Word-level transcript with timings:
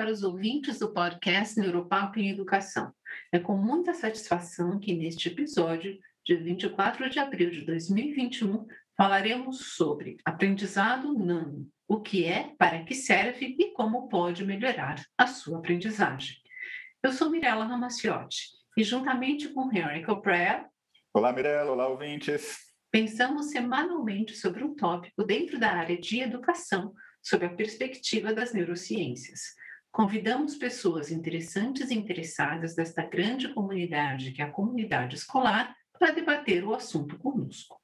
para 0.00 0.10
os 0.10 0.22
ouvintes 0.22 0.78
do 0.78 0.94
podcast 0.94 1.60
Neuropapo 1.60 2.18
em 2.18 2.30
Educação. 2.30 2.90
É 3.30 3.38
com 3.38 3.54
muita 3.54 3.92
satisfação 3.92 4.80
que 4.80 4.94
neste 4.94 5.28
episódio, 5.28 5.98
de 6.24 6.36
24 6.36 7.10
de 7.10 7.18
abril 7.18 7.50
de 7.50 7.66
2021, 7.66 8.66
falaremos 8.96 9.74
sobre 9.74 10.16
aprendizado 10.24 11.12
nano, 11.12 11.68
o 11.86 12.00
que 12.00 12.24
é, 12.24 12.54
para 12.56 12.82
que 12.82 12.94
serve 12.94 13.54
e 13.58 13.74
como 13.74 14.08
pode 14.08 14.42
melhorar 14.42 15.04
a 15.18 15.26
sua 15.26 15.58
aprendizagem. 15.58 16.34
Eu 17.02 17.12
sou 17.12 17.28
Mirella 17.28 17.66
Ramaciotti 17.66 18.44
e 18.78 18.82
juntamente 18.82 19.50
com 19.50 19.70
Henry 19.70 20.02
Coprea... 20.02 20.64
Olá, 21.12 21.30
Mirella. 21.30 21.72
Olá, 21.72 21.86
ouvintes. 21.86 22.56
Pensamos 22.90 23.50
semanalmente 23.50 24.34
sobre 24.34 24.64
um 24.64 24.74
tópico 24.74 25.24
dentro 25.24 25.60
da 25.60 25.70
área 25.72 25.98
de 25.98 26.20
educação 26.20 26.94
sob 27.22 27.44
a 27.44 27.50
perspectiva 27.50 28.32
das 28.32 28.54
neurociências. 28.54 29.59
Convidamos 29.92 30.54
pessoas 30.54 31.10
interessantes 31.10 31.90
e 31.90 31.94
interessadas 31.94 32.76
desta 32.76 33.02
grande 33.02 33.52
comunidade, 33.52 34.30
que 34.30 34.40
é 34.40 34.44
a 34.44 34.50
comunidade 34.50 35.16
escolar, 35.16 35.76
para 35.98 36.12
debater 36.12 36.64
o 36.64 36.72
assunto 36.72 37.18
conosco. 37.18 37.80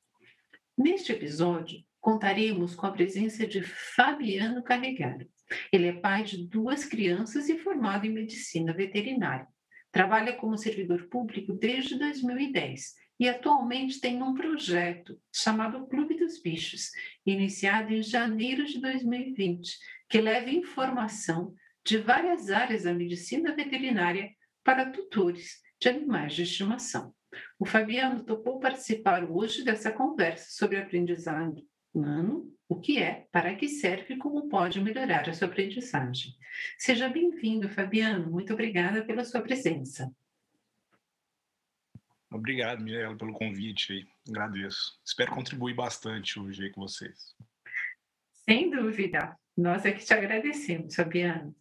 Neste 0.79 1.11
episódio, 1.11 1.81
contaremos 2.01 2.77
com 2.77 2.87
a 2.87 2.93
presença 2.93 3.45
de 3.45 3.61
Fabiano 3.63 4.63
Carregaro. 4.63 5.29
Ele 5.73 5.89
é 5.89 5.93
pai 5.93 6.23
de 6.23 6.47
duas 6.47 6.85
crianças 6.85 7.49
e 7.49 7.59
formado 7.59 8.07
em 8.07 8.13
medicina 8.13 8.73
veterinária. 8.73 9.49
Trabalha 9.91 10.33
como 10.35 10.57
servidor 10.57 11.09
público 11.09 11.55
desde 11.55 11.99
2010 11.99 12.95
e 13.19 13.29
atualmente 13.29 14.01
tem 14.01 14.23
um 14.23 14.35
projeto 14.35 15.19
chamado 15.35 15.87
Clube 15.87 16.17
dos 16.17 16.41
Bichos, 16.41 16.91
iniciado 17.25 17.93
em 17.93 18.03
janeiro 18.03 18.65
de 18.65 18.81
2020, 18.81 19.77
que 20.09 20.21
leva 20.21 20.51
informação 20.51 21.55
de 21.87 21.99
várias 21.99 22.51
áreas 22.51 22.83
da 22.83 22.93
medicina 22.93 23.55
veterinária 23.55 24.35
para 24.65 24.91
tutores 24.91 25.63
de 25.81 25.89
animais 25.89 26.35
de 26.35 26.43
estimação. 26.43 27.15
O 27.61 27.65
Fabiano 27.65 28.25
topou 28.25 28.59
participar 28.59 29.23
hoje 29.25 29.63
dessa 29.63 29.93
conversa 29.93 30.47
sobre 30.51 30.79
aprendizado 30.79 31.63
humano, 31.95 32.53
o 32.69 32.81
que 32.81 33.01
é, 33.01 33.29
para 33.31 33.55
que 33.55 33.69
serve 33.69 34.15
e 34.15 34.19
como 34.19 34.49
pode 34.49 34.81
melhorar 34.81 35.29
a 35.29 35.33
sua 35.33 35.47
aprendizagem. 35.47 36.35
Seja 36.77 37.09
bem-vindo, 37.09 37.69
Fabiano. 37.69 38.29
Muito 38.33 38.53
obrigada 38.53 39.05
pela 39.05 39.25
sua 39.25 39.41
presença. 39.41 40.11
Obrigado, 42.29 42.83
Mirella, 42.83 43.17
pelo 43.17 43.33
convite 43.33 43.93
aí. 43.93 44.07
Agradeço. 44.29 45.01
Espero 45.05 45.33
contribuir 45.33 45.75
bastante 45.75 46.41
hoje 46.41 46.65
aí 46.65 46.71
com 46.73 46.81
vocês. 46.81 47.37
Sem 48.45 48.71
dúvida. 48.71 49.39
Nós 49.57 49.85
é 49.85 49.93
que 49.93 50.05
te 50.05 50.13
agradecemos, 50.13 50.95
Fabiano. 50.95 51.55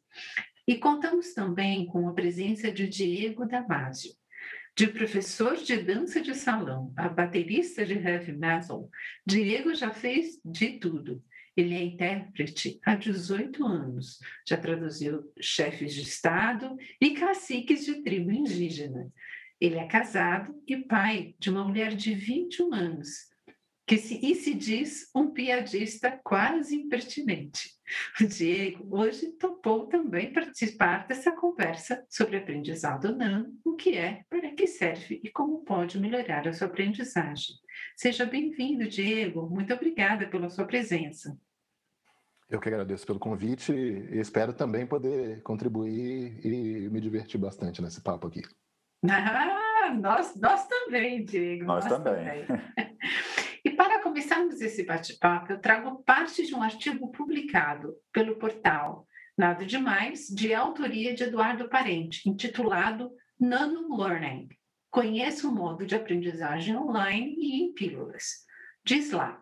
E 0.68 0.76
contamos 0.78 1.34
também 1.34 1.86
com 1.86 2.10
a 2.10 2.14
presença 2.14 2.72
de 2.72 2.88
Diego 2.88 3.46
Damasio. 3.46 4.12
De 4.76 4.88
professor 4.88 5.56
de 5.56 5.78
dança 5.78 6.20
de 6.20 6.36
salão 6.36 6.92
a 6.98 7.08
baterista 7.08 7.86
de 7.86 7.94
heavy 7.94 8.34
metal, 8.34 8.90
Diego 9.26 9.73
já 9.73 9.92
fez 9.92 10.40
de 10.44 10.80
tudo. 10.80 11.23
Ele 11.56 11.73
é 11.73 11.82
intérprete 11.82 12.82
há 12.84 12.96
18 12.96 13.66
anos, 13.66 14.20
já 14.46 14.58
traduziu 14.58 15.32
chefes 15.40 15.94
de 15.94 16.02
Estado 16.02 16.76
e 17.00 17.12
caciques 17.12 17.86
de 17.86 18.04
tribo 18.04 18.30
indígena. 18.32 19.10
Ele 19.62 19.78
é 19.78 19.88
casado 19.88 20.54
e 20.68 20.76
pai 20.76 21.34
de 21.40 21.50
uma 21.50 21.64
mulher 21.64 21.96
de 21.96 22.14
21 22.14 22.73
anos, 22.73 23.30
que 23.86 23.97
se, 23.97 24.19
e 24.25 24.33
se 24.36 24.53
diz 24.53 25.09
um 25.14 25.30
piadista 25.31 26.19
quase 26.23 26.76
impertinente. 26.76 27.76
O 28.20 28.26
Diego 28.26 28.98
hoje 28.98 29.27
topou 29.33 29.86
também 29.86 30.33
participar 30.33 31.05
dessa 31.05 31.32
conversa 31.32 32.04
sobre 32.10 32.37
aprendizado 32.37 33.15
nano, 33.15 33.54
o 33.64 33.76
que 33.76 33.95
é, 33.95 34.23
para 34.27 34.52
que 34.55 34.65
serve 34.65 35.21
e 35.23 35.30
como 35.30 35.64
pode 35.64 35.99
melhorar 35.99 36.48
a 36.48 36.54
sua 36.54 36.65
aprendizagem. 36.67 37.55
Seja 37.95 38.26
bem-vindo, 38.26 38.87
Diego. 38.87 39.48
Muito 39.48 39.71
obrigada 39.73 40.27
pela 40.27 40.49
sua 40.49 40.65
presença. 40.65 41.37
Eu 42.49 42.60
que 42.60 42.70
agradeço 42.70 43.05
pelo 43.05 43.20
convite 43.20 43.71
e 43.71 44.20
espero 44.20 44.54
também 44.54 44.86
poder 44.86 45.42
contribuir 45.43 46.39
e 46.43 46.89
me 46.89 46.99
divertir 46.99 47.39
bastante 47.39 47.81
nesse 47.81 48.02
papo 48.02 48.27
aqui. 48.27 48.42
Ah, 49.08 49.93
nós, 49.93 50.36
nós 50.36 50.67
também, 50.67 51.23
Diego. 51.23 51.65
Nós, 51.65 51.86
nós 51.86 52.04
também. 52.04 52.45
também. 52.45 52.65
começarmos 54.55 54.61
esse 54.61 54.83
bate-papo, 54.83 55.52
eu 55.52 55.60
trago 55.60 56.04
parte 56.04 56.45
de 56.45 56.55
um 56.55 56.64
artigo 56.64 57.11
publicado 57.11 57.95
pelo 58.11 58.38
portal 58.38 59.05
Nada 59.38 59.66
Demais, 59.66 60.27
de 60.27 60.54
autoria 60.54 61.14
de 61.14 61.23
Eduardo 61.23 61.67
Parente, 61.67 62.27
intitulado 62.30 63.11
Nano 63.39 63.98
Learning. 63.98 64.48
Conheça 64.89 65.48
o 65.48 65.54
modo 65.54 65.86
de 65.86 65.95
aprendizagem 65.95 66.76
online 66.77 67.36
e 67.38 67.61
em 67.61 67.73
pílulas. 67.73 68.45
Diz 68.83 69.11
lá, 69.11 69.42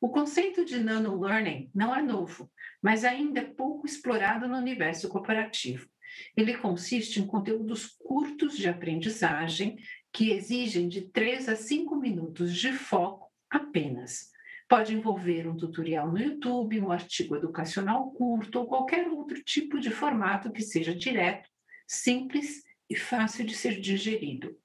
o 0.00 0.08
conceito 0.08 0.64
de 0.64 0.78
nano 0.78 1.20
learning 1.20 1.70
não 1.74 1.94
é 1.94 2.00
novo, 2.00 2.50
mas 2.80 3.04
ainda 3.04 3.40
é 3.40 3.44
pouco 3.44 3.86
explorado 3.86 4.48
no 4.48 4.56
universo 4.56 5.08
corporativo. 5.08 5.86
Ele 6.34 6.56
consiste 6.56 7.20
em 7.20 7.26
conteúdos 7.26 7.86
curtos 7.86 8.56
de 8.56 8.68
aprendizagem 8.68 9.76
que 10.12 10.30
exigem 10.30 10.88
de 10.88 11.02
3 11.10 11.50
a 11.50 11.56
5 11.56 11.94
minutos 11.96 12.56
de 12.56 12.72
foco 12.72 13.30
apenas. 13.50 14.34
Pode 14.68 14.94
envolver 14.94 15.46
um 15.46 15.56
tutorial 15.56 16.10
no 16.10 16.18
YouTube, 16.18 16.80
um 16.80 16.90
artigo 16.90 17.36
educacional 17.36 18.10
curto 18.10 18.58
ou 18.58 18.66
qualquer 18.66 19.08
outro 19.08 19.42
tipo 19.42 19.78
de 19.78 19.90
formato 19.90 20.50
que 20.50 20.62
seja 20.62 20.94
direto, 20.94 21.48
simples 21.86 22.64
e 22.90 22.96
fácil 22.96 23.44
de 23.46 23.54
ser 23.54 23.80
digerido. 23.80 24.56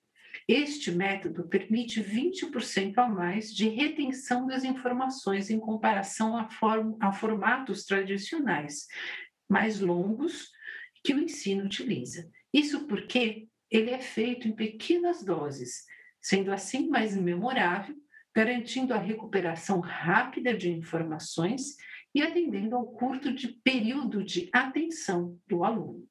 Este 0.48 0.92
método 0.92 1.48
permite 1.48 2.02
20% 2.02 2.98
a 2.98 3.08
mais 3.08 3.54
de 3.54 3.70
retenção 3.70 4.48
das 4.48 4.64
informações 4.64 5.50
em 5.50 5.60
comparação 5.60 6.36
a, 6.36 6.50
form 6.50 6.98
a 7.00 7.12
formatos 7.12 7.86
tradicionais, 7.86 8.88
mais 9.48 9.80
longos 9.80 10.50
que 11.04 11.14
o 11.14 11.20
ensino 11.20 11.66
utiliza. 11.66 12.30
Isso 12.54 12.88
porque 12.88 13.48
ele 13.70 13.92
é 13.92 14.00
feito 14.00 14.48
em 14.48 14.52
pequenas 14.52 15.24
doses, 15.24 15.86
sendo 16.20 16.52
assim 16.52 16.90
mais 16.90 17.16
memorável, 17.16 17.96
garantindo 18.36 18.94
a 18.94 18.98
recuperação 18.98 19.80
rápida 19.80 20.54
de 20.56 20.72
informações 20.72 21.76
e 22.14 22.22
atendendo 22.22 22.76
ao 22.76 22.86
curto 22.88 23.34
de 23.34 23.48
período 23.64 24.24
de 24.24 24.50
atenção 24.54 25.38
do 25.48 25.64
aluno. 25.64 26.06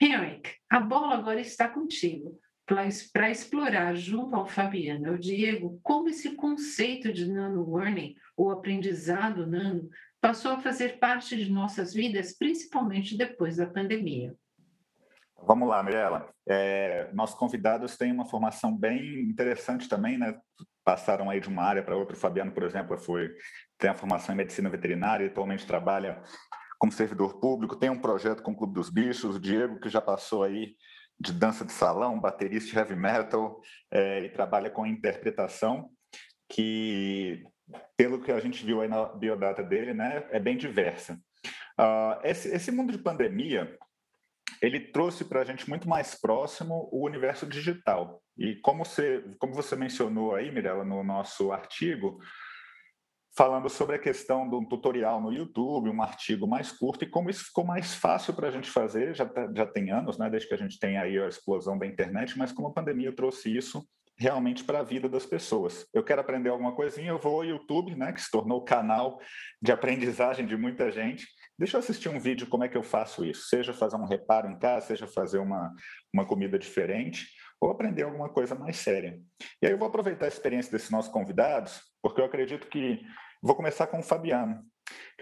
Henrik, 0.00 0.50
a 0.68 0.80
bola 0.80 1.14
agora 1.14 1.40
está 1.40 1.68
contigo 1.68 2.38
para 2.66 3.30
explorar 3.30 3.94
junto 3.94 4.34
ao 4.34 4.46
Fabiano 4.46 5.06
e 5.06 5.08
ao 5.10 5.18
Diego 5.18 5.78
como 5.82 6.08
esse 6.08 6.34
conceito 6.34 7.12
de 7.12 7.30
nano 7.30 7.74
learning 7.74 8.14
ou 8.36 8.50
aprendizado 8.50 9.46
nano 9.46 9.88
passou 10.20 10.52
a 10.52 10.60
fazer 10.60 10.98
parte 10.98 11.36
de 11.36 11.50
nossas 11.50 11.92
vidas, 11.92 12.36
principalmente 12.36 13.16
depois 13.16 13.56
da 13.56 13.66
pandemia. 13.66 14.34
Vamos 15.46 15.68
lá, 15.68 15.82
Mirella. 15.82 16.28
É, 16.48 17.10
nossos 17.12 17.36
convidados 17.36 17.98
têm 17.98 18.10
uma 18.10 18.24
formação 18.24 18.74
bem 18.74 19.20
interessante 19.20 19.86
também, 19.86 20.16
né? 20.16 20.38
Passaram 20.84 21.30
aí 21.30 21.40
de 21.40 21.48
uma 21.48 21.62
área 21.62 21.82
para 21.82 21.96
outra. 21.96 22.14
O 22.14 22.18
Fabiano, 22.18 22.52
por 22.52 22.62
exemplo, 22.62 22.96
foi 22.98 23.30
tem 23.78 23.90
a 23.90 23.94
formação 23.94 24.34
em 24.34 24.38
medicina 24.38 24.68
veterinária, 24.68 25.26
atualmente 25.26 25.66
trabalha 25.66 26.22
como 26.78 26.92
servidor 26.92 27.40
público, 27.40 27.76
tem 27.76 27.88
um 27.88 27.98
projeto 27.98 28.42
com 28.42 28.52
o 28.52 28.56
Clube 28.56 28.74
dos 28.74 28.90
Bichos. 28.90 29.36
O 29.36 29.40
Diego, 29.40 29.80
que 29.80 29.88
já 29.88 30.00
passou 30.00 30.42
aí 30.42 30.76
de 31.18 31.32
dança 31.32 31.64
de 31.64 31.72
salão, 31.72 32.20
baterista 32.20 32.70
de 32.70 32.76
heavy 32.76 32.96
metal, 32.96 33.60
é, 33.90 34.24
e 34.24 34.28
trabalha 34.28 34.68
com 34.68 34.84
interpretação, 34.84 35.88
que 36.48 37.42
pelo 37.96 38.20
que 38.20 38.30
a 38.30 38.40
gente 38.40 38.64
viu 38.64 38.80
aí 38.80 38.88
na 38.88 39.06
biodata 39.06 39.62
dele, 39.62 39.94
né, 39.94 40.26
é 40.30 40.38
bem 40.38 40.56
diversa. 40.56 41.18
Uh, 41.78 42.20
esse, 42.22 42.48
esse 42.48 42.70
mundo 42.70 42.92
de 42.92 42.98
pandemia, 42.98 43.76
ele 44.60 44.80
trouxe 44.80 45.24
para 45.24 45.40
a 45.40 45.44
gente 45.44 45.68
muito 45.68 45.88
mais 45.88 46.14
próximo 46.14 46.88
o 46.92 47.04
universo 47.04 47.46
digital. 47.46 48.22
E 48.36 48.56
como 48.56 48.84
você, 48.84 49.24
como 49.38 49.54
você 49.54 49.76
mencionou 49.76 50.34
aí, 50.34 50.50
Mirella, 50.50 50.84
no 50.84 51.02
nosso 51.04 51.52
artigo, 51.52 52.18
falando 53.36 53.68
sobre 53.68 53.96
a 53.96 53.98
questão 53.98 54.48
de 54.48 54.54
um 54.54 54.64
tutorial 54.64 55.20
no 55.20 55.32
YouTube, 55.32 55.90
um 55.90 56.02
artigo 56.02 56.46
mais 56.46 56.70
curto, 56.70 57.04
e 57.04 57.10
como 57.10 57.28
isso 57.28 57.46
ficou 57.46 57.64
mais 57.64 57.94
fácil 57.94 58.32
para 58.32 58.48
a 58.48 58.50
gente 58.50 58.70
fazer, 58.70 59.14
já, 59.14 59.26
tá, 59.26 59.50
já 59.54 59.66
tem 59.66 59.90
anos, 59.90 60.16
né, 60.18 60.30
desde 60.30 60.48
que 60.48 60.54
a 60.54 60.58
gente 60.58 60.78
tem 60.78 60.96
aí 60.96 61.18
a 61.18 61.28
explosão 61.28 61.76
da 61.76 61.86
internet, 61.86 62.38
mas 62.38 62.52
como 62.52 62.68
a 62.68 62.72
pandemia 62.72 63.12
trouxe 63.12 63.54
isso 63.54 63.84
realmente 64.16 64.62
para 64.62 64.78
a 64.78 64.84
vida 64.84 65.08
das 65.08 65.26
pessoas. 65.26 65.86
Eu 65.92 66.04
quero 66.04 66.20
aprender 66.20 66.48
alguma 66.48 66.74
coisinha, 66.74 67.08
eu 67.08 67.18
vou 67.18 67.36
ao 67.36 67.44
YouTube, 67.44 67.96
né, 67.96 68.12
que 68.12 68.22
se 68.22 68.30
tornou 68.30 68.58
o 68.58 68.64
canal 68.64 69.18
de 69.60 69.72
aprendizagem 69.72 70.46
de 70.46 70.56
muita 70.56 70.92
gente. 70.92 71.26
Deixa 71.58 71.76
eu 71.76 71.80
assistir 71.80 72.08
um 72.08 72.18
vídeo 72.18 72.48
como 72.48 72.64
é 72.64 72.68
que 72.68 72.76
eu 72.76 72.82
faço 72.82 73.24
isso, 73.24 73.48
seja 73.48 73.72
fazer 73.72 73.96
um 73.96 74.06
reparo 74.06 74.50
em 74.50 74.58
casa, 74.58 74.86
seja 74.86 75.06
fazer 75.06 75.38
uma, 75.38 75.72
uma 76.12 76.26
comida 76.26 76.58
diferente, 76.58 77.28
ou 77.60 77.70
aprender 77.70 78.02
alguma 78.02 78.28
coisa 78.28 78.54
mais 78.54 78.76
séria. 78.76 79.20
E 79.62 79.66
aí 79.66 79.72
eu 79.72 79.78
vou 79.78 79.86
aproveitar 79.86 80.26
a 80.26 80.28
experiência 80.28 80.72
desses 80.72 80.90
nossos 80.90 81.12
convidados, 81.12 81.80
porque 82.02 82.20
eu 82.20 82.24
acredito 82.24 82.66
que 82.66 83.00
vou 83.40 83.54
começar 83.54 83.86
com 83.86 84.00
o 84.00 84.02
Fabiano. 84.02 84.64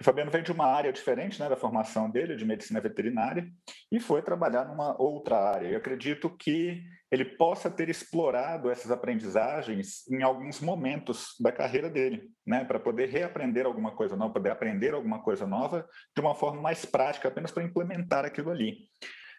O 0.01 0.05
Fabiano 0.05 0.31
vem 0.31 0.43
de 0.43 0.51
uma 0.51 0.67
área 0.67 0.93
diferente 0.93 1.41
né, 1.41 1.49
da 1.49 1.57
formação 1.57 2.11
dele, 2.11 2.35
de 2.35 2.45
medicina 2.45 2.81
veterinária, 2.81 3.47
e 3.91 4.01
foi 4.01 4.21
trabalhar 4.21 4.65
numa 4.65 5.01
outra 5.01 5.39
área. 5.39 5.69
Eu 5.69 5.79
acredito 5.79 6.29
que 6.37 6.83
ele 7.11 7.25
possa 7.25 7.71
ter 7.71 7.89
explorado 7.89 8.71
essas 8.71 8.91
aprendizagens 8.91 10.09
em 10.11 10.23
alguns 10.23 10.61
momentos 10.61 11.37
da 11.39 11.53
carreira 11.53 11.89
dele, 11.89 12.31
né, 12.45 12.65
para 12.65 12.81
poder 12.81 13.11
reaprender 13.11 13.67
alguma 13.67 13.95
coisa 13.95 14.17
nova, 14.17 14.33
poder 14.33 14.51
aprender 14.51 14.95
alguma 14.95 15.23
coisa 15.23 15.47
nova 15.47 15.87
de 16.15 16.21
uma 16.21 16.35
forma 16.35 16.61
mais 16.61 16.85
prática, 16.85 17.29
apenas 17.29 17.53
para 17.53 17.63
implementar 17.63 18.25
aquilo 18.25 18.51
ali. 18.51 18.89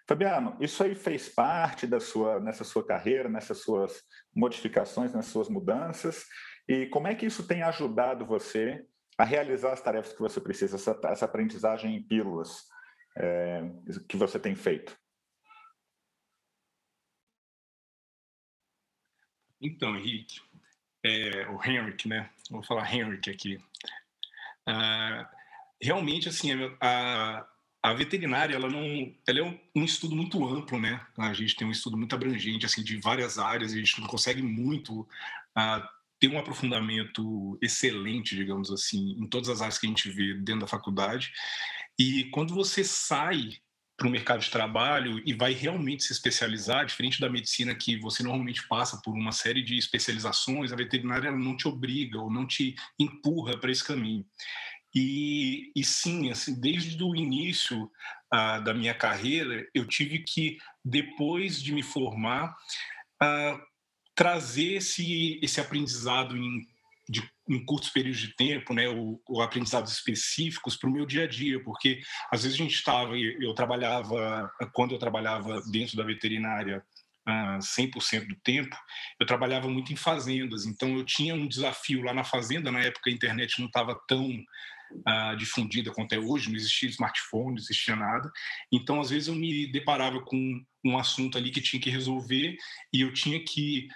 Fabiano, 0.07 0.55
isso 0.59 0.83
aí 0.83 0.95
fez 0.95 1.29
parte 1.29 1.87
da 1.87 1.99
sua 1.99 2.39
nessa 2.39 2.63
sua 2.63 2.85
carreira, 2.85 3.29
nessas 3.29 3.59
suas 3.59 4.01
modificações, 4.35 5.13
nessas 5.13 5.31
suas 5.31 5.49
mudanças, 5.49 6.25
e 6.67 6.85
como 6.87 7.07
é 7.07 7.15
que 7.15 7.25
isso 7.25 7.47
tem 7.47 7.63
ajudado 7.63 8.25
você 8.25 8.85
a 9.18 9.24
realizar 9.24 9.74
as 9.74 9.81
tarefas 9.81 10.13
que 10.13 10.21
você 10.21 10.42
precisa, 10.42 10.75
essa, 10.75 11.00
essa 11.06 11.25
aprendizagem 11.25 11.95
em 11.95 12.01
pílulas 12.01 12.68
é, 13.18 13.62
que 14.07 14.18
você 14.18 14.39
tem 14.39 14.56
feito? 14.56 14.98
Então, 19.62 19.95
Henrique, 19.95 20.42
é, 21.04 21.48
o 21.48 21.63
Henrique, 21.63 22.07
né? 22.07 22.30
Vou 22.50 22.63
falar 22.63 22.92
Henrique 22.94 23.30
aqui. 23.30 23.63
Ah, 24.65 25.30
realmente, 25.81 26.27
assim, 26.27 26.51
a, 26.81 27.48
a 27.81 27.94
veterinária, 27.94 28.56
ela 28.56 28.69
não, 28.69 28.83
ela 29.27 29.39
é 29.39 29.44
um, 29.44 29.59
um, 29.75 29.83
estudo 29.83 30.16
muito 30.16 30.45
amplo, 30.45 30.80
né? 30.80 31.06
A 31.18 31.33
gente 31.33 31.56
tem 31.56 31.68
um 31.68 31.71
estudo 31.71 31.98
muito 31.98 32.16
abrangente, 32.16 32.66
assim, 32.66 32.83
de 32.83 32.98
várias 32.98 33.38
áreas. 33.38 33.74
A 33.74 33.75
gente 33.75 34.01
não 34.01 34.07
consegue 34.07 34.42
muito 34.42 35.07
ah, 35.56 35.88
ter 36.23 36.29
um 36.29 36.39
aprofundamento 36.39 37.59
excelente, 37.61 38.33
digamos 38.33 38.71
assim, 38.71 39.17
em 39.19 39.27
todas 39.27 39.49
as 39.49 39.59
áreas 39.59 39.77
que 39.77 39.85
a 39.85 39.89
gente 39.89 40.09
vê 40.09 40.33
dentro 40.35 40.61
da 40.61 40.67
faculdade. 40.67 41.33
E 41.99 42.29
quando 42.31 42.55
você 42.55 42.81
sai 42.81 43.49
para 43.97 44.07
o 44.07 44.09
mercado 44.09 44.39
de 44.39 44.49
trabalho 44.49 45.21
e 45.25 45.33
vai 45.33 45.51
realmente 45.51 46.01
se 46.01 46.13
especializar, 46.13 46.85
diferente 46.85 47.19
da 47.19 47.29
medicina 47.29 47.75
que 47.75 47.97
você 47.97 48.23
normalmente 48.23 48.65
passa 48.69 49.01
por 49.03 49.13
uma 49.13 49.33
série 49.33 49.61
de 49.61 49.77
especializações, 49.77 50.71
a 50.71 50.77
veterinária 50.77 51.29
não 51.29 51.57
te 51.57 51.67
obriga 51.67 52.17
ou 52.17 52.31
não 52.31 52.47
te 52.47 52.73
empurra 52.97 53.57
para 53.57 53.69
esse 53.69 53.83
caminho. 53.83 54.25
E, 54.95 55.73
e, 55.75 55.83
sim, 55.83 56.31
assim, 56.31 56.57
desde 56.57 57.03
o 57.03 57.13
início 57.13 57.91
ah, 58.31 58.59
da 58.59 58.73
minha 58.73 58.93
carreira, 58.93 59.67
eu 59.73 59.85
tive 59.85 60.19
que, 60.19 60.57
depois 60.85 61.61
de 61.61 61.73
me 61.73 61.83
formar, 61.83 62.55
ah, 63.21 63.59
trazer 64.15 64.75
esse, 64.75 65.39
esse 65.42 65.60
aprendizado 65.60 66.38
em, 66.38 66.68
de, 67.10 67.27
em 67.50 67.65
curtos 67.65 67.89
períodos 67.89 68.19
de 68.19 68.36
tempo, 68.36 68.74
né, 68.74 68.88
o, 68.88 69.19
o 69.27 69.42
aprendizados 69.42 69.92
específicos 69.92 70.75
para 70.75 70.89
o 70.89 70.94
meu 70.94 71.06
dia 71.06 71.24
a 71.24 71.27
dia, 71.27 71.62
porque 71.63 72.01
às 72.31 72.44
vezes 72.44 72.60
a 72.60 72.63
gente 72.63 72.75
estava, 72.75 73.18
eu 73.18 73.54
trabalhava, 73.54 74.51
quando 74.74 74.94
eu 74.94 75.00
trabalhava 75.00 75.62
dentro 75.71 75.98
da 75.98 76.04
veterinária, 76.04 76.83
uh, 77.27 77.60
100% 77.60 78.27
do 78.27 78.36
tempo, 78.36 78.75
eu 79.19 79.25
trabalhava 79.25 79.68
muito 79.68 79.92
em 79.92 79.95
fazendas, 79.95 80.66
então 80.66 80.95
eu 80.95 81.04
tinha 81.04 81.36
um 81.36 81.48
desafio 81.48 82.04
lá 82.04 82.13
na 82.13 82.24
fazenda, 82.24 82.71
na 82.71 82.81
época 82.81 83.09
a 83.09 83.13
internet 83.13 83.59
não 83.59 83.68
estava 83.68 84.00
tão 84.07 84.30
uh, 84.30 85.36
difundida 85.38 85.92
quanto 85.92 86.13
é 86.13 86.19
hoje, 86.19 86.50
não 86.50 86.56
existia 86.56 86.89
smartphone, 86.89 87.56
não 87.56 87.57
existia 87.57 87.95
nada. 87.95 88.31
Então, 88.71 89.01
às 89.01 89.09
vezes, 89.09 89.27
eu 89.27 89.36
me 89.36 89.68
deparava 89.71 90.21
com 90.21 90.63
um 90.86 90.98
assunto 90.98 91.38
ali 91.38 91.50
que 91.50 91.62
tinha 91.62 91.81
que 91.81 91.89
resolver 91.89 92.57
e 92.92 93.01
eu 93.01 93.13
tinha 93.13 93.44
que 93.44 93.88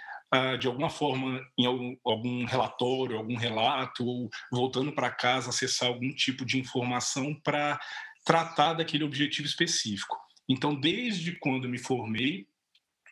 de 0.58 0.66
alguma 0.66 0.90
forma, 0.90 1.40
em 1.56 1.66
algum, 1.66 1.96
algum, 2.04 2.44
relatório, 2.44 3.16
algum 3.16 3.36
relato, 3.36 4.04
ou 4.04 4.28
voltando 4.52 4.92
para 4.92 5.10
casa, 5.10 5.50
acessar 5.50 5.88
algum 5.88 6.12
tipo 6.14 6.44
de 6.44 6.58
informação 6.58 7.34
para 7.42 7.80
tratar 8.24 8.74
daquele 8.74 9.04
objetivo 9.04 9.48
específico. 9.48 10.16
Então, 10.48 10.78
desde 10.78 11.32
quando 11.38 11.68
me 11.68 11.78
formei, 11.78 12.46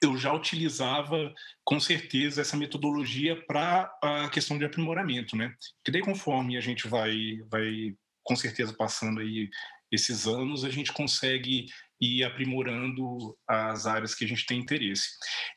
eu 0.02 0.16
já 0.16 0.32
utilizava 0.32 1.32
com 1.64 1.80
certeza 1.80 2.42
essa 2.42 2.56
metodologia 2.56 3.42
para 3.46 3.90
a 4.02 4.28
questão 4.28 4.58
de 4.58 4.64
aprimoramento, 4.64 5.36
né? 5.36 5.54
Que 5.84 5.90
daí 5.90 6.02
conforme 6.02 6.56
a 6.56 6.60
gente 6.60 6.86
vai 6.86 7.38
vai 7.50 7.94
com 8.22 8.36
certeza 8.36 8.74
passando 8.74 9.20
aí 9.20 9.48
esses 9.90 10.26
anos, 10.26 10.64
a 10.64 10.70
gente 10.70 10.92
consegue 10.92 11.66
ir 12.00 12.24
aprimorando 12.24 13.36
as 13.48 13.86
áreas 13.86 14.14
que 14.14 14.24
a 14.24 14.28
gente 14.28 14.44
tem 14.44 14.60
interesse. 14.60 15.10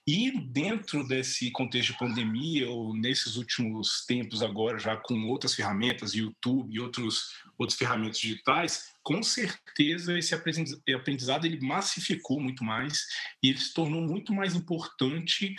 E 0.07 0.31
dentro 0.31 1.05
desse 1.07 1.51
contexto 1.51 1.91
de 1.91 1.99
pandemia, 1.99 2.69
ou 2.69 2.95
nesses 2.95 3.35
últimos 3.35 4.05
tempos 4.05 4.41
agora, 4.41 4.79
já 4.79 4.95
com 4.95 5.27
outras 5.27 5.53
ferramentas, 5.53 6.13
YouTube 6.13 6.73
e 6.73 6.79
outros, 6.79 7.33
outras 7.57 7.77
ferramentas 7.77 8.19
digitais, 8.19 8.93
com 9.03 9.21
certeza 9.21 10.17
esse 10.17 10.33
aprendizado 10.33 11.45
ele 11.45 11.59
massificou 11.59 12.39
muito 12.39 12.63
mais 12.63 13.05
e 13.43 13.49
ele 13.49 13.57
se 13.57 13.73
tornou 13.73 14.01
muito 14.01 14.33
mais 14.33 14.55
importante 14.55 15.55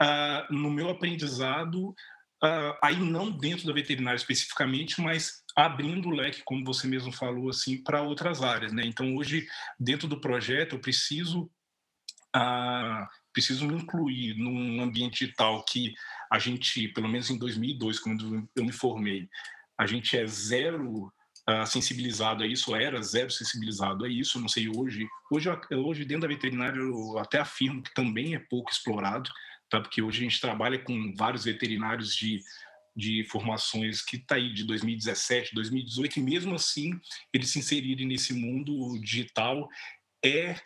uh, 0.00 0.52
no 0.52 0.70
meu 0.70 0.88
aprendizado, 0.88 1.90
uh, 1.90 2.76
aí 2.82 2.98
não 2.98 3.30
dentro 3.30 3.66
da 3.66 3.72
veterinária 3.72 4.16
especificamente, 4.16 5.00
mas 5.00 5.41
abrindo 5.56 6.08
o 6.08 6.14
leque, 6.14 6.42
como 6.44 6.64
você 6.64 6.86
mesmo 6.86 7.12
falou, 7.12 7.50
assim, 7.50 7.82
para 7.82 8.02
outras 8.02 8.42
áreas, 8.42 8.72
né? 8.72 8.82
Então 8.84 9.16
hoje 9.16 9.46
dentro 9.78 10.08
do 10.08 10.20
projeto 10.20 10.74
eu 10.74 10.80
preciso 10.80 11.50
uh, 12.36 13.06
preciso 13.32 13.66
me 13.66 13.74
incluir 13.74 14.34
num 14.36 14.82
ambiente 14.82 15.24
digital 15.24 15.64
que 15.64 15.94
a 16.30 16.38
gente, 16.38 16.88
pelo 16.88 17.08
menos 17.08 17.30
em 17.30 17.38
2002, 17.38 17.98
quando 17.98 18.48
eu 18.54 18.64
me 18.64 18.72
formei, 18.72 19.28
a 19.78 19.86
gente 19.86 20.16
é 20.16 20.26
zero 20.26 21.12
uh, 21.48 21.66
sensibilizado 21.66 22.42
a 22.42 22.46
isso, 22.46 22.74
era 22.74 23.02
zero 23.02 23.30
sensibilizado 23.30 24.04
a 24.04 24.08
isso, 24.08 24.40
não 24.40 24.48
sei 24.48 24.68
hoje. 24.68 25.06
Hoje, 25.30 25.48
hoje 25.70 26.04
dentro 26.04 26.22
da 26.22 26.34
veterinária, 26.34 26.78
eu 26.78 27.18
até 27.18 27.38
afirmo 27.38 27.82
que 27.82 27.92
também 27.94 28.34
é 28.34 28.38
pouco 28.38 28.70
explorado, 28.70 29.30
tá? 29.68 29.80
porque 29.80 30.02
hoje 30.02 30.20
a 30.20 30.24
gente 30.24 30.40
trabalha 30.40 30.78
com 30.78 31.14
vários 31.16 31.44
veterinários 31.44 32.14
de, 32.14 32.40
de 32.94 33.24
formações 33.24 34.02
que 34.02 34.16
está 34.16 34.34
aí 34.36 34.52
de 34.52 34.64
2017, 34.64 35.54
2018, 35.54 36.18
e 36.18 36.22
mesmo 36.22 36.54
assim 36.54 36.90
eles 37.32 37.50
se 37.50 37.58
inserirem 37.58 38.06
nesse 38.06 38.32
mundo 38.32 38.98
digital 39.00 39.68
é 40.24 40.56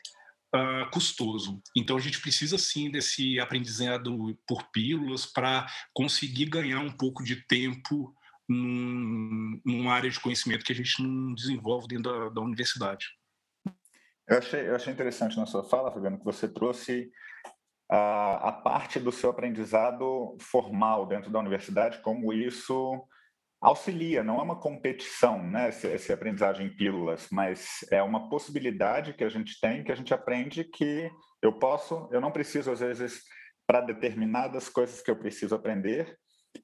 Uh, 0.55 0.89
custoso. 0.91 1.61
Então 1.77 1.97
a 1.97 2.01
gente 2.01 2.21
precisa 2.21 2.57
sim 2.57 2.89
desse 2.91 3.39
aprendizado 3.39 4.39
por 4.47 4.71
pílulas 4.71 5.27
para 5.27 5.67
conseguir 5.93 6.47
ganhar 6.47 6.81
um 6.81 6.91
pouco 6.91 7.23
de 7.23 7.45
tempo 7.47 8.15
num, 8.49 9.61
numa 9.65 9.93
área 9.93 10.09
de 10.09 10.21
conhecimento 10.21 10.65
que 10.65 10.73
a 10.73 10.75
gente 10.75 11.03
não 11.03 11.35
desenvolve 11.35 11.89
dentro 11.89 12.05
da, 12.05 12.29
da 12.31 12.41
universidade. 12.41 13.07
Eu 14.29 14.39
achei, 14.39 14.69
eu 14.69 14.75
achei 14.75 14.93
interessante 14.93 15.37
na 15.37 15.47
sua 15.47 15.63
fala, 15.63 15.93
Fabiano, 15.93 16.19
que 16.19 16.25
você 16.25 16.49
trouxe 16.49 17.11
a, 17.89 18.49
a 18.49 18.53
parte 18.53 18.99
do 18.99 19.13
seu 19.13 19.31
aprendizado 19.31 20.37
formal 20.41 21.07
dentro 21.07 21.31
da 21.31 21.39
universidade, 21.39 22.01
como 22.03 22.33
isso 22.33 23.07
auxilia, 23.61 24.23
não 24.23 24.39
é 24.39 24.43
uma 24.43 24.61
competição, 24.61 25.43
né, 25.43 25.71
esse, 25.71 25.87
esse 25.89 26.13
em 26.63 26.77
pílulas, 26.77 27.27
mas 27.33 27.85
é 27.91 28.03
uma 28.03 28.29
possibilidade 28.29 29.15
que 29.15 29.25
a 29.25 29.29
gente 29.29 29.59
tem, 29.61 29.83
que 29.83 29.91
a 29.91 29.95
gente 29.95 30.13
aprende 30.13 30.63
que 30.63 31.11
eu 31.43 31.53
posso, 31.53 32.09
eu 32.13 32.21
não 32.21 32.31
preciso, 32.31 32.71
às 32.71 32.81
vezes, 32.81 33.23
para 33.67 33.81
determinadas 33.81 34.69
coisas 34.69 35.01
que 35.01 35.11
eu 35.11 35.17
preciso 35.17 35.55
aprender, 35.55 36.17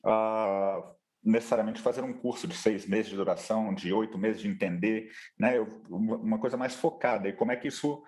uh, 0.05 0.83
necessariamente 1.23 1.81
fazer 1.81 2.03
um 2.03 2.13
curso 2.13 2.47
de 2.47 2.55
seis 2.55 2.87
meses 2.87 3.11
de 3.11 3.17
duração, 3.17 3.75
de 3.75 3.93
oito 3.93 4.19
meses 4.19 4.41
de 4.41 4.49
entender, 4.49 5.11
né? 5.39 5.55
uma 5.89 6.39
coisa 6.39 6.57
mais 6.57 6.75
focada. 6.75 7.29
E 7.29 7.33
como 7.33 7.53
é 7.53 7.57
que 7.57 7.69
isso, 7.69 8.03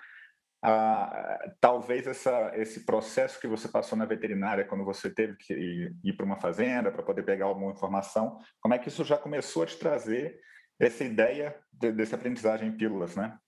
ah, 0.67 1.39
talvez 1.61 2.07
essa, 2.07 2.51
esse 2.55 2.87
processo 2.87 3.39
que 3.39 3.47
você 3.47 3.69
passou 3.69 3.99
na 3.99 4.07
veterinária, 4.07 4.65
quando 4.65 4.83
você 4.83 5.11
teve 5.11 5.37
que 5.37 5.53
ir, 5.53 5.95
ir 6.03 6.13
para 6.15 6.25
uma 6.25 6.41
fazenda 6.41 6.91
para 6.91 7.03
poder 7.03 7.23
pegar 7.23 7.45
alguma 7.45 7.71
informação, 7.71 8.39
como 8.63 8.73
é 8.73 8.79
que 8.79 8.89
isso 8.89 9.05
já 9.05 9.19
começou 9.19 9.65
a 9.65 9.67
te 9.67 9.77
trazer 9.77 10.41
essa 10.81 11.05
ideia 11.05 11.55
de, 11.71 11.93
desse 11.93 12.15
aprendizagem 12.15 12.69
em 12.69 12.77
pílulas, 12.79 13.15
né? 13.15 13.39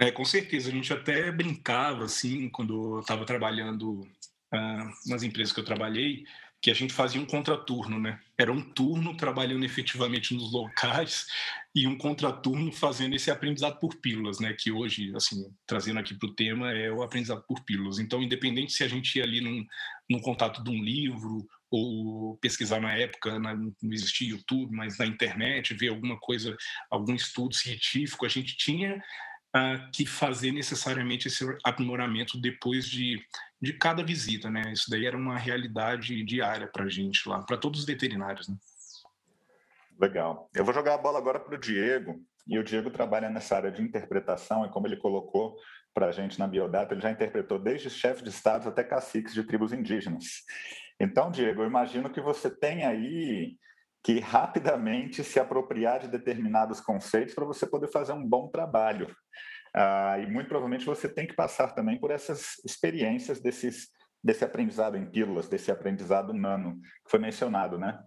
É, 0.00 0.10
com 0.10 0.24
certeza, 0.24 0.70
a 0.70 0.72
gente 0.72 0.92
até 0.92 1.30
brincava, 1.30 2.04
assim, 2.04 2.50
quando 2.50 2.96
eu 2.96 3.00
estava 3.00 3.24
trabalhando 3.24 4.00
ah, 4.52 4.90
nas 5.06 5.22
empresas 5.22 5.52
que 5.52 5.60
eu 5.60 5.64
trabalhei, 5.64 6.24
que 6.66 6.70
a 6.72 6.74
gente 6.74 6.92
fazia 6.92 7.20
um 7.20 7.24
contraturno, 7.24 8.00
né? 8.00 8.18
Era 8.36 8.50
um 8.50 8.60
turno 8.60 9.16
trabalhando 9.16 9.64
efetivamente 9.64 10.34
nos 10.34 10.52
locais 10.52 11.24
e 11.72 11.86
um 11.86 11.96
contraturno 11.96 12.72
fazendo 12.72 13.14
esse 13.14 13.30
aprendizado 13.30 13.78
por 13.78 13.94
pílulas, 13.94 14.40
né? 14.40 14.52
Que 14.52 14.72
hoje, 14.72 15.14
assim, 15.14 15.48
trazendo 15.64 16.00
aqui 16.00 16.12
para 16.12 16.28
o 16.28 16.34
tema, 16.34 16.72
é 16.72 16.90
o 16.90 17.04
aprendizado 17.04 17.44
por 17.46 17.60
pílulas. 17.60 18.00
Então, 18.00 18.20
independente 18.20 18.72
se 18.72 18.82
a 18.82 18.88
gente 18.88 19.16
ia 19.16 19.22
ali 19.22 19.40
num, 19.40 19.64
num 20.10 20.18
contato 20.18 20.60
de 20.64 20.68
um 20.68 20.82
livro 20.82 21.46
ou 21.70 22.36
pesquisar 22.38 22.80
na 22.80 22.94
época, 22.94 23.38
não 23.38 23.72
existia 23.92 24.30
YouTube, 24.30 24.74
mas 24.74 24.98
na 24.98 25.06
internet, 25.06 25.72
ver 25.72 25.90
alguma 25.90 26.18
coisa, 26.18 26.56
algum 26.90 27.14
estudo 27.14 27.54
científico, 27.54 28.26
a 28.26 28.28
gente 28.28 28.56
tinha 28.56 29.00
uh, 29.56 29.90
que 29.90 30.04
fazer 30.04 30.52
necessariamente 30.52 31.28
esse 31.28 31.44
aprimoramento 31.64 32.40
depois 32.40 32.86
de 32.86 33.20
de 33.60 33.72
cada 33.72 34.04
visita, 34.04 34.50
né? 34.50 34.62
Isso 34.72 34.90
daí 34.90 35.06
era 35.06 35.16
uma 35.16 35.38
realidade 35.38 36.22
diária 36.24 36.66
para 36.66 36.84
a 36.84 36.88
gente 36.88 37.26
lá, 37.28 37.42
para 37.42 37.56
todos 37.56 37.80
os 37.80 37.86
veterinários, 37.86 38.48
né? 38.48 38.56
Legal. 39.98 40.50
Eu 40.54 40.64
vou 40.64 40.74
jogar 40.74 40.94
a 40.94 40.98
bola 40.98 41.18
agora 41.18 41.40
para 41.40 41.54
o 41.54 41.58
Diego. 41.58 42.22
E 42.46 42.58
o 42.58 42.62
Diego 42.62 42.90
trabalha 42.90 43.28
nessa 43.28 43.56
área 43.56 43.72
de 43.72 43.82
interpretação, 43.82 44.64
e 44.64 44.68
como 44.68 44.86
ele 44.86 44.98
colocou 44.98 45.56
para 45.92 46.06
a 46.06 46.12
gente 46.12 46.38
na 46.38 46.46
Biodata, 46.46 46.94
ele 46.94 47.00
já 47.00 47.10
interpretou 47.10 47.58
desde 47.58 47.90
chefes 47.90 48.22
de 48.22 48.28
estados 48.28 48.66
até 48.66 48.84
caciques 48.84 49.34
de 49.34 49.42
tribos 49.42 49.72
indígenas. 49.72 50.44
Então, 51.00 51.30
Diego, 51.30 51.62
eu 51.62 51.66
imagino 51.66 52.10
que 52.10 52.20
você 52.20 52.48
tem 52.48 52.84
aí 52.84 53.56
que 54.06 54.20
rapidamente 54.20 55.24
se 55.24 55.40
apropriar 55.40 55.98
de 55.98 56.06
determinados 56.06 56.80
conceitos 56.80 57.34
para 57.34 57.44
você 57.44 57.66
poder 57.66 57.88
fazer 57.88 58.12
um 58.12 58.24
bom 58.24 58.46
trabalho. 58.46 59.12
Ah, 59.74 60.16
e 60.20 60.30
muito 60.30 60.46
provavelmente 60.46 60.86
você 60.86 61.08
tem 61.08 61.26
que 61.26 61.34
passar 61.34 61.74
também 61.74 61.98
por 61.98 62.12
essas 62.12 62.52
experiências 62.64 63.40
desses, 63.40 63.88
desse 64.22 64.44
aprendizado 64.44 64.96
em 64.96 65.10
pílulas, 65.10 65.48
desse 65.48 65.72
aprendizado 65.72 66.32
nano, 66.32 66.80
que 67.04 67.10
foi 67.10 67.18
mencionado, 67.18 67.80
né? 67.80 67.98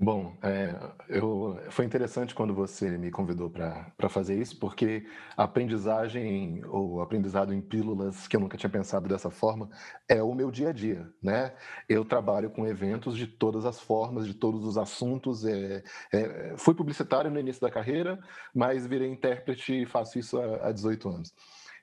Bom, 0.00 0.38
é, 0.42 0.72
eu, 1.08 1.58
foi 1.70 1.84
interessante 1.84 2.32
quando 2.32 2.54
você 2.54 2.96
me 2.96 3.10
convidou 3.10 3.50
para 3.50 4.08
fazer 4.08 4.40
isso, 4.40 4.56
porque 4.56 5.04
a 5.36 5.42
aprendizagem, 5.42 6.64
ou 6.66 7.00
aprendizado 7.02 7.52
em 7.52 7.60
pílulas, 7.60 8.28
que 8.28 8.36
eu 8.36 8.40
nunca 8.40 8.56
tinha 8.56 8.70
pensado 8.70 9.08
dessa 9.08 9.28
forma, 9.28 9.68
é 10.08 10.22
o 10.22 10.32
meu 10.34 10.52
dia 10.52 10.68
a 10.68 10.72
dia, 10.72 11.12
né? 11.20 11.52
Eu 11.88 12.04
trabalho 12.04 12.48
com 12.48 12.64
eventos 12.64 13.16
de 13.16 13.26
todas 13.26 13.64
as 13.64 13.80
formas, 13.80 14.24
de 14.24 14.34
todos 14.34 14.64
os 14.64 14.78
assuntos. 14.78 15.44
É, 15.44 15.82
é, 16.12 16.54
fui 16.56 16.74
publicitário 16.74 17.28
no 17.28 17.40
início 17.40 17.60
da 17.60 17.70
carreira, 17.70 18.20
mas 18.54 18.86
virei 18.86 19.10
intérprete 19.10 19.82
e 19.82 19.86
faço 19.86 20.16
isso 20.16 20.38
há, 20.40 20.68
há 20.68 20.72
18 20.72 21.08
anos. 21.08 21.34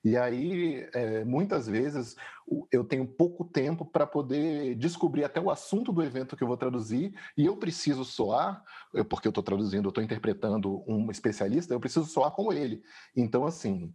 E 0.06 0.16
aí, 0.16 0.88
é, 0.94 1.26
muitas 1.26 1.68
vezes, 1.68 2.16
eu 2.72 2.84
tenho 2.84 3.08
pouco 3.08 3.44
tempo 3.44 3.84
para 3.84 4.06
poder 4.06 4.76
descobrir 4.76 5.24
até 5.24 5.42
o 5.42 5.50
assunto 5.50 5.92
do 5.92 6.04
evento 6.04 6.38
que 6.38 6.44
eu 6.44 6.48
vou 6.48 6.56
traduzir, 6.56 7.12
e 7.36 7.44
eu 7.48 7.58
preciso 7.58 8.06
soar, 8.06 8.64
porque 9.10 9.28
eu 9.28 9.32
estou 9.32 9.44
traduzindo, 9.44 9.86
eu 9.86 9.90
estou 9.90 10.04
interpretando 10.04 10.84
um 10.88 11.10
especialista, 11.10 11.74
eu 11.74 11.80
preciso 11.80 12.06
soar 12.06 12.30
como 12.30 12.54
ele. 12.54 12.84
Então, 13.18 13.48
assim, 13.48 13.92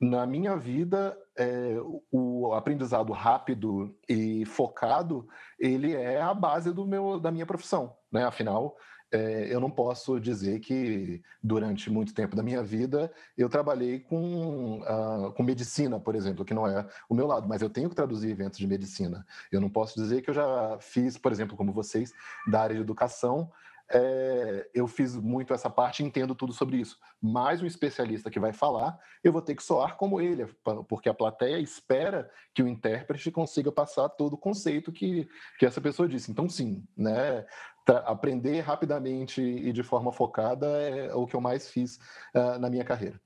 na 0.00 0.24
minha 0.24 0.56
vida, 0.56 1.18
é, 1.36 1.74
o 2.12 2.52
aprendizado 2.52 3.12
rápido 3.12 3.98
e 4.08 4.44
focado, 4.44 5.26
ele 5.58 5.92
é 5.92 6.22
a 6.22 6.32
base 6.32 6.72
do 6.72 6.86
meu, 6.86 7.18
da 7.18 7.32
minha 7.32 7.46
profissão, 7.46 7.96
né? 8.12 8.24
Afinal, 8.24 8.76
é, 9.10 9.48
eu 9.50 9.60
não 9.60 9.70
posso 9.70 10.20
dizer 10.20 10.60
que 10.60 11.22
durante 11.42 11.90
muito 11.90 12.12
tempo 12.12 12.36
da 12.36 12.42
minha 12.42 12.62
vida 12.62 13.10
eu 13.36 13.48
trabalhei 13.48 14.00
com, 14.00 14.80
uh, 14.80 15.32
com 15.32 15.42
medicina, 15.42 15.98
por 15.98 16.14
exemplo, 16.14 16.44
que 16.44 16.54
não 16.54 16.66
é 16.66 16.86
o 17.08 17.14
meu 17.14 17.26
lado, 17.26 17.48
mas 17.48 17.62
eu 17.62 17.70
tenho 17.70 17.88
que 17.88 17.96
traduzir 17.96 18.30
eventos 18.30 18.58
de 18.58 18.66
medicina. 18.66 19.26
Eu 19.50 19.60
não 19.60 19.70
posso 19.70 19.94
dizer 19.94 20.22
que 20.22 20.30
eu 20.30 20.34
já 20.34 20.78
fiz, 20.80 21.16
por 21.16 21.32
exemplo, 21.32 21.56
como 21.56 21.72
vocês, 21.72 22.12
da 22.46 22.60
área 22.60 22.76
de 22.76 22.82
educação, 22.82 23.50
é, 23.90 24.68
eu 24.74 24.86
fiz 24.86 25.16
muito 25.16 25.54
essa 25.54 25.70
parte 25.70 26.02
entendo 26.02 26.34
tudo 26.34 26.52
sobre 26.52 26.76
isso. 26.76 26.98
Mas 27.20 27.62
um 27.62 27.66
especialista 27.66 28.30
que 28.30 28.38
vai 28.38 28.52
falar, 28.52 28.98
eu 29.24 29.32
vou 29.32 29.40
ter 29.40 29.54
que 29.54 29.62
soar 29.62 29.96
como 29.96 30.20
ele, 30.20 30.46
porque 30.86 31.08
a 31.08 31.14
plateia 31.14 31.58
espera 31.58 32.30
que 32.54 32.62
o 32.62 32.68
intérprete 32.68 33.30
consiga 33.30 33.72
passar 33.72 34.08
todo 34.10 34.34
o 34.34 34.38
conceito 34.38 34.92
que, 34.92 35.28
que 35.58 35.64
essa 35.64 35.80
pessoa 35.80 36.08
disse. 36.08 36.30
Então, 36.30 36.48
sim, 36.48 36.84
né? 36.96 37.46
Aprender 37.88 38.60
rapidamente 38.60 39.40
e 39.40 39.72
de 39.72 39.82
forma 39.82 40.12
focada 40.12 40.66
é 40.66 41.14
o 41.14 41.26
que 41.26 41.34
eu 41.34 41.40
mais 41.40 41.70
fiz 41.70 41.96
uh, 42.34 42.58
na 42.58 42.68
minha 42.68 42.84
carreira. 42.84 43.20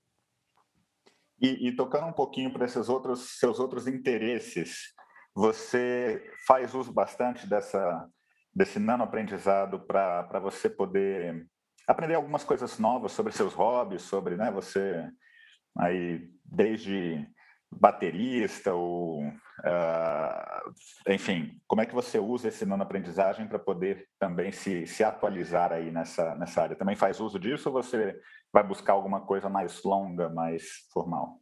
E, 1.41 1.69
e 1.69 1.77
tocando 1.77 2.07
um 2.07 2.13
pouquinho 2.13 2.53
para 2.53 2.65
esses 2.65 2.89
outros 2.89 3.39
seus 3.39 3.59
outros 3.59 3.87
interesses, 3.89 4.95
você 5.35 6.31
faz 6.47 6.75
uso 6.75 6.93
bastante 6.93 7.49
dessa 7.49 8.09
desse 8.55 8.79
nano-aprendizado 8.79 9.81
para 9.81 10.39
você 10.39 10.69
poder 10.69 11.47
aprender 11.89 12.15
algumas 12.15 12.45
coisas 12.45 12.79
novas 12.79 13.13
sobre 13.13 13.33
seus 13.33 13.55
hobbies, 13.55 14.03
sobre 14.03 14.37
né, 14.37 14.51
você 14.51 15.09
aí 15.79 16.29
desde 16.45 17.27
baterista 17.73 18.75
ou 18.75 19.23
uh, 19.25 20.73
enfim, 21.09 21.61
como 21.67 21.83
é 21.83 21.87
que 21.87 21.95
você 21.95 22.19
usa 22.19 22.49
esse 22.49 22.65
nano-aprendizagem 22.65 23.47
para 23.47 23.59
poder 23.59 24.07
também 24.19 24.53
se, 24.53 24.87
se 24.87 25.03
atualizar 25.03 25.73
aí 25.73 25.91
nessa, 25.91 26.35
nessa 26.37 26.63
área? 26.63 26.77
Também 26.77 26.97
faz 26.97 27.21
uso 27.21 27.39
disso 27.39 27.69
ou 27.69 27.83
você 27.83 28.19
vai 28.53 28.63
buscar 28.63 28.93
alguma 28.93 29.21
coisa 29.21 29.49
mais 29.49 29.83
longa, 29.83 30.29
mais 30.29 30.87
formal? 30.93 31.42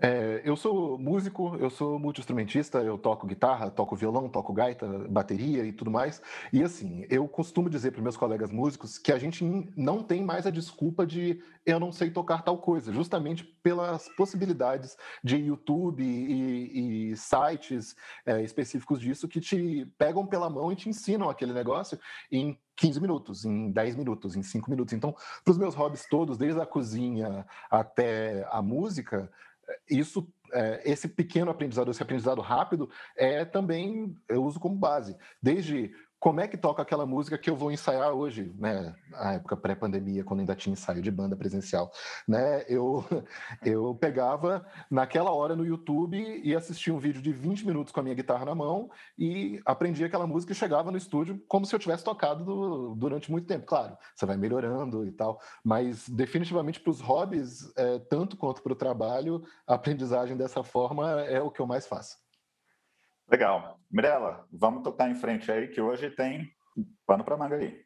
É, 0.00 0.42
eu 0.44 0.56
sou 0.56 0.98
músico, 0.98 1.56
eu 1.56 1.70
sou 1.70 2.00
multi-instrumentista, 2.00 2.78
eu 2.78 2.98
toco 2.98 3.28
guitarra, 3.28 3.70
toco 3.70 3.94
violão, 3.94 4.28
toco 4.28 4.52
gaita, 4.52 4.86
bateria 5.08 5.64
e 5.64 5.72
tudo 5.72 5.90
mais. 5.90 6.20
E 6.52 6.64
assim, 6.64 7.06
eu 7.08 7.28
costumo 7.28 7.70
dizer 7.70 7.92
para 7.92 8.02
meus 8.02 8.16
colegas 8.16 8.50
músicos 8.50 8.98
que 8.98 9.12
a 9.12 9.18
gente 9.18 9.44
não 9.76 10.02
tem 10.02 10.24
mais 10.24 10.46
a 10.46 10.50
desculpa 10.50 11.06
de 11.06 11.40
eu 11.64 11.78
não 11.78 11.92
sei 11.92 12.10
tocar 12.10 12.42
tal 12.42 12.58
coisa, 12.58 12.92
justamente 12.92 13.44
pelas 13.62 14.08
possibilidades 14.16 14.96
de 15.22 15.36
YouTube 15.36 16.02
e, 16.02 17.12
e 17.12 17.16
sites 17.16 17.94
é, 18.26 18.42
específicos 18.42 19.00
disso 19.00 19.28
que 19.28 19.40
te 19.40 19.86
pegam 19.96 20.26
pela 20.26 20.50
mão 20.50 20.72
e 20.72 20.76
te 20.76 20.88
ensinam 20.88 21.30
aquele 21.30 21.52
negócio 21.52 21.98
em 22.30 22.58
15 22.76 23.00
minutos, 23.00 23.44
em 23.44 23.70
10 23.70 23.94
minutos, 23.94 24.34
em 24.34 24.42
5 24.42 24.68
minutos. 24.68 24.92
Então, 24.92 25.14
para 25.44 25.52
os 25.52 25.58
meus 25.58 25.74
hobbies 25.74 26.06
todos, 26.08 26.36
desde 26.36 26.60
a 26.60 26.66
cozinha 26.66 27.46
até 27.70 28.46
a 28.50 28.60
música, 28.60 29.30
isso 29.88 30.28
é, 30.52 30.82
esse 30.84 31.08
pequeno 31.08 31.50
aprendizado, 31.50 31.90
esse 31.90 32.02
aprendizado 32.02 32.40
rápido, 32.40 32.88
é 33.16 33.44
também 33.44 34.16
eu 34.28 34.44
uso 34.44 34.60
como 34.60 34.76
base. 34.76 35.16
Desde 35.42 35.92
como 36.24 36.40
é 36.40 36.48
que 36.48 36.56
toca 36.56 36.80
aquela 36.80 37.04
música 37.04 37.36
que 37.36 37.50
eu 37.50 37.54
vou 37.54 37.70
ensaiar 37.70 38.10
hoje, 38.12 38.50
né? 38.58 38.94
Na 39.10 39.34
época 39.34 39.58
pré-pandemia, 39.58 40.24
quando 40.24 40.40
ainda 40.40 40.54
tinha 40.54 40.72
ensaio 40.72 41.02
de 41.02 41.10
banda 41.10 41.36
presencial, 41.36 41.92
né? 42.26 42.64
Eu, 42.66 43.04
eu 43.62 43.94
pegava 43.94 44.64
naquela 44.90 45.30
hora 45.32 45.54
no 45.54 45.66
YouTube 45.66 46.16
e 46.42 46.56
assistia 46.56 46.94
um 46.94 46.98
vídeo 46.98 47.20
de 47.20 47.30
20 47.30 47.66
minutos 47.66 47.92
com 47.92 48.00
a 48.00 48.02
minha 48.02 48.14
guitarra 48.14 48.46
na 48.46 48.54
mão 48.54 48.90
e 49.18 49.60
aprendia 49.66 50.06
aquela 50.06 50.26
música 50.26 50.52
e 50.52 50.56
chegava 50.56 50.90
no 50.90 50.96
estúdio 50.96 51.44
como 51.46 51.66
se 51.66 51.74
eu 51.74 51.78
tivesse 51.78 52.02
tocado 52.02 52.42
do, 52.42 52.94
durante 52.94 53.30
muito 53.30 53.46
tempo. 53.46 53.66
Claro, 53.66 53.94
você 54.16 54.24
vai 54.24 54.38
melhorando 54.38 55.06
e 55.06 55.12
tal, 55.12 55.38
mas 55.62 56.08
definitivamente 56.08 56.80
para 56.80 56.90
os 56.90 57.02
hobbies, 57.02 57.70
é, 57.76 57.98
tanto 57.98 58.34
quanto 58.34 58.62
para 58.62 58.72
o 58.72 58.76
trabalho, 58.76 59.42
a 59.66 59.74
aprendizagem 59.74 60.38
dessa 60.38 60.64
forma 60.64 61.20
é 61.20 61.42
o 61.42 61.50
que 61.50 61.60
eu 61.60 61.66
mais 61.66 61.86
faço. 61.86 62.23
Legal. 63.30 63.80
Mirela, 63.90 64.46
vamos 64.52 64.82
tocar 64.82 65.08
em 65.08 65.14
frente 65.14 65.50
aí, 65.50 65.68
que 65.68 65.80
hoje 65.80 66.10
tem 66.10 66.52
pano 67.06 67.24
para 67.24 67.36
manga 67.36 67.56
aí. 67.56 67.80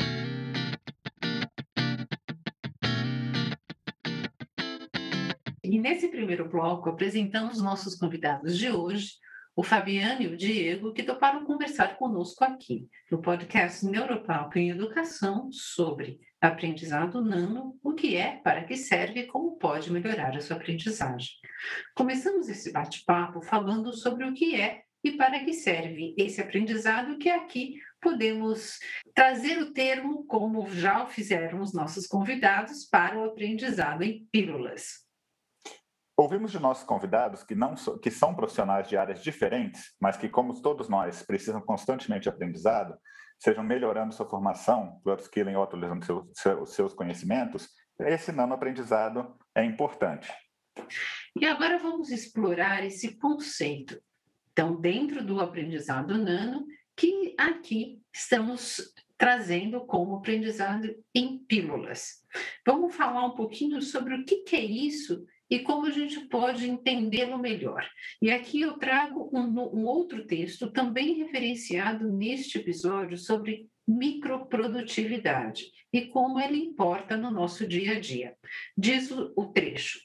E 5.62 5.78
nesse 5.78 6.09
primeiro 6.09 6.49
bloco, 6.49 6.88
apresentamos 6.88 7.61
nossos 7.61 7.95
convidados 7.95 8.57
de 8.57 8.71
hoje, 8.71 9.12
o 9.54 9.62
Fabiano 9.62 10.23
e 10.23 10.26
o 10.28 10.37
Diego, 10.37 10.95
que 10.95 11.02
toparam 11.02 11.45
conversar 11.45 11.97
conosco 11.99 12.42
aqui, 12.42 12.88
no 13.11 13.21
podcast 13.21 13.85
Neuropalco 13.85 14.59
em 14.59 14.71
Educação, 14.71 15.50
sobre 15.52 16.18
aprendizado 16.40 17.23
nano, 17.23 17.78
o 17.83 17.92
que 17.92 18.16
é, 18.16 18.37
para 18.38 18.64
que 18.64 18.76
serve 18.76 19.21
e 19.21 19.26
como 19.26 19.59
pode 19.59 19.92
melhorar 19.92 20.35
a 20.35 20.40
sua 20.40 20.57
aprendizagem. 20.57 21.30
Começamos 21.95 22.49
esse 22.49 22.73
bate-papo 22.73 23.42
falando 23.42 23.92
sobre 23.92 24.25
o 24.25 24.33
que 24.33 24.59
é 24.59 24.88
e 25.02 25.12
para 25.12 25.44
que 25.44 25.52
serve 25.52 26.14
esse 26.18 26.40
aprendizado 26.40 27.18
que 27.18 27.28
aqui 27.28 27.76
podemos 28.00 28.78
trazer 29.14 29.58
o 29.58 29.72
termo, 29.72 30.24
como 30.26 30.68
já 30.68 31.04
o 31.04 31.08
fizeram 31.08 31.60
os 31.60 31.72
nossos 31.72 32.06
convidados, 32.06 32.84
para 32.84 33.18
o 33.18 33.24
aprendizado 33.24 34.02
em 34.02 34.26
pílulas. 34.30 35.06
Ouvimos 36.16 36.50
de 36.50 36.58
nossos 36.58 36.84
convidados 36.84 37.44
que, 37.44 37.54
não 37.54 37.74
que 38.02 38.10
são 38.10 38.34
profissionais 38.34 38.88
de 38.88 38.96
áreas 38.96 39.22
diferentes, 39.22 39.94
mas 40.00 40.16
que, 40.16 40.28
como 40.28 40.60
todos 40.60 40.88
nós, 40.88 41.22
precisam 41.22 41.60
constantemente 41.60 42.24
de 42.24 42.28
aprendizado, 42.28 42.98
sejam 43.38 43.62
melhorando 43.62 44.12
sua 44.12 44.28
formação, 44.28 45.00
upskilling 45.06 45.54
ou 45.54 45.62
atualizando 45.62 46.04
seu, 46.04 46.28
seu, 46.34 46.66
seus 46.66 46.92
conhecimentos, 46.92 47.68
esse 48.00 48.32
nano-aprendizado 48.32 49.36
é 49.54 49.64
importante. 49.64 50.28
E 51.40 51.46
agora 51.46 51.78
vamos 51.78 52.10
explorar 52.10 52.84
esse 52.84 53.16
conceito 53.16 54.00
então, 54.58 54.74
dentro 54.74 55.24
do 55.24 55.40
aprendizado 55.40 56.18
nano, 56.18 56.66
que 56.96 57.32
aqui 57.38 58.02
estamos 58.12 58.92
trazendo 59.16 59.86
como 59.86 60.16
aprendizado 60.16 60.92
em 61.14 61.38
pílulas. 61.38 62.24
Vamos 62.66 62.92
falar 62.92 63.24
um 63.24 63.36
pouquinho 63.36 63.80
sobre 63.80 64.16
o 64.16 64.24
que, 64.24 64.38
que 64.38 64.56
é 64.56 64.64
isso 64.64 65.24
e 65.48 65.60
como 65.60 65.86
a 65.86 65.90
gente 65.90 66.18
pode 66.26 66.68
entendê-lo 66.68 67.38
melhor. 67.38 67.88
E 68.20 68.32
aqui 68.32 68.62
eu 68.62 68.76
trago 68.78 69.30
um, 69.32 69.42
um, 69.42 69.84
outro 69.84 70.26
texto, 70.26 70.72
também 70.72 71.14
referenciado 71.14 72.10
neste 72.10 72.58
episódio, 72.58 73.16
sobre 73.16 73.68
microprodutividade 73.86 75.66
e 75.92 76.06
como 76.06 76.40
ele 76.40 76.58
importa 76.58 77.16
no 77.16 77.30
nosso 77.30 77.64
dia 77.64 77.92
a 77.92 78.00
dia. 78.00 78.34
Diz 78.76 79.08
o, 79.12 79.32
o 79.36 79.46
trecho. 79.52 80.00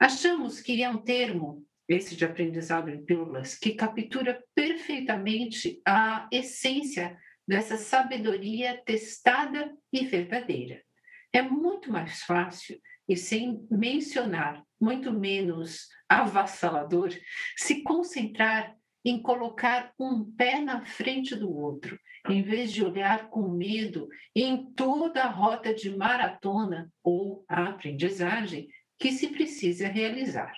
Achamos 0.00 0.60
que 0.60 0.82
é 0.82 0.90
um 0.90 0.98
termo 0.98 1.64
esse 1.88 2.16
de 2.16 2.24
aprendizado 2.24 2.90
em 2.90 3.04
pílulas, 3.04 3.56
que 3.56 3.74
captura 3.74 4.42
perfeitamente 4.54 5.80
a 5.86 6.28
essência 6.32 7.16
dessa 7.46 7.76
sabedoria 7.76 8.82
testada 8.84 9.72
e 9.92 10.04
verdadeira. 10.04 10.82
É 11.32 11.42
muito 11.42 11.90
mais 11.90 12.22
fácil 12.22 12.78
e 13.08 13.16
sem 13.16 13.66
mencionar, 13.70 14.62
muito 14.80 15.12
menos 15.12 15.88
avassalador, 16.08 17.10
se 17.56 17.82
concentrar 17.82 18.74
em 19.04 19.20
colocar 19.20 19.92
um 19.98 20.24
pé 20.32 20.60
na 20.60 20.84
frente 20.86 21.36
do 21.36 21.54
outro, 21.54 21.98
em 22.28 22.42
vez 22.42 22.72
de 22.72 22.82
olhar 22.82 23.28
com 23.28 23.48
medo 23.48 24.08
em 24.34 24.72
toda 24.72 25.24
a 25.24 25.30
rota 25.30 25.74
de 25.74 25.94
maratona 25.94 26.90
ou 27.02 27.44
a 27.46 27.68
aprendizagem 27.68 28.68
que 28.98 29.12
se 29.12 29.28
precisa 29.28 29.88
realizar. 29.88 30.54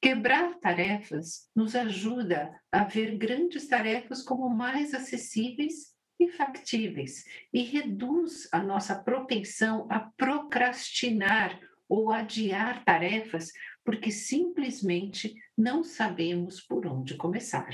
Quebrar 0.00 0.58
tarefas 0.60 1.50
nos 1.54 1.74
ajuda 1.74 2.54
a 2.70 2.84
ver 2.84 3.18
grandes 3.18 3.66
tarefas 3.66 4.22
como 4.22 4.48
mais 4.48 4.94
acessíveis 4.94 5.92
e 6.20 6.28
factíveis 6.28 7.24
e 7.52 7.62
reduz 7.62 8.48
a 8.52 8.62
nossa 8.62 8.94
propensão 9.02 9.88
a 9.90 10.00
procrastinar 10.16 11.58
ou 11.88 12.12
adiar 12.12 12.84
tarefas 12.84 13.50
porque 13.84 14.10
simplesmente 14.10 15.34
não 15.56 15.82
sabemos 15.82 16.60
por 16.60 16.86
onde 16.86 17.16
começar. 17.16 17.68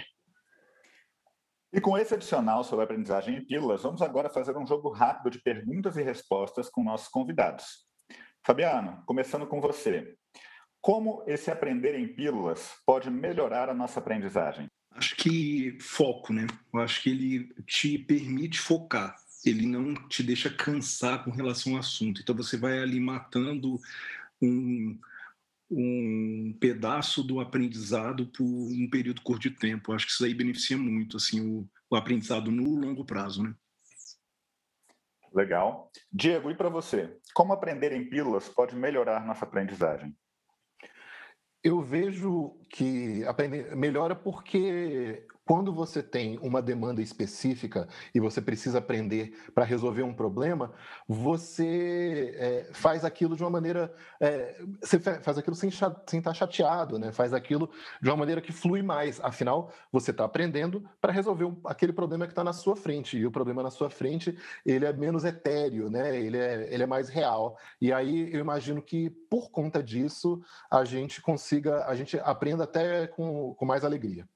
E 1.72 1.80
com 1.80 1.98
esse 1.98 2.14
adicional 2.14 2.62
sobre 2.62 2.84
aprendizagem 2.84 3.36
em 3.36 3.44
pílulas, 3.44 3.82
vamos 3.82 4.00
agora 4.00 4.30
fazer 4.30 4.56
um 4.56 4.66
jogo 4.66 4.90
rápido 4.90 5.30
de 5.30 5.42
perguntas 5.42 5.96
e 5.96 6.02
respostas 6.02 6.70
com 6.70 6.84
nossos 6.84 7.08
convidados. 7.08 7.84
Fabiano, 8.46 9.02
começando 9.06 9.46
com 9.46 9.60
você. 9.60 10.16
Como 10.84 11.24
esse 11.26 11.50
aprender 11.50 11.98
em 11.98 12.06
pílulas 12.06 12.74
pode 12.84 13.10
melhorar 13.10 13.70
a 13.70 13.74
nossa 13.74 14.00
aprendizagem? 14.00 14.66
Acho 14.90 15.16
que 15.16 15.78
foco, 15.80 16.30
né? 16.30 16.46
Eu 16.74 16.80
acho 16.80 17.02
que 17.02 17.08
ele 17.08 17.54
te 17.66 17.96
permite 17.96 18.60
focar. 18.60 19.16
Ele 19.46 19.64
não 19.64 19.94
te 20.08 20.22
deixa 20.22 20.50
cansar 20.50 21.24
com 21.24 21.30
relação 21.30 21.72
ao 21.72 21.78
assunto. 21.78 22.20
Então 22.20 22.36
você 22.36 22.58
vai 22.58 22.80
ali 22.80 23.00
matando 23.00 23.80
um, 24.42 25.00
um 25.70 26.54
pedaço 26.60 27.22
do 27.22 27.40
aprendizado 27.40 28.26
por 28.26 28.44
um 28.44 28.86
período 28.90 29.22
curto 29.22 29.48
de 29.48 29.52
tempo. 29.52 29.90
Eu 29.90 29.96
acho 29.96 30.04
que 30.04 30.12
isso 30.12 30.26
aí 30.26 30.34
beneficia 30.34 30.76
muito 30.76 31.16
assim 31.16 31.40
o, 31.40 31.66
o 31.88 31.96
aprendizado 31.96 32.50
no 32.50 32.74
longo 32.74 33.06
prazo, 33.06 33.42
né? 33.42 33.54
Legal. 35.32 35.90
Diego, 36.12 36.50
e 36.50 36.54
para 36.54 36.68
você? 36.68 37.16
Como 37.32 37.54
aprender 37.54 37.90
em 37.92 38.06
pílulas 38.06 38.50
pode 38.50 38.76
melhorar 38.76 39.24
nossa 39.24 39.46
aprendizagem? 39.46 40.14
Eu 41.64 41.80
vejo 41.80 42.54
que 42.68 43.24
melhora 43.74 44.14
porque 44.14 45.26
quando 45.44 45.72
você 45.72 46.02
tem 46.02 46.38
uma 46.38 46.62
demanda 46.62 47.02
específica 47.02 47.86
e 48.14 48.20
você 48.20 48.40
precisa 48.40 48.78
aprender 48.78 49.36
para 49.54 49.64
resolver 49.64 50.02
um 50.02 50.14
problema, 50.14 50.72
você 51.06 52.34
é, 52.36 52.70
faz 52.72 53.04
aquilo 53.04 53.36
de 53.36 53.42
uma 53.42 53.50
maneira. 53.50 53.94
É, 54.18 54.62
você 54.80 54.98
faz 54.98 55.36
aquilo 55.36 55.54
sem, 55.54 55.70
sem 55.70 55.84
estar 56.18 56.20
tá 56.22 56.34
chateado, 56.34 56.98
né? 56.98 57.12
faz 57.12 57.34
aquilo 57.34 57.68
de 58.00 58.08
uma 58.08 58.16
maneira 58.16 58.40
que 58.40 58.52
flui 58.52 58.82
mais. 58.82 59.20
Afinal, 59.20 59.70
você 59.92 60.12
está 60.12 60.24
aprendendo 60.24 60.82
para 61.00 61.12
resolver 61.12 61.44
um, 61.44 61.60
aquele 61.64 61.92
problema 61.92 62.26
que 62.26 62.32
está 62.32 62.42
na 62.42 62.52
sua 62.52 62.74
frente. 62.74 63.18
E 63.18 63.26
o 63.26 63.30
problema 63.30 63.62
na 63.62 63.70
sua 63.70 63.90
frente 63.90 64.36
ele 64.64 64.86
é 64.86 64.92
menos 64.92 65.24
etéreo, 65.24 65.90
né? 65.90 66.18
ele, 66.18 66.38
é, 66.38 66.72
ele 66.72 66.82
é 66.82 66.86
mais 66.86 67.08
real. 67.10 67.58
E 67.80 67.92
aí 67.92 68.32
eu 68.32 68.40
imagino 68.40 68.80
que, 68.80 69.10
por 69.10 69.50
conta 69.50 69.82
disso, 69.82 70.42
a 70.70 70.84
gente 70.84 71.20
consiga, 71.20 71.84
a 71.86 71.94
gente 71.94 72.18
aprenda 72.18 72.64
até 72.64 73.06
com, 73.06 73.54
com 73.54 73.66
mais 73.66 73.84
alegria. 73.84 74.26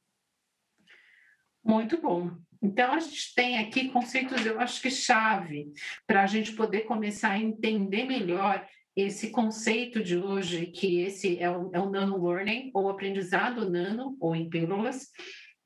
Muito 1.69 2.01
bom. 2.01 2.31
Então, 2.63 2.95
a 2.95 2.99
gente 2.99 3.35
tem 3.35 3.59
aqui 3.59 3.91
conceitos, 3.91 4.47
eu 4.47 4.59
acho 4.59 4.81
que 4.81 4.91
chave, 4.91 5.71
para 6.07 6.23
a 6.23 6.27
gente 6.27 6.53
poder 6.53 6.87
começar 6.87 7.33
a 7.33 7.39
entender 7.39 8.05
melhor 8.05 8.67
esse 8.97 9.31
conceito 9.31 10.03
de 10.03 10.17
hoje, 10.17 10.67
que 10.69 11.01
esse 11.03 11.39
é 11.39 11.51
o, 11.51 11.71
é 11.75 11.79
o 11.79 11.91
nano 11.91 12.27
learning, 12.27 12.71
ou 12.73 12.89
aprendizado 12.89 13.69
nano, 13.69 14.17
ou 14.19 14.35
em 14.35 14.49
pílulas, 14.49 15.11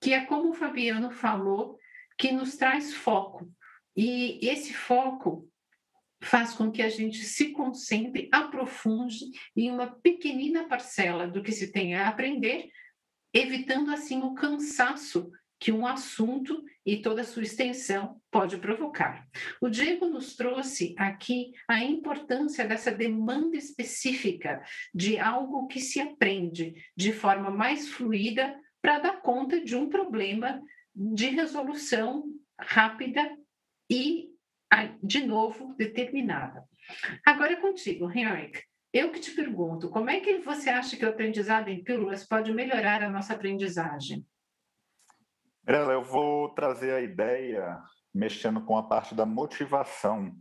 que 0.00 0.12
é 0.12 0.24
como 0.24 0.50
o 0.50 0.54
Fabiano 0.54 1.12
falou, 1.12 1.78
que 2.18 2.32
nos 2.32 2.56
traz 2.56 2.92
foco. 2.92 3.48
E 3.96 4.40
esse 4.42 4.74
foco 4.74 5.48
faz 6.20 6.52
com 6.52 6.70
que 6.70 6.82
a 6.82 6.88
gente 6.88 7.18
se 7.18 7.52
concentre, 7.52 8.28
aprofunde 8.32 9.18
em 9.56 9.70
uma 9.70 9.86
pequenina 9.86 10.66
parcela 10.66 11.28
do 11.28 11.42
que 11.44 11.52
se 11.52 11.70
tem 11.70 11.94
a 11.94 12.08
aprender, 12.08 12.70
evitando 13.32 13.92
assim 13.92 14.20
o 14.20 14.34
cansaço 14.34 15.30
que 15.62 15.70
um 15.70 15.86
assunto 15.86 16.60
e 16.84 16.96
toda 16.96 17.20
a 17.20 17.24
sua 17.24 17.44
extensão 17.44 18.20
pode 18.32 18.56
provocar. 18.56 19.24
O 19.60 19.68
Diego 19.68 20.06
nos 20.06 20.34
trouxe 20.34 20.92
aqui 20.98 21.52
a 21.68 21.84
importância 21.84 22.66
dessa 22.66 22.90
demanda 22.90 23.56
específica 23.56 24.60
de 24.92 25.20
algo 25.20 25.68
que 25.68 25.78
se 25.78 26.00
aprende 26.00 26.74
de 26.96 27.12
forma 27.12 27.48
mais 27.48 27.88
fluida 27.90 28.58
para 28.82 28.98
dar 28.98 29.22
conta 29.22 29.60
de 29.60 29.76
um 29.76 29.88
problema 29.88 30.60
de 30.92 31.28
resolução 31.28 32.24
rápida 32.58 33.30
e, 33.88 34.30
de 35.00 35.24
novo, 35.24 35.76
determinada. 35.78 36.64
Agora 37.24 37.52
é 37.52 37.56
contigo, 37.60 38.10
Henrik. 38.10 38.64
Eu 38.92 39.12
que 39.12 39.20
te 39.20 39.30
pergunto, 39.30 39.88
como 39.90 40.10
é 40.10 40.18
que 40.18 40.38
você 40.38 40.70
acha 40.70 40.96
que 40.96 41.04
o 41.04 41.08
aprendizado 41.08 41.68
em 41.68 41.84
pílulas 41.84 42.26
pode 42.26 42.52
melhorar 42.52 43.00
a 43.04 43.08
nossa 43.08 43.32
aprendizagem? 43.32 44.26
Mirella, 45.66 45.92
eu 45.92 46.02
vou 46.02 46.48
trazer 46.54 46.92
a 46.92 47.00
ideia 47.00 47.80
mexendo 48.12 48.60
com 48.64 48.76
a 48.76 48.82
parte 48.82 49.14
da 49.14 49.24
motivação, 49.24 50.34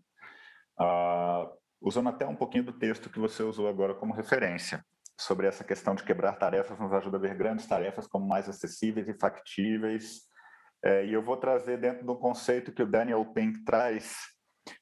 uh, 0.79 1.47
usando 1.79 2.09
até 2.09 2.25
um 2.25 2.35
pouquinho 2.35 2.63
do 2.63 2.73
texto 2.73 3.09
que 3.09 3.19
você 3.19 3.43
usou 3.43 3.67
agora 3.67 3.93
como 3.93 4.13
referência, 4.13 4.83
sobre 5.19 5.45
essa 5.45 5.63
questão 5.63 5.93
de 5.93 6.03
quebrar 6.03 6.33
tarefas 6.33 6.79
nos 6.79 6.91
ajuda 6.91 7.17
a 7.17 7.19
ver 7.19 7.35
grandes 7.35 7.67
tarefas 7.67 8.07
como 8.07 8.27
mais 8.27 8.49
acessíveis 8.49 9.07
e 9.07 9.13
factíveis. 9.13 10.21
É, 10.83 11.05
e 11.05 11.13
eu 11.13 11.21
vou 11.21 11.37
trazer 11.37 11.77
dentro 11.77 12.03
do 12.03 12.17
conceito 12.17 12.71
que 12.71 12.81
o 12.81 12.87
Daniel 12.87 13.23
Pink 13.31 13.63
traz 13.63 14.15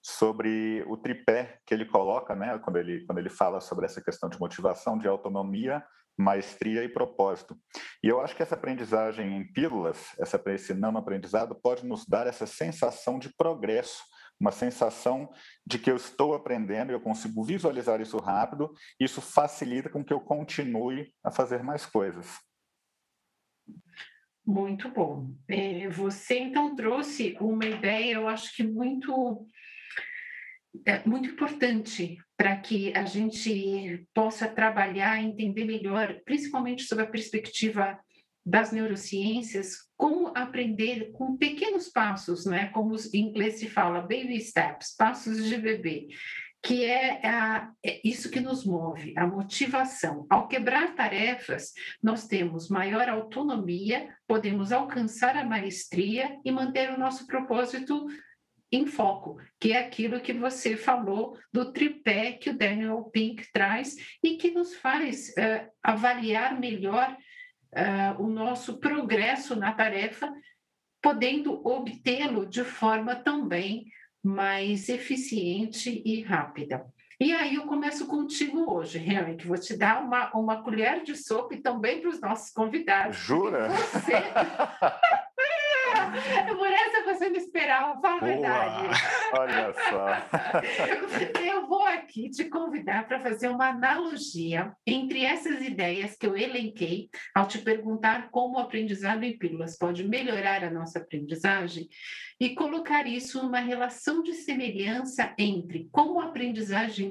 sobre 0.02 0.84
o 0.88 0.96
tripé 0.96 1.60
que 1.66 1.74
ele 1.74 1.86
coloca, 1.86 2.34
né, 2.34 2.58
quando 2.60 2.78
ele, 2.78 3.06
quando 3.06 3.18
ele 3.18 3.30
fala 3.30 3.60
sobre 3.60 3.86
essa 3.86 4.02
questão 4.02 4.30
de 4.30 4.40
motivação, 4.40 4.98
de 4.98 5.08
autonomia, 5.08 5.84
maestria 6.20 6.84
e 6.84 6.90
propósito. 6.90 7.58
E 8.04 8.08
eu 8.08 8.20
acho 8.20 8.36
que 8.36 8.44
essa 8.44 8.56
aprendizagem 8.56 9.38
em 9.38 9.52
pílulas, 9.54 10.14
esse 10.20 10.74
não 10.74 10.98
aprendizado, 10.98 11.56
pode 11.56 11.86
nos 11.86 12.06
dar 12.06 12.28
essa 12.28 12.46
sensação 12.46 13.18
de 13.18 13.34
progresso, 13.36 14.04
uma 14.40 14.52
sensação 14.52 15.30
de 15.66 15.80
que 15.80 15.90
eu 15.90 15.96
estou 15.96 16.34
aprendendo, 16.34 16.92
eu 16.92 17.00
consigo 17.00 17.44
visualizar 17.44 18.02
isso 18.02 18.18
rápido, 18.18 18.72
isso 19.00 19.22
facilita 19.22 19.90
com 19.90 20.04
que 20.04 20.14
eu 20.14 20.20
continue 20.20 21.14
a 21.24 21.32
fazer 21.32 21.64
mais 21.64 21.86
coisas. 21.86 22.38
Muito 24.46 24.90
bom. 24.90 25.32
É, 25.48 25.88
você 25.90 26.40
então 26.40 26.76
trouxe 26.76 27.38
uma 27.40 27.66
ideia, 27.66 28.16
eu 28.16 28.28
acho 28.28 28.56
que 28.56 28.64
muito 28.64 29.46
é 30.86 31.08
muito 31.08 31.30
importante 31.30 32.18
para 32.38 32.56
que 32.56 32.96
a 32.96 33.06
gente 33.06 34.06
possa 34.14 34.48
trabalhar, 34.48 35.22
entender 35.22 35.66
melhor, 35.66 36.20
principalmente 36.26 36.84
sob 36.84 37.02
a 37.02 37.08
perspectiva 37.08 38.00
das 38.46 38.72
neurociências, 38.72 39.90
como 39.98 40.32
aprender 40.36 41.12
com 41.12 41.38
pequenos 41.38 41.90
passos, 41.90 42.46
né? 42.46 42.70
como 42.70 42.96
em 43.14 43.30
inglês 43.30 43.60
se 43.60 43.68
fala, 43.68 44.02
baby 44.02 44.40
steps, 44.40 44.96
passos 44.96 45.44
de 45.46 45.58
bebê, 45.58 46.08
que 46.62 46.84
é, 46.84 47.26
a, 47.26 47.72
é 47.86 48.02
isso 48.04 48.30
que 48.30 48.40
nos 48.40 48.66
move, 48.66 49.14
a 49.18 49.26
motivação. 49.26 50.26
Ao 50.30 50.48
quebrar 50.48 50.96
tarefas, 50.96 51.72
nós 52.02 52.28
temos 52.28 52.70
maior 52.70 53.08
autonomia, 53.08 54.10
podemos 54.28 54.72
alcançar 54.72 55.38
a 55.38 55.46
maestria 55.46 56.38
e 56.44 56.52
manter 56.52 56.92
o 56.92 57.00
nosso 57.00 57.28
propósito 57.28 58.08
em 58.72 58.86
foco, 58.86 59.38
que 59.60 59.74
é 59.74 59.80
aquilo 59.80 60.22
que 60.22 60.34
você 60.34 60.78
falou 60.78 61.38
do 61.52 61.72
tripé 61.72 62.34
que 62.34 62.52
o 62.52 62.58
Daniel 62.58 63.10
Pink 63.12 63.52
traz 63.52 63.96
e 64.24 64.38
que 64.38 64.52
nos 64.52 64.76
faz 64.76 65.30
uh, 65.30 65.70
avaliar 65.82 66.60
melhor 66.60 67.16
uh, 67.74 68.24
o 68.24 68.28
nosso 68.28 68.78
progresso 68.80 69.56
na 69.56 69.74
tarefa, 69.74 70.32
podendo 71.02 71.66
obtê-lo 71.66 72.46
de 72.46 72.64
forma 72.64 73.16
também 73.16 73.86
mais 74.24 74.90
eficiente 74.90 76.02
e 76.06 76.22
rápida. 76.22 76.86
E 77.22 77.34
aí 77.34 77.56
eu 77.56 77.64
começo 77.64 78.08
contigo 78.08 78.72
hoje, 78.72 79.04
que 79.38 79.48
vou 79.48 79.58
te 79.58 79.76
dar 79.76 80.02
uma, 80.02 80.32
uma 80.34 80.64
colher 80.64 81.04
de 81.04 81.16
sopa 81.16 81.54
e 81.54 81.62
também 81.62 82.00
para 82.00 82.10
os 82.10 82.22
nossos 82.22 82.52
convidados. 82.52 83.18
Jura? 83.18 83.70
Você... 83.70 84.14
Por 86.58 86.72
fazendo 87.30 87.38
esperar, 87.38 88.00
fala 88.02 88.18
a 88.18 88.26
verdade. 88.26 88.88
Olha 89.34 89.74
só. 89.90 91.40
Eu 91.46 91.68
vou 91.68 91.86
aqui 91.86 92.30
te 92.30 92.46
convidar 92.46 93.08
para 93.08 93.20
fazer 93.20 93.50
uma 93.50 93.70
analogia 93.70 94.74
entre 94.86 95.24
essas 95.24 95.62
ideias 95.62 96.16
que 96.16 96.26
eu 96.26 96.36
elenquei 96.36 97.10
ao 97.36 97.48
te 97.48 97.60
perguntar 97.60 98.30
como 98.32 98.58
o 98.58 98.60
aprendizado 98.60 99.24
em 99.24 99.38
pílulas 99.38 99.78
pode 99.78 100.08
melhorar 100.08 100.64
a 100.64 100.72
nossa 100.72 101.00
aprendizagem 101.00 101.88
e 102.40 102.56
colocar 102.56 103.06
isso 103.06 103.42
numa 103.44 103.60
relação 103.60 104.24
de 104.24 104.34
semelhança 104.34 105.34
entre 105.38 105.88
como 105.92 106.20
a 106.20 106.26
aprendizagem 106.26 107.10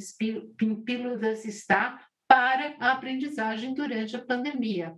em 0.61 0.75
pílulas 0.83 1.45
está 1.45 2.05
para 2.27 2.75
a 2.79 2.93
aprendizagem 2.93 3.75
durante 3.75 4.17
a 4.17 4.25
pandemia. 4.25 4.95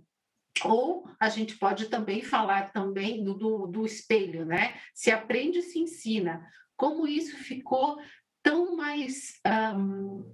Ou 0.63 1.09
a 1.19 1.29
gente 1.29 1.57
pode 1.57 1.87
também 1.87 2.21
falar 2.21 2.71
também 2.71 3.23
do, 3.23 3.33
do, 3.33 3.67
do 3.67 3.85
espelho, 3.85 4.45
né? 4.45 4.79
Se 4.93 5.09
aprende, 5.09 5.61
se 5.61 5.79
ensina. 5.79 6.45
Como 6.75 7.07
isso 7.07 7.37
ficou 7.37 7.97
tão 8.43 8.75
mais, 8.75 9.39
um, 9.75 10.33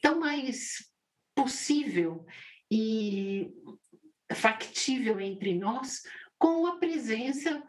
tão 0.00 0.18
mais 0.18 0.90
possível 1.34 2.26
e 2.70 3.52
factível 4.34 5.20
entre 5.20 5.54
nós 5.54 6.02
com 6.38 6.66
a 6.66 6.78
presença 6.78 7.62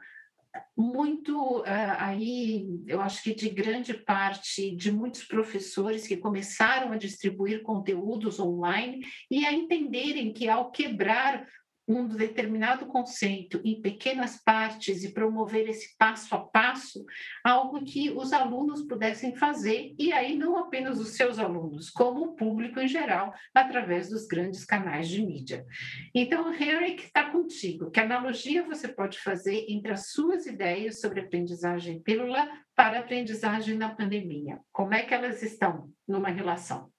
muito 0.75 1.59
uh, 1.59 1.63
aí, 1.97 2.65
eu 2.87 3.01
acho 3.01 3.21
que 3.21 3.33
de 3.33 3.49
grande 3.49 3.93
parte 3.93 4.75
de 4.75 4.91
muitos 4.91 5.23
professores 5.23 6.07
que 6.07 6.17
começaram 6.17 6.91
a 6.91 6.97
distribuir 6.97 7.61
conteúdos 7.61 8.39
online 8.39 9.01
e 9.29 9.45
a 9.45 9.53
entenderem 9.53 10.33
que 10.33 10.47
ao 10.47 10.71
quebrar 10.71 11.45
um 11.89 12.07
determinado 12.07 12.85
conceito 12.85 13.59
em 13.65 13.81
pequenas 13.81 14.37
partes 14.37 15.03
e 15.03 15.11
promover 15.11 15.67
esse 15.67 15.97
passo 15.97 16.35
a 16.35 16.39
passo, 16.39 17.03
algo 17.43 17.83
que 17.83 18.11
os 18.11 18.31
alunos 18.31 18.83
pudessem 18.83 19.35
fazer, 19.35 19.95
e 19.97 20.13
aí 20.13 20.37
não 20.37 20.55
apenas 20.55 20.99
os 20.99 21.15
seus 21.15 21.39
alunos, 21.39 21.89
como 21.89 22.25
o 22.25 22.35
público 22.35 22.79
em 22.79 22.87
geral, 22.87 23.33
através 23.55 24.09
dos 24.09 24.27
grandes 24.27 24.63
canais 24.63 25.09
de 25.09 25.25
mídia. 25.25 25.65
Então, 26.13 26.53
Henrik 26.53 27.05
está 27.05 27.31
contigo. 27.31 27.89
Que 27.89 27.99
analogia 27.99 28.63
você 28.63 28.87
pode 28.87 29.17
fazer 29.17 29.65
entre 29.67 29.91
as 29.91 30.11
suas 30.11 30.45
ideias 30.45 31.01
sobre 31.01 31.21
aprendizagem 31.21 31.99
pílula 32.01 32.47
para 32.75 32.99
aprendizagem 32.99 33.75
na 33.75 33.89
pandemia? 33.89 34.59
Como 34.71 34.93
é 34.93 35.01
que 35.01 35.13
elas 35.13 35.41
estão 35.41 35.91
numa 36.07 36.29
relação? 36.29 36.91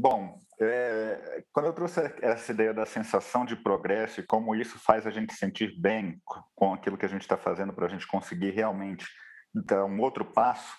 Bom, 0.00 0.38
é, 0.60 1.42
quando 1.52 1.66
eu 1.66 1.72
trouxe 1.72 2.00
essa 2.22 2.52
ideia 2.52 2.72
da 2.72 2.86
sensação 2.86 3.44
de 3.44 3.56
progresso 3.56 4.20
e 4.20 4.22
como 4.22 4.54
isso 4.54 4.78
faz 4.78 5.04
a 5.04 5.10
gente 5.10 5.34
sentir 5.34 5.76
bem 5.80 6.22
com 6.54 6.72
aquilo 6.72 6.96
que 6.96 7.04
a 7.04 7.08
gente 7.08 7.22
está 7.22 7.36
fazendo 7.36 7.72
para 7.72 7.86
a 7.86 7.88
gente 7.88 8.06
conseguir 8.06 8.50
realmente 8.50 9.04
dar 9.52 9.84
um 9.86 10.00
outro 10.00 10.24
passo, 10.24 10.72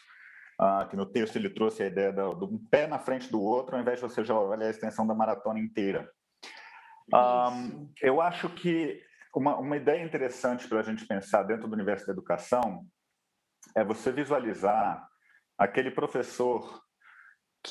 ah, 0.58 0.88
que 0.89 0.95
no 0.95 1.05
texto 1.05 1.36
ele 1.36 1.49
trouxe 1.49 1.84
a 1.84 1.88
ideia 1.88 2.13
do, 2.13 2.45
um 2.45 2.65
pé 2.71 2.88
na 2.88 2.97
frente 2.97 3.29
do 3.29 3.41
outro, 3.41 3.75
ao 3.75 3.82
invés 3.82 3.99
de 3.99 4.03
você 4.03 4.23
já 4.23 4.34
olhar 4.39 4.65
a 4.65 4.69
extensão 4.69 5.05
da 5.05 5.13
maratona 5.13 5.60
inteira. 5.60 6.10
Ah, 7.13 7.51
eu 8.01 8.21
acho 8.21 8.47
que 8.47 9.03
uma, 9.36 9.58
uma 9.58 9.75
ideia 9.75 10.01
interessante 10.01 10.65
para 10.65 10.79
a 10.79 10.84
gente 10.84 11.05
pensar 11.05 11.43
dentro 11.43 11.67
do 11.67 11.73
universo 11.73 12.05
da 12.05 12.13
educação 12.13 12.86
é 13.75 13.84
você 13.84 14.13
visualizar 14.13 15.05
aquele 15.58 15.91
professor 15.91 16.82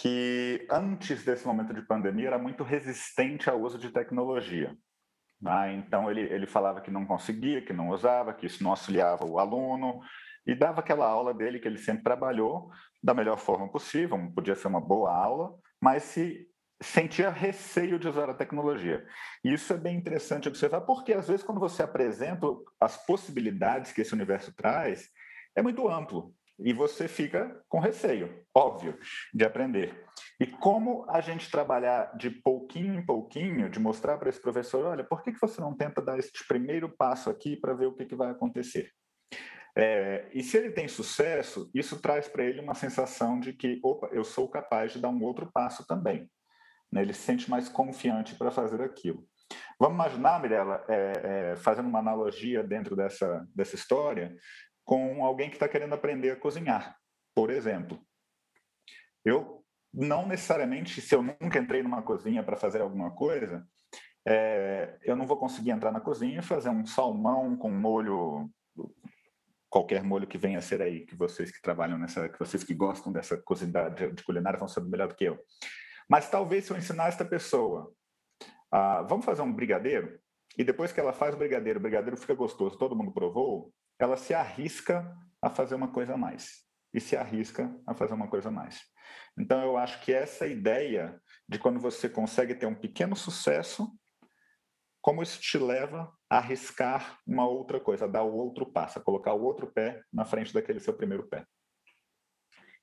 que 0.00 0.66
antes 0.70 1.24
desse 1.24 1.46
momento 1.46 1.74
de 1.74 1.82
pandemia 1.82 2.28
era 2.28 2.38
muito 2.38 2.62
resistente 2.62 3.50
ao 3.50 3.61
uso 3.61 3.78
de 3.78 3.90
tecnologia. 3.90 4.76
Ah, 5.44 5.72
então 5.72 6.11
ele, 6.11 6.20
ele 6.20 6.46
falava 6.46 6.80
que 6.80 6.90
não 6.90 7.04
conseguia, 7.04 7.62
que 7.62 7.72
não 7.72 7.90
usava, 7.90 8.32
que 8.32 8.46
isso 8.46 8.62
não 8.62 8.70
auxiliava 8.70 9.24
o 9.24 9.38
aluno 9.38 10.00
e 10.46 10.54
dava 10.54 10.80
aquela 10.80 11.06
aula 11.06 11.34
dele 11.34 11.58
que 11.58 11.66
ele 11.66 11.78
sempre 11.78 12.02
trabalhou 12.02 12.70
da 13.02 13.12
melhor 13.12 13.38
forma 13.38 13.68
possível, 13.70 14.18
podia 14.34 14.54
ser 14.54 14.68
uma 14.68 14.80
boa 14.80 15.12
aula, 15.14 15.54
mas 15.80 16.04
se 16.04 16.48
sentia 16.80 17.30
receio 17.30 17.98
de 17.98 18.08
usar 18.08 18.30
a 18.30 18.34
tecnologia. 18.34 19.04
E 19.44 19.52
isso 19.52 19.72
é 19.72 19.76
bem 19.76 19.96
interessante 19.96 20.48
observar, 20.48 20.82
porque 20.82 21.12
às 21.12 21.26
vezes 21.26 21.44
quando 21.44 21.61
você 21.61 21.82
apresenta 21.82 22.46
as 22.80 22.96
possibilidades 23.04 23.92
que 23.92 24.00
esse 24.00 24.14
universo 24.14 24.54
traz, 24.54 25.08
é 25.56 25.62
muito 25.62 25.88
amplo 25.88 26.34
e 26.58 26.72
você 26.72 27.06
fica 27.06 27.62
com 27.68 27.78
receio, 27.78 28.44
óbvio, 28.54 28.98
de 29.32 29.44
aprender. 29.44 30.04
E 30.40 30.46
como 30.46 31.04
a 31.08 31.20
gente 31.20 31.50
trabalhar 31.50 32.16
de 32.16 32.30
pouquinho 32.30 32.94
em 32.94 33.04
pouquinho, 33.04 33.70
de 33.70 33.78
mostrar 33.78 34.18
para 34.18 34.28
esse 34.28 34.40
professor, 34.40 34.84
olha, 34.84 35.04
por 35.04 35.22
que, 35.22 35.32
que 35.32 35.40
você 35.40 35.60
não 35.60 35.76
tenta 35.76 36.02
dar 36.02 36.18
este 36.18 36.46
primeiro 36.46 36.88
passo 36.88 37.30
aqui 37.30 37.56
para 37.56 37.74
ver 37.74 37.86
o 37.86 37.94
que, 37.94 38.06
que 38.06 38.16
vai 38.16 38.30
acontecer? 38.30 38.90
É, 39.76 40.28
e 40.34 40.42
se 40.42 40.56
ele 40.56 40.70
tem 40.70 40.88
sucesso, 40.88 41.70
isso 41.72 42.00
traz 42.00 42.26
para 42.28 42.44
ele 42.44 42.60
uma 42.60 42.74
sensação 42.74 43.38
de 43.38 43.52
que, 43.52 43.78
opa, 43.82 44.08
eu 44.08 44.24
sou 44.24 44.48
capaz 44.48 44.92
de 44.92 44.98
dar 45.00 45.08
um 45.08 45.22
outro 45.22 45.50
passo 45.52 45.86
também. 45.86 46.28
Né? 46.90 47.02
Ele 47.02 47.12
se 47.12 47.20
sente 47.20 47.48
mais 47.48 47.68
confiante 47.68 48.34
para 48.34 48.50
fazer 48.50 48.82
aquilo. 48.82 49.24
Vamos 49.78 49.94
imaginar, 49.94 50.42
Mirella, 50.42 50.84
é, 50.88 51.12
é, 51.52 51.56
fazendo 51.56 51.88
uma 51.88 52.00
analogia 52.00 52.64
dentro 52.64 52.96
dessa, 52.96 53.46
dessa 53.54 53.76
história, 53.76 54.34
com 54.88 55.22
alguém 55.22 55.51
que 55.51 55.57
está 55.57 55.68
querendo 55.68 55.92
aprender 55.92 56.31
a 56.31 56.37
cozinhar, 56.37 56.96
por 57.35 57.51
exemplo. 57.51 58.01
Eu 59.22 59.62
não 59.92 60.27
necessariamente, 60.27 61.03
se 61.03 61.14
eu 61.14 61.22
nunca 61.22 61.59
entrei 61.59 61.83
numa 61.83 62.01
cozinha 62.01 62.42
para 62.42 62.57
fazer 62.57 62.81
alguma 62.81 63.11
coisa, 63.11 63.68
é, 64.27 64.98
eu 65.03 65.14
não 65.14 65.27
vou 65.27 65.37
conseguir 65.37 65.72
entrar 65.72 65.92
na 65.92 66.01
cozinha 66.01 66.38
e 66.38 66.42
fazer 66.42 66.70
um 66.70 66.87
salmão 66.87 67.55
com 67.55 67.70
molho, 67.70 68.48
qualquer 69.68 70.03
molho 70.03 70.27
que 70.27 70.38
venha 70.38 70.57
a 70.57 70.62
ser 70.62 70.81
aí, 70.81 71.05
que 71.05 71.14
vocês 71.14 71.53
que 71.53 71.61
trabalham 71.61 71.98
nessa, 71.98 72.27
que 72.27 72.38
vocês 72.38 72.64
que 72.64 72.72
gostam 72.72 73.12
dessa 73.12 73.37
cozinha 73.37 73.90
de, 73.90 74.22
culinária 74.22 74.59
vão 74.59 74.68
saber 74.68 74.88
melhor 74.88 75.09
do 75.09 75.14
que 75.14 75.24
eu. 75.24 75.38
Mas 76.09 76.31
talvez 76.31 76.64
se 76.64 76.70
eu 76.70 76.79
ensinar 76.79 77.09
esta 77.09 77.27
pessoa, 77.27 77.92
a, 78.72 79.03
vamos 79.03 79.27
fazer 79.27 79.42
um 79.42 79.53
brigadeiro, 79.53 80.18
e 80.57 80.64
depois 80.64 80.92
que 80.92 80.98
ela 80.98 81.12
faz 81.12 81.35
o 81.35 81.38
brigadeiro, 81.38 81.79
o 81.79 81.83
brigadeiro 81.83 82.16
fica 82.16 82.33
gostoso, 82.33 82.79
todo 82.79 82.96
mundo 82.96 83.12
provou, 83.12 83.70
ela 83.98 84.16
se 84.16 84.34
arrisca 84.34 85.16
a 85.42 85.50
fazer 85.50 85.74
uma 85.74 85.88
coisa 85.88 86.14
a 86.14 86.16
mais. 86.16 86.64
E 86.92 87.00
se 87.00 87.16
arrisca 87.16 87.74
a 87.87 87.94
fazer 87.94 88.14
uma 88.14 88.28
coisa 88.28 88.48
a 88.48 88.52
mais. 88.52 88.80
Então, 89.38 89.62
eu 89.62 89.76
acho 89.76 90.00
que 90.00 90.12
essa 90.12 90.46
ideia 90.46 91.20
de 91.48 91.58
quando 91.58 91.78
você 91.78 92.08
consegue 92.08 92.54
ter 92.54 92.66
um 92.66 92.74
pequeno 92.74 93.14
sucesso, 93.14 93.90
como 95.00 95.22
isso 95.22 95.40
te 95.40 95.58
leva 95.58 96.12
a 96.30 96.38
arriscar 96.38 97.18
uma 97.26 97.46
outra 97.46 97.78
coisa, 97.80 98.04
a 98.04 98.08
dar 98.08 98.22
o 98.22 98.34
outro 98.34 98.66
passo, 98.66 98.98
a 98.98 99.02
colocar 99.02 99.32
o 99.34 99.42
outro 99.42 99.66
pé 99.66 100.02
na 100.12 100.24
frente 100.24 100.52
daquele 100.52 100.80
seu 100.80 100.94
primeiro 100.94 101.28
pé. 101.28 101.46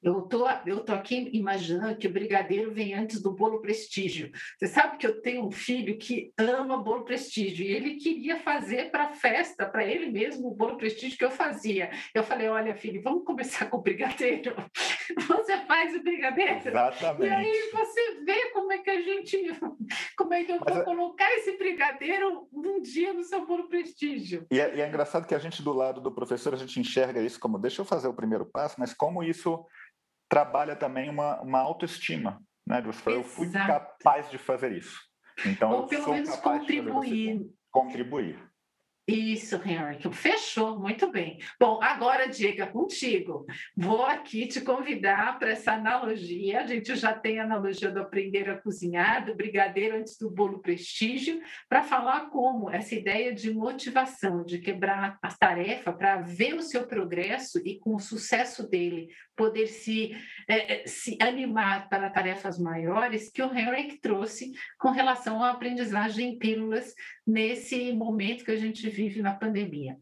Eu 0.06 0.22
tô, 0.22 0.48
eu 0.68 0.82
tô 0.82 0.94
aqui 0.94 1.32
imaginando 1.34 1.98
que 1.98 2.06
o 2.06 2.12
brigadeiro 2.12 2.72
vem 2.72 2.94
antes 2.94 3.20
do 3.20 3.32
bolo 3.32 3.60
prestígio. 3.60 4.32
Você 4.56 4.68
sabe 4.68 4.98
que 4.98 5.08
eu 5.08 5.20
tenho 5.20 5.44
um 5.44 5.50
filho 5.50 5.98
que 5.98 6.32
ama 6.38 6.78
bolo 6.78 7.04
prestígio 7.04 7.66
e 7.66 7.72
ele 7.72 7.96
queria 7.96 8.40
fazer 8.40 8.92
para 8.92 9.06
a 9.06 9.14
festa, 9.14 9.66
para 9.66 9.84
ele 9.84 10.06
mesmo, 10.06 10.50
o 10.50 10.54
bolo 10.54 10.78
prestígio 10.78 11.18
que 11.18 11.26
eu 11.26 11.32
fazia. 11.32 11.90
Eu 12.14 12.24
falei, 12.24 12.48
olha, 12.48 12.76
filho, 12.76 13.02
vamos 13.02 13.26
começar 13.26 13.66
com 13.72 13.78
o 13.78 13.82
brigadeiro. 13.82 14.56
Você 15.28 15.58
faz 15.66 15.96
o 15.96 16.04
brigadeiro. 16.04 16.68
Exatamente. 16.68 17.26
E 17.26 17.34
aí 17.34 17.72
você 17.74 18.22
vê 18.24 18.52
como 18.52 18.72
é 18.74 18.78
que 18.78 18.92
a 18.92 19.02
gente, 19.02 19.60
como 20.16 20.36
é 20.36 20.44
que 20.44 20.52
eu 20.52 20.60
vou 20.60 20.82
é 20.82 20.84
colocar 20.84 21.34
esse 21.34 21.58
brigadeiro 21.58 22.48
um 22.54 22.80
dia 22.80 23.12
no 23.12 23.24
seu 23.24 23.44
bolo 23.44 23.68
prestígio. 23.68 24.46
E 24.52 24.60
é, 24.60 24.76
e 24.76 24.82
é 24.82 24.88
engraçado 24.88 25.26
que 25.26 25.34
a 25.34 25.40
gente 25.40 25.64
do 25.64 25.74
lado 25.74 26.00
do 26.00 26.12
professor 26.12 26.54
a 26.54 26.58
gente 26.58 26.80
enxerga 26.80 27.20
isso 27.22 27.40
como, 27.40 27.58
deixa 27.58 27.82
eu 27.82 27.86
fazer 27.86 28.08
o 28.08 28.14
primeiro 28.14 28.46
passo, 28.46 28.76
mas 28.78 28.94
como 28.94 29.24
isso 29.24 29.66
trabalha 30.30 30.76
também 30.76 31.10
uma, 31.10 31.42
uma 31.42 31.60
autoestima, 31.60 32.42
né? 32.68 32.84
Eu 33.06 33.24
fui 33.24 33.50
capaz 33.52 34.30
de 34.30 34.38
fazer 34.38 34.72
isso. 34.72 35.00
Então, 35.46 35.72
Ou 35.72 35.88
pelo 35.88 36.10
menos 36.12 36.36
contribuir. 36.38 37.46
Contribuir. 37.72 38.40
Isso, 39.08 39.62
Henrique. 39.64 40.12
Fechou, 40.12 40.80
muito 40.80 41.12
bem. 41.12 41.38
Bom, 41.60 41.80
agora, 41.84 42.28
Diego, 42.28 42.66
contigo. 42.72 43.46
Vou 43.78 44.04
aqui 44.04 44.48
te 44.48 44.62
convidar 44.62 45.38
para 45.38 45.52
essa 45.52 45.74
analogia. 45.74 46.62
A 46.62 46.66
gente 46.66 46.96
já 46.96 47.14
tem 47.14 47.40
a 47.40 47.44
analogia 47.44 47.92
do 47.92 48.00
aprender 48.00 48.50
a 48.50 48.60
cozinhar, 48.60 49.24
do 49.24 49.36
brigadeiro 49.36 49.98
antes 49.98 50.18
do 50.18 50.32
bolo 50.32 50.60
prestígio, 50.60 51.40
para 51.70 51.84
falar 51.84 52.32
como 52.32 52.72
essa 52.72 52.96
ideia 52.96 53.32
de 53.32 53.54
motivação, 53.54 54.44
de 54.44 54.58
quebrar 54.58 55.20
a 55.22 55.32
tarefa 55.32 55.94
para 55.94 56.22
ver 56.22 56.56
o 56.56 56.64
seu 56.64 56.88
progresso 56.88 57.60
e, 57.64 57.78
com 57.78 57.94
o 57.94 58.00
sucesso 58.00 58.68
dele, 58.68 59.10
poder 59.36 59.68
se, 59.68 60.16
é, 60.48 60.88
se 60.88 61.18
animar 61.22 61.90
para 61.90 62.10
tarefas 62.10 62.58
maiores, 62.58 63.30
que 63.30 63.42
o 63.42 63.54
Henrique 63.54 64.00
trouxe 64.00 64.52
com 64.80 64.90
relação 64.90 65.44
à 65.44 65.52
aprendizagem 65.52 66.30
em 66.30 66.38
pílulas 66.38 66.94
nesse 67.26 67.92
momento 67.92 68.46
que 68.46 68.52
a 68.52 68.58
gente 68.58 68.88
vive 68.90 69.22
na 69.22 69.34
pandemia. 69.34 69.98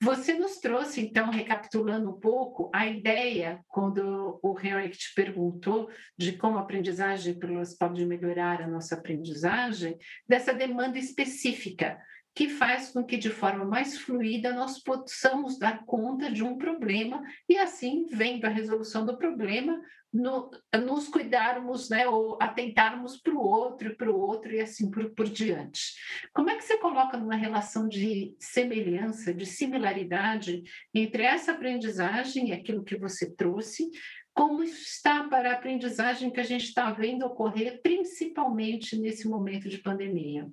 Você 0.00 0.34
nos 0.34 0.58
trouxe, 0.58 1.00
então, 1.00 1.30
recapitulando 1.30 2.10
um 2.10 2.20
pouco, 2.20 2.70
a 2.72 2.86
ideia, 2.86 3.60
quando 3.68 4.38
o 4.42 4.58
Henrique 4.60 4.98
te 4.98 5.14
perguntou 5.14 5.90
de 6.16 6.32
como 6.32 6.58
a 6.58 6.62
aprendizagem 6.62 7.38
pode 7.78 8.06
melhorar 8.06 8.62
a 8.62 8.66
nossa 8.66 8.94
aprendizagem, 8.94 9.96
dessa 10.28 10.52
demanda 10.52 10.98
específica 10.98 11.98
que 12.34 12.48
faz 12.48 12.90
com 12.90 13.04
que, 13.04 13.16
de 13.16 13.30
forma 13.30 13.64
mais 13.64 13.98
fluida, 13.98 14.52
nós 14.52 14.78
possamos 14.78 15.58
dar 15.58 15.84
conta 15.84 16.30
de 16.30 16.44
um 16.44 16.56
problema 16.56 17.22
e, 17.48 17.58
assim, 17.58 18.06
vendo 18.10 18.44
a 18.44 18.48
resolução 18.48 19.04
do 19.04 19.18
problema, 19.18 19.80
no, 20.12 20.50
nos 20.84 21.08
cuidarmos, 21.08 21.90
né, 21.90 22.06
ou 22.08 22.38
atentarmos 22.40 23.20
para 23.20 23.34
o 23.34 23.40
outro, 23.40 23.96
para 23.96 24.10
o 24.10 24.18
outro 24.18 24.52
e 24.52 24.60
assim 24.60 24.90
por, 24.90 25.10
por 25.14 25.28
diante. 25.28 25.94
Como 26.32 26.48
é 26.48 26.56
que 26.56 26.64
você 26.64 26.78
coloca 26.78 27.16
numa 27.16 27.36
relação 27.36 27.88
de 27.88 28.34
semelhança, 28.38 29.34
de 29.34 29.44
similaridade 29.44 30.62
entre 30.94 31.24
essa 31.24 31.52
aprendizagem 31.52 32.48
e 32.48 32.52
aquilo 32.52 32.84
que 32.84 32.96
você 32.96 33.34
trouxe, 33.34 33.90
como 34.32 34.62
está 34.62 35.24
para 35.24 35.50
a 35.50 35.54
aprendizagem 35.54 36.30
que 36.30 36.40
a 36.40 36.44
gente 36.44 36.64
está 36.64 36.90
vendo 36.92 37.26
ocorrer, 37.26 37.80
principalmente 37.82 38.96
nesse 38.96 39.28
momento 39.28 39.68
de 39.68 39.78
pandemia? 39.78 40.48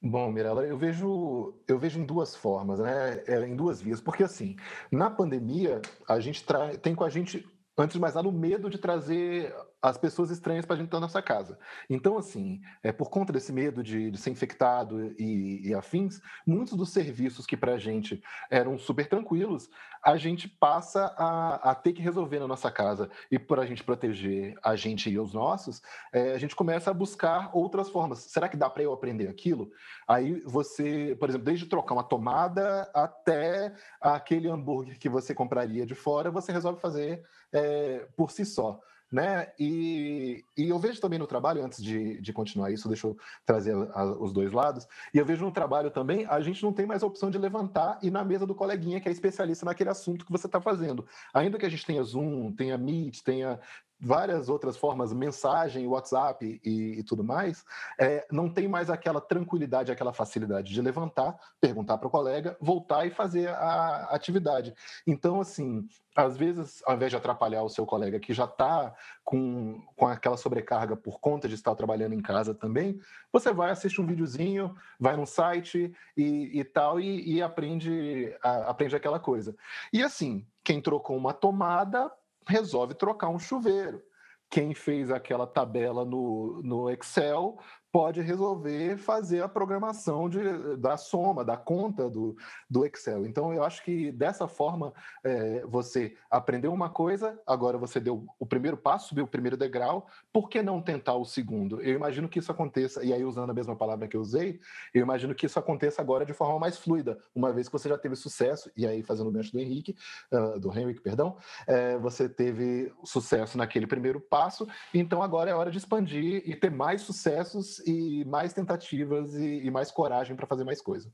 Bom, 0.00 0.30
Mirella, 0.30 0.64
eu 0.64 0.78
vejo, 0.78 1.54
eu 1.66 1.76
vejo 1.78 1.98
em 1.98 2.04
duas 2.04 2.36
formas, 2.36 2.78
né? 2.78 3.22
É, 3.26 3.44
em 3.46 3.56
duas 3.56 3.82
vias, 3.82 4.00
porque 4.00 4.22
assim, 4.22 4.54
na 4.92 5.10
pandemia, 5.10 5.82
a 6.08 6.20
gente 6.20 6.44
tem 6.80 6.94
com 6.94 7.02
a 7.02 7.10
gente 7.10 7.44
antes 7.76 7.94
de 7.94 8.00
mais 8.00 8.14
nada, 8.14 8.28
o 8.28 8.32
medo 8.32 8.68
de 8.68 8.78
trazer 8.78 9.54
as 9.80 9.96
pessoas 9.96 10.30
estranhas 10.30 10.66
para 10.66 10.76
gente 10.76 10.90
da 10.90 10.98
nossa 10.98 11.22
casa. 11.22 11.58
Então, 11.88 12.18
assim, 12.18 12.60
é, 12.82 12.90
por 12.90 13.10
conta 13.10 13.32
desse 13.32 13.52
medo 13.52 13.82
de, 13.82 14.10
de 14.10 14.18
ser 14.18 14.30
infectado 14.30 15.14
e, 15.18 15.68
e, 15.68 15.74
afins, 15.74 16.20
muitos 16.46 16.76
dos 16.76 16.90
serviços 16.90 17.46
que 17.46 17.56
para 17.56 17.74
a 17.74 17.78
gente 17.78 18.22
eram 18.50 18.76
super 18.76 19.08
tranquilos, 19.08 19.68
a 20.02 20.16
gente 20.16 20.48
passa 20.48 21.14
a, 21.16 21.70
a, 21.70 21.74
ter 21.74 21.92
que 21.92 22.02
resolver 22.02 22.40
na 22.40 22.48
nossa 22.48 22.70
casa. 22.70 23.08
E 23.30 23.38
por 23.38 23.60
a 23.60 23.66
gente 23.66 23.84
proteger 23.84 24.54
a 24.62 24.74
gente 24.74 25.10
e 25.10 25.18
os 25.18 25.32
nossos, 25.32 25.80
é, 26.12 26.32
a 26.32 26.38
gente 26.38 26.56
começa 26.56 26.90
a 26.90 26.94
buscar 26.94 27.50
outras 27.52 27.88
formas. 27.88 28.18
Será 28.18 28.48
que 28.48 28.56
dá 28.56 28.68
para 28.68 28.82
eu 28.82 28.92
aprender 28.92 29.28
aquilo? 29.28 29.70
Aí 30.08 30.40
você, 30.44 31.16
por 31.20 31.28
exemplo, 31.28 31.44
desde 31.44 31.66
trocar 31.66 31.94
uma 31.94 32.04
tomada 32.04 32.90
até 32.92 33.72
aquele 34.00 34.48
hambúrguer 34.48 34.98
que 34.98 35.08
você 35.08 35.34
compraria 35.34 35.86
de 35.86 35.94
fora, 35.94 36.30
você 36.30 36.50
resolve 36.50 36.80
fazer 36.80 37.24
é, 37.52 38.08
por 38.16 38.30
si 38.30 38.44
só. 38.44 38.80
Né? 39.10 39.50
E, 39.58 40.44
e, 40.54 40.68
eu 40.68 40.78
vejo 40.78 41.00
também 41.00 41.18
no 41.18 41.26
trabalho, 41.26 41.64
antes 41.64 41.82
de, 41.82 42.20
de 42.20 42.30
continuar 42.30 42.70
isso, 42.70 42.88
deixa 42.88 43.06
eu 43.06 43.16
trazer 43.46 43.74
a, 43.74 44.02
a, 44.02 44.04
os 44.04 44.34
dois 44.34 44.52
lados, 44.52 44.86
e 45.14 45.18
eu 45.18 45.24
vejo 45.24 45.44
no 45.44 45.50
trabalho 45.50 45.90
também, 45.90 46.26
a 46.26 46.38
gente 46.40 46.62
não 46.62 46.74
tem 46.74 46.84
mais 46.84 47.02
a 47.02 47.06
opção 47.06 47.30
de 47.30 47.38
levantar 47.38 47.98
e 48.02 48.10
na 48.10 48.22
mesa 48.22 48.46
do 48.46 48.54
coleguinha 48.54 49.00
que 49.00 49.08
é 49.08 49.12
especialista 49.12 49.64
naquele 49.64 49.88
assunto 49.88 50.26
que 50.26 50.32
você 50.32 50.46
está 50.46 50.60
fazendo. 50.60 51.06
Ainda 51.32 51.58
que 51.58 51.64
a 51.64 51.70
gente 51.70 51.86
tenha 51.86 52.02
Zoom, 52.02 52.52
tenha 52.52 52.76
Meet, 52.76 53.22
tenha 53.22 53.58
várias 54.00 54.48
outras 54.48 54.76
formas, 54.76 55.12
mensagem, 55.12 55.86
WhatsApp 55.86 56.60
e, 56.64 56.98
e 56.98 57.02
tudo 57.02 57.24
mais, 57.24 57.64
é, 57.98 58.26
não 58.30 58.48
tem 58.48 58.68
mais 58.68 58.90
aquela 58.90 59.20
tranquilidade, 59.20 59.90
aquela 59.90 60.12
facilidade 60.12 60.72
de 60.72 60.80
levantar, 60.80 61.36
perguntar 61.60 61.98
para 61.98 62.06
o 62.06 62.10
colega, 62.10 62.56
voltar 62.60 63.06
e 63.06 63.10
fazer 63.10 63.48
a 63.48 64.08
atividade. 64.10 64.74
Então, 65.06 65.40
assim, 65.40 65.88
às 66.14 66.36
vezes, 66.36 66.82
ao 66.84 66.94
invés 66.94 67.10
de 67.10 67.16
atrapalhar 67.16 67.62
o 67.62 67.68
seu 67.68 67.86
colega 67.86 68.18
que 68.18 68.32
já 68.32 68.44
está 68.44 68.94
com, 69.24 69.80
com 69.94 70.06
aquela 70.06 70.36
sobrecarga 70.36 70.96
por 70.96 71.20
conta 71.20 71.48
de 71.48 71.54
estar 71.54 71.74
trabalhando 71.74 72.12
em 72.12 72.20
casa 72.20 72.54
também, 72.54 73.00
você 73.32 73.52
vai 73.52 73.70
assistir 73.70 74.00
um 74.00 74.06
videozinho, 74.06 74.74
vai 74.98 75.16
num 75.16 75.26
site 75.26 75.92
e, 76.16 76.58
e 76.58 76.64
tal, 76.64 77.00
e, 77.00 77.34
e 77.34 77.42
aprende, 77.42 78.36
a, 78.42 78.70
aprende 78.70 78.96
aquela 78.96 79.20
coisa. 79.20 79.56
E 79.92 80.02
assim, 80.02 80.46
quem 80.64 80.80
trocou 80.80 81.16
uma 81.16 81.32
tomada 81.32 82.10
resolve 82.48 82.94
trocar 82.94 83.28
um 83.28 83.38
chuveiro. 83.38 84.02
Quem 84.50 84.74
fez 84.74 85.10
aquela 85.10 85.46
tabela 85.46 86.04
no, 86.04 86.62
no 86.64 86.90
Excel 86.90 87.58
pode 87.90 88.20
resolver 88.20 88.98
fazer 88.98 89.42
a 89.42 89.48
programação 89.48 90.28
de, 90.28 90.76
da 90.76 90.96
soma, 90.96 91.44
da 91.44 91.56
conta 91.56 92.08
do, 92.08 92.36
do 92.68 92.84
Excel. 92.84 93.26
Então, 93.26 93.52
eu 93.52 93.64
acho 93.64 93.82
que 93.82 94.12
dessa 94.12 94.46
forma 94.46 94.92
é, 95.24 95.64
você 95.66 96.14
aprendeu 96.30 96.72
uma 96.72 96.90
coisa, 96.90 97.40
agora 97.46 97.78
você 97.78 97.98
deu 97.98 98.26
o 98.38 98.46
primeiro 98.46 98.76
passo, 98.76 99.08
subiu 99.08 99.24
o 99.24 99.28
primeiro 99.28 99.56
degrau, 99.56 100.06
por 100.32 100.48
que 100.48 100.62
não 100.62 100.82
tentar 100.82 101.14
o 101.14 101.24
segundo? 101.24 101.80
Eu 101.80 101.94
imagino 101.94 102.28
que 102.28 102.38
isso 102.38 102.52
aconteça, 102.52 103.02
e 103.04 103.12
aí 103.12 103.24
usando 103.24 103.50
a 103.50 103.54
mesma 103.54 103.74
palavra 103.74 104.06
que 104.06 104.16
eu 104.16 104.20
usei, 104.20 104.60
eu 104.92 105.02
imagino 105.02 105.34
que 105.34 105.46
isso 105.46 105.58
aconteça 105.58 106.02
agora 106.02 106.26
de 106.26 106.34
forma 106.34 106.58
mais 106.58 106.76
fluida, 106.76 107.18
uma 107.34 107.52
vez 107.52 107.68
que 107.68 107.72
você 107.72 107.88
já 107.88 107.96
teve 107.96 108.16
sucesso, 108.16 108.70
e 108.76 108.86
aí 108.86 109.02
fazendo 109.02 109.28
o 109.28 109.32
gancho 109.32 109.52
do 109.52 109.60
Henrique, 109.60 109.96
uh, 110.32 110.60
do 110.60 110.76
Henrique, 110.76 111.00
perdão, 111.00 111.36
é, 111.66 111.96
você 111.98 112.28
teve 112.28 112.92
sucesso 113.04 113.56
naquele 113.56 113.86
primeiro 113.86 114.20
passo, 114.20 114.68
então 114.92 115.22
agora 115.22 115.50
é 115.50 115.54
hora 115.54 115.70
de 115.70 115.78
expandir 115.78 116.42
e 116.44 116.54
ter 116.54 116.70
mais 116.70 117.02
sucessos 117.02 117.77
e 117.86 118.24
mais 118.24 118.52
tentativas 118.52 119.34
e, 119.34 119.66
e 119.66 119.70
mais 119.70 119.90
coragem 119.90 120.36
para 120.36 120.46
fazer 120.46 120.64
mais 120.64 120.80
coisa. 120.80 121.12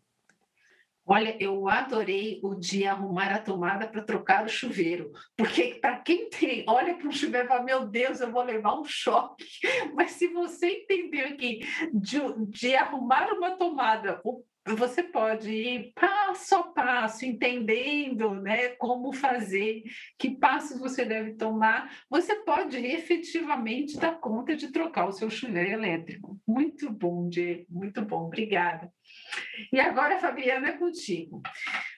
Olha, 1.07 1.37
eu 1.39 1.69
adorei 1.69 2.41
o 2.43 2.55
de 2.55 2.87
arrumar 2.87 3.31
a 3.31 3.39
tomada 3.39 3.87
para 3.87 4.03
trocar 4.03 4.47
o 4.47 4.49
chuveiro, 4.49 5.13
porque 5.37 5.75
para 5.75 5.99
quem 5.99 6.31
tem, 6.31 6.65
olha 6.67 6.97
para 6.97 7.09
o 7.09 7.13
chuveiro 7.13 7.45
e 7.45 7.49
fala, 7.49 7.63
meu 7.63 7.87
Deus, 7.87 8.21
eu 8.21 8.33
vou 8.33 8.43
levar 8.43 8.81
um 8.81 8.85
choque. 8.85 9.45
Mas 9.95 10.13
se 10.13 10.29
você 10.29 10.67
entender 10.67 11.37
que 11.37 11.61
de, 11.93 12.21
de 12.49 12.75
arrumar 12.75 13.31
uma 13.35 13.51
tomada, 13.51 14.19
o 14.25 14.43
você 14.67 15.03
pode 15.03 15.51
ir 15.53 15.93
passo 15.95 16.55
a 16.55 16.63
passo, 16.63 17.27
entendendo 17.27 18.35
né, 18.35 18.69
como 18.71 19.13
fazer, 19.13 19.83
que 20.19 20.31
passos 20.31 20.81
você 20.81 21.05
deve 21.05 21.35
tomar. 21.35 21.95
Você 22.09 22.37
pode 22.37 22.79
efetivamente 22.79 23.99
dar 23.99 24.19
conta 24.19 24.57
de 24.57 24.73
trocar 24.73 25.07
o 25.07 25.13
seu 25.13 25.29
chuveiro 25.29 25.71
elétrico. 25.71 26.41
Muito 26.49 26.91
bom, 26.91 27.29
Diego, 27.29 27.67
muito 27.69 28.01
bom, 28.03 28.27
obrigada. 28.27 28.91
E 29.71 29.79
agora, 29.79 30.19
Fabiana, 30.19 30.69
é 30.69 30.73
contigo. 30.73 31.43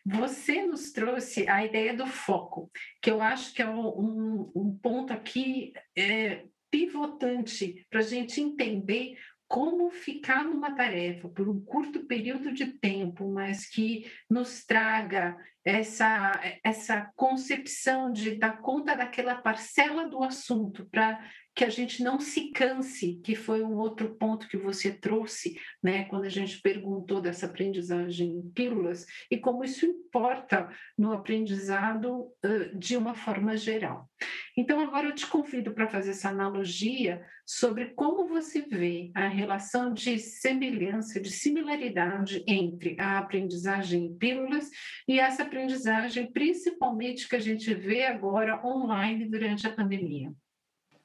Você 0.04 0.66
nos 0.66 0.90
trouxe 0.90 1.48
a 1.48 1.64
ideia 1.64 1.94
do 1.94 2.06
foco, 2.06 2.70
que 3.00 3.10
eu 3.10 3.20
acho 3.20 3.54
que 3.54 3.62
é 3.62 3.68
um, 3.68 4.50
um 4.54 4.78
ponto 4.82 5.12
aqui 5.12 5.72
é, 5.96 6.44
pivotante 6.70 7.86
para 7.88 8.00
a 8.00 8.02
gente 8.02 8.40
entender 8.40 9.16
como 9.48 9.90
ficar 9.90 10.44
numa 10.44 10.74
tarefa 10.74 11.28
por 11.28 11.48
um 11.48 11.60
curto 11.60 12.06
período 12.06 12.52
de 12.52 12.78
tempo, 12.78 13.30
mas 13.30 13.66
que 13.66 14.10
nos 14.28 14.64
traga 14.64 15.36
essa, 15.64 16.32
essa 16.64 17.10
concepção 17.16 18.12
de 18.12 18.36
dar 18.36 18.60
conta 18.60 18.94
daquela 18.94 19.34
parcela 19.34 20.08
do 20.08 20.22
assunto 20.22 20.88
para 20.90 21.18
que 21.56 21.64
a 21.64 21.70
gente 21.70 22.02
não 22.02 22.20
se 22.20 22.50
canse, 22.50 23.18
que 23.24 23.34
foi 23.34 23.62
um 23.62 23.78
outro 23.78 24.14
ponto 24.16 24.46
que 24.46 24.58
você 24.58 24.92
trouxe, 24.92 25.58
né, 25.82 26.04
quando 26.04 26.24
a 26.24 26.28
gente 26.28 26.60
perguntou 26.60 27.18
dessa 27.18 27.46
aprendizagem 27.46 28.28
em 28.28 28.50
pílulas 28.50 29.06
e 29.30 29.38
como 29.38 29.64
isso 29.64 29.86
importa 29.86 30.68
no 30.98 31.14
aprendizado 31.14 32.30
uh, 32.44 32.78
de 32.78 32.94
uma 32.94 33.14
forma 33.14 33.56
geral. 33.56 34.06
Então, 34.54 34.80
agora 34.80 35.08
eu 35.08 35.14
te 35.14 35.26
convido 35.26 35.72
para 35.72 35.88
fazer 35.88 36.10
essa 36.10 36.28
analogia 36.28 37.24
sobre 37.46 37.86
como 37.94 38.28
você 38.28 38.60
vê 38.60 39.10
a 39.14 39.26
relação 39.26 39.94
de 39.94 40.18
semelhança, 40.18 41.18
de 41.18 41.30
similaridade 41.30 42.44
entre 42.46 42.96
a 43.00 43.16
aprendizagem 43.16 44.04
em 44.04 44.18
pílulas 44.18 44.68
e 45.08 45.18
essa 45.18 45.42
aprendizagem, 45.42 46.30
principalmente 46.30 47.26
que 47.26 47.36
a 47.36 47.40
gente 47.40 47.72
vê 47.72 48.04
agora 48.04 48.60
online 48.62 49.26
durante 49.26 49.66
a 49.66 49.72
pandemia. 49.72 50.34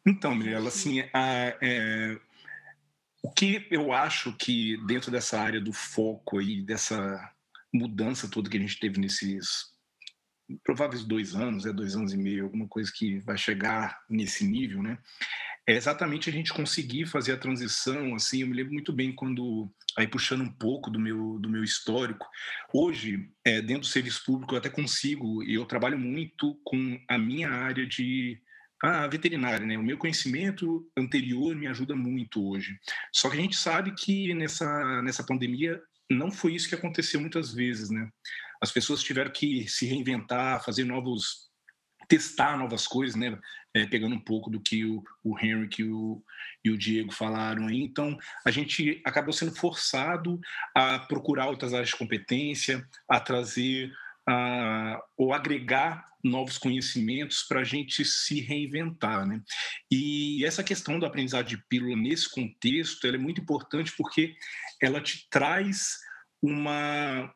Então, 0.06 0.34
Mirella, 0.34 0.70
assim, 0.70 1.02
a, 1.14 1.58
é, 1.62 2.20
o 3.22 3.32
que 3.32 3.68
eu 3.70 3.94
acho 3.94 4.34
que 4.34 4.78
dentro 4.86 5.12
dessa 5.12 5.40
área 5.40 5.62
do 5.62 5.72
foco 5.72 6.40
aí, 6.40 6.62
dessa 6.62 7.32
mudança 7.74 8.30
toda 8.30 8.50
que 8.50 8.58
a 8.58 8.60
gente 8.60 8.80
teve 8.80 9.00
nesses 9.00 9.72
prováveis 10.64 11.04
dois 11.04 11.36
anos, 11.36 11.66
é 11.66 11.72
dois 11.72 11.96
anos 11.96 12.14
e 12.14 12.18
meio, 12.18 12.46
alguma 12.46 12.68
coisa 12.68 12.92
que 12.94 13.20
vai 13.20 13.38
chegar 13.38 14.02
nesse 14.10 14.44
nível, 14.44 14.82
né? 14.82 14.98
É 15.68 15.76
exatamente 15.76 16.30
a 16.30 16.34
gente 16.34 16.52
conseguir 16.52 17.06
fazer 17.06 17.34
a 17.34 17.38
transição, 17.38 18.16
assim, 18.16 18.42
eu 18.42 18.48
me 18.48 18.56
lembro 18.56 18.74
muito 18.74 18.92
bem 18.92 19.14
quando, 19.14 19.72
aí 19.96 20.08
puxando 20.08 20.42
um 20.42 20.52
pouco 20.52 20.90
do 20.90 21.00
meu, 21.00 21.38
do 21.40 21.48
meu 21.48 21.64
histórico, 21.64 22.28
hoje, 22.74 23.30
é, 23.46 23.62
dentro 23.62 23.82
do 23.82 23.88
serviço 23.88 24.26
público, 24.26 24.56
eu 24.56 24.58
até 24.58 24.70
consigo, 24.70 25.44
e 25.44 25.54
eu 25.54 25.66
trabalho 25.66 26.00
muito 26.00 26.60
com 26.64 27.00
a 27.08 27.18
minha 27.18 27.50
área 27.50 27.86
de 27.86 28.42
a 28.82 29.08
veterinária, 29.08 29.66
né? 29.66 29.78
O 29.78 29.84
meu 29.84 29.98
conhecimento 29.98 30.90
anterior 30.98 31.56
me 31.56 31.68
ajuda 31.68 31.96
muito 31.96 32.44
hoje. 32.48 32.78
Só 33.14 33.30
que 33.30 33.38
a 33.38 33.42
gente 33.42 33.56
sabe 33.56 33.94
que 33.94 34.34
nessa, 34.34 35.02
nessa 35.04 35.24
pandemia 35.24 35.80
não 36.10 36.32
foi 36.32 36.56
isso 36.56 36.68
que 36.68 36.76
aconteceu 36.76 37.22
muitas 37.22 37.54
vezes, 37.54 37.90
né? 37.90 38.10
As 38.62 38.72
pessoas 38.72 39.04
tiveram 39.04 39.32
que 39.32 39.68
se 39.68 39.86
reinventar, 39.86 40.64
fazer 40.64 40.84
novos, 40.84 41.50
testar 42.08 42.58
novas 42.58 42.88
coisas, 42.88 43.16
né? 43.16 43.38
É, 43.74 43.86
pegando 43.86 44.16
um 44.16 44.20
pouco 44.20 44.50
do 44.50 44.60
que 44.60 44.84
o, 44.84 45.02
o 45.24 45.40
Henrique 45.40 45.84
e 45.84 45.90
o, 45.90 46.22
e 46.66 46.70
o 46.70 46.78
Diego 46.78 47.12
falaram 47.12 47.68
aí. 47.68 47.82
Então, 47.82 48.18
a 48.44 48.52
gente 48.52 49.02
acabou 49.06 49.32
sendo 49.32 49.56
forçado 49.56 50.40
a 50.76 51.00
procurar 51.00 51.48
outras 51.48 51.74
áreas 51.74 51.90
de 51.90 51.96
competência, 51.96 52.86
a 53.08 53.20
trazer 53.20 53.92
ou 55.18 55.34
agregar 55.34 56.10
novos 56.24 56.58
conhecimentos 56.58 57.44
para 57.44 57.62
a 57.62 57.64
gente 57.64 58.06
se 58.06 58.42
reinventar, 58.42 59.26
né? 59.26 59.42
E 59.90 60.46
essa 60.46 60.64
questão 60.64 61.00
do 61.00 61.06
aprendizado 61.06 61.48
de 61.48 61.58
pílula 61.68 61.96
nesse 61.96 62.30
contexto, 62.30 63.08
é 63.08 63.18
muito 63.18 63.42
importante 63.42 63.94
porque 63.98 64.36
ela 64.82 65.02
te 65.02 65.28
traz 65.30 65.98
uma 66.42 67.34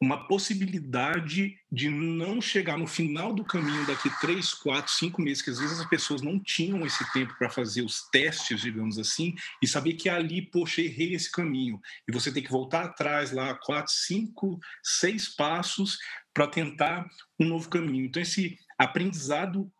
uma 0.00 0.26
possibilidade 0.28 1.58
de 1.72 1.88
não 1.88 2.40
chegar 2.40 2.76
no 2.76 2.86
final 2.86 3.32
do 3.32 3.44
caminho 3.44 3.86
daqui 3.86 4.10
três, 4.20 4.52
quatro, 4.52 4.92
cinco 4.92 5.22
meses, 5.22 5.42
que 5.42 5.50
às 5.50 5.58
vezes 5.58 5.80
as 5.80 5.88
pessoas 5.88 6.20
não 6.20 6.38
tinham 6.38 6.84
esse 6.84 7.10
tempo 7.12 7.34
para 7.38 7.48
fazer 7.48 7.82
os 7.82 8.08
testes, 8.10 8.60
digamos 8.60 8.98
assim, 8.98 9.34
e 9.62 9.66
saber 9.66 9.94
que 9.94 10.08
ali, 10.08 10.42
poxa, 10.42 10.82
errei 10.82 11.14
esse 11.14 11.30
caminho. 11.30 11.80
E 12.06 12.12
você 12.12 12.30
tem 12.30 12.42
que 12.42 12.50
voltar 12.50 12.84
atrás 12.84 13.32
lá, 13.32 13.54
quatro, 13.54 13.92
cinco, 13.92 14.58
seis 14.82 15.34
passos 15.34 15.98
para 16.34 16.46
tentar 16.46 17.08
um 17.40 17.46
novo 17.46 17.68
caminho. 17.70 18.04
Então, 18.04 18.20
esse 18.20 18.58
aprendizado 18.78 19.72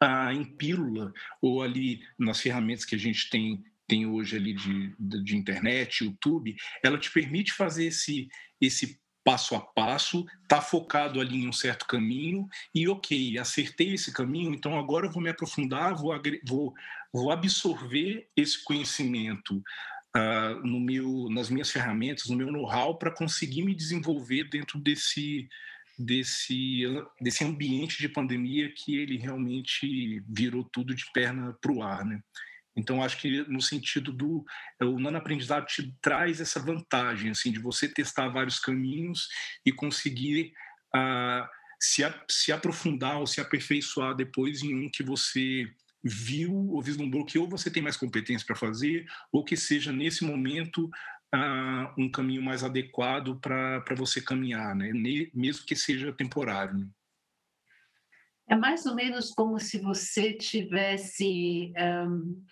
ah, 0.00 0.34
em 0.34 0.44
pílula, 0.44 1.12
ou 1.40 1.62
ali 1.62 2.00
nas 2.18 2.40
ferramentas 2.40 2.84
que 2.84 2.96
a 2.96 2.98
gente 2.98 3.30
tem 3.30 3.62
tem 3.88 4.04
hoje 4.04 4.36
ali 4.36 4.52
de, 4.52 4.94
de, 4.98 5.22
de 5.22 5.36
internet, 5.36 6.04
YouTube, 6.04 6.56
ela 6.82 6.98
te 6.98 7.08
permite 7.08 7.52
fazer 7.52 7.86
esse, 7.86 8.28
esse 8.60 9.00
passo 9.26 9.56
a 9.56 9.60
passo, 9.60 10.24
está 10.44 10.60
focado 10.60 11.20
ali 11.20 11.42
em 11.42 11.48
um 11.48 11.52
certo 11.52 11.84
caminho 11.84 12.48
e 12.72 12.86
ok, 12.86 13.36
acertei 13.40 13.94
esse 13.94 14.12
caminho, 14.12 14.54
então 14.54 14.78
agora 14.78 15.06
eu 15.06 15.10
vou 15.10 15.20
me 15.20 15.28
aprofundar, 15.28 15.96
vou, 15.96 16.14
vou, 16.46 16.72
vou 17.12 17.32
absorver 17.32 18.28
esse 18.36 18.62
conhecimento 18.62 19.56
uh, 20.16 20.64
no 20.64 20.78
meu, 20.78 21.28
nas 21.28 21.50
minhas 21.50 21.72
ferramentas, 21.72 22.28
no 22.28 22.36
meu 22.36 22.52
know-how 22.52 22.96
para 22.96 23.10
conseguir 23.10 23.62
me 23.62 23.74
desenvolver 23.74 24.44
dentro 24.44 24.78
desse 24.78 25.48
desse 25.98 26.82
desse 27.18 27.42
ambiente 27.42 27.98
de 27.98 28.08
pandemia 28.08 28.70
que 28.70 28.96
ele 28.96 29.16
realmente 29.16 30.22
virou 30.28 30.62
tudo 30.62 30.94
de 30.94 31.10
perna 31.10 31.56
para 31.60 31.72
o 31.72 31.82
ar, 31.82 32.04
né? 32.04 32.20
Então, 32.76 33.02
acho 33.02 33.16
que 33.18 33.42
no 33.48 33.60
sentido 33.60 34.12
do 34.12 34.44
o 34.82 35.00
nano-aprendizado 35.00 35.66
te 35.66 35.94
traz 36.00 36.40
essa 36.40 36.60
vantagem, 36.60 37.30
assim, 37.30 37.50
de 37.50 37.58
você 37.58 37.88
testar 37.88 38.28
vários 38.28 38.58
caminhos 38.58 39.28
e 39.64 39.72
conseguir 39.72 40.52
uh, 40.94 41.48
se, 41.80 42.02
se 42.30 42.52
aprofundar 42.52 43.18
ou 43.18 43.26
se 43.26 43.40
aperfeiçoar 43.40 44.14
depois 44.14 44.62
em 44.62 44.74
um 44.74 44.90
que 44.90 45.02
você 45.02 45.66
viu 46.04 46.54
ou 46.70 46.82
vislumbrou 46.82 47.24
que 47.24 47.38
ou 47.38 47.48
você 47.48 47.70
tem 47.70 47.82
mais 47.82 47.96
competência 47.96 48.46
para 48.46 48.54
fazer 48.54 49.06
ou 49.32 49.44
que 49.44 49.56
seja 49.56 49.90
nesse 49.90 50.24
momento 50.24 50.88
uh, 51.34 51.92
um 51.98 52.10
caminho 52.10 52.42
mais 52.42 52.62
adequado 52.62 53.40
para 53.40 53.94
você 53.96 54.20
caminhar, 54.20 54.74
né? 54.74 54.90
mesmo 55.34 55.66
que 55.66 55.74
seja 55.74 56.12
temporário. 56.12 56.88
É 58.48 58.54
mais 58.54 58.86
ou 58.86 58.94
menos 58.94 59.32
como 59.32 59.58
se 59.58 59.78
você 59.78 60.32
tivesse 60.32 61.72
um, 61.76 62.44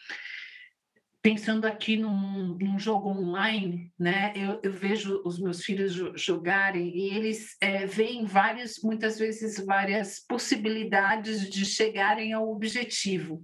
pensando 1.25 1.65
aqui 1.65 1.97
num, 1.97 2.55
num, 2.61 2.79
jogo 2.79 3.09
online, 3.09 3.91
né? 3.99 4.35
Eu, 4.37 4.61
eu, 4.63 4.71
vejo 4.71 5.23
os 5.25 5.41
meus 5.41 5.65
filhos 5.65 5.95
jogarem 6.21 6.95
e 6.95 7.17
eles 7.17 7.57
é, 7.63 7.87
veem 7.87 8.27
várias, 8.27 8.75
muitas 8.83 9.19
vezes 9.19 9.65
várias 9.65 10.21
possibilidades 10.29 11.49
de 11.49 11.65
chegarem 11.65 12.35
ao 12.35 12.51
objetivo. 12.51 13.43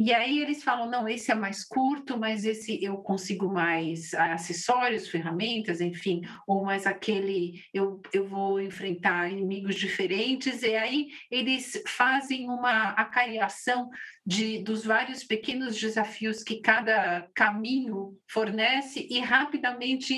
E 0.00 0.12
aí 0.12 0.40
eles 0.40 0.64
falam, 0.64 0.90
não, 0.90 1.08
esse 1.08 1.30
é 1.30 1.34
mais 1.36 1.64
curto, 1.64 2.18
mas 2.18 2.44
esse 2.44 2.82
eu 2.82 2.96
consigo 2.96 3.48
mais 3.48 4.12
acessórios, 4.14 5.06
ferramentas, 5.06 5.80
enfim, 5.80 6.22
ou 6.44 6.64
mais 6.64 6.88
aquele 6.88 7.62
eu, 7.72 8.02
eu 8.12 8.26
vou 8.26 8.60
enfrentar 8.60 9.30
inimigos 9.30 9.76
diferentes. 9.76 10.64
E 10.64 10.74
aí 10.74 11.06
eles 11.30 11.80
fazem 11.86 12.48
uma 12.48 12.88
acariação 12.94 13.88
de, 14.24 14.62
dos 14.62 14.84
vários 14.84 15.24
pequenos 15.24 15.78
desafios 15.78 16.42
que 16.42 16.60
cada 16.60 17.28
caminho 17.34 18.18
fornece 18.28 19.06
e 19.10 19.18
rapidamente 19.20 20.14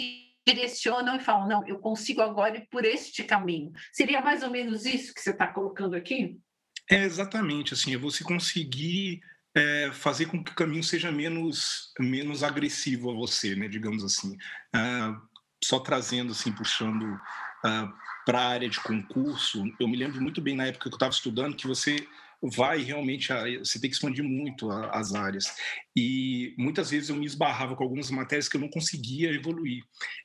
direcionam 0.46 1.16
e 1.16 1.20
falam: 1.20 1.48
não, 1.48 1.66
eu 1.66 1.78
consigo 1.78 2.20
agora 2.20 2.58
ir 2.58 2.68
por 2.70 2.84
este 2.84 3.24
caminho. 3.24 3.72
Seria 3.92 4.20
mais 4.20 4.42
ou 4.42 4.50
menos 4.50 4.84
isso 4.84 5.14
que 5.14 5.20
você 5.20 5.30
está 5.30 5.46
colocando 5.46 5.94
aqui? 5.94 6.38
É 6.90 7.02
exatamente 7.02 7.72
assim, 7.72 7.94
é 7.94 7.98
você 7.98 8.22
conseguir 8.22 9.20
é, 9.54 9.90
fazer 9.92 10.26
com 10.26 10.44
que 10.44 10.52
o 10.52 10.54
caminho 10.54 10.84
seja 10.84 11.10
menos 11.10 11.92
menos 11.98 12.42
agressivo 12.42 13.10
a 13.10 13.14
você, 13.14 13.54
né? 13.54 13.68
Digamos 13.68 14.04
assim, 14.04 14.36
ah, 14.74 15.18
só 15.62 15.80
trazendo 15.80 16.32
assim, 16.32 16.52
puxando 16.52 17.18
ah, 17.64 17.90
para 18.26 18.40
a 18.40 18.48
área 18.48 18.68
de 18.68 18.80
concurso. 18.80 19.64
Eu 19.80 19.88
me 19.88 19.96
lembro 19.96 20.20
muito 20.20 20.42
bem 20.42 20.54
na 20.54 20.66
época 20.66 20.90
que 20.90 20.94
eu 20.94 20.96
estava 20.96 21.12
estudando 21.12 21.56
que 21.56 21.66
você 21.66 22.06
vai 22.50 22.82
realmente, 22.82 23.28
você 23.58 23.80
tem 23.80 23.90
que 23.90 23.96
expandir 23.96 24.24
muito 24.24 24.70
as 24.70 25.14
áreas. 25.14 25.46
E 25.96 26.54
muitas 26.58 26.90
vezes 26.90 27.08
eu 27.08 27.16
me 27.16 27.26
esbarrava 27.26 27.76
com 27.76 27.82
algumas 27.82 28.10
matérias 28.10 28.48
que 28.48 28.56
eu 28.56 28.60
não 28.60 28.68
conseguia 28.68 29.30
evoluir. 29.30 29.82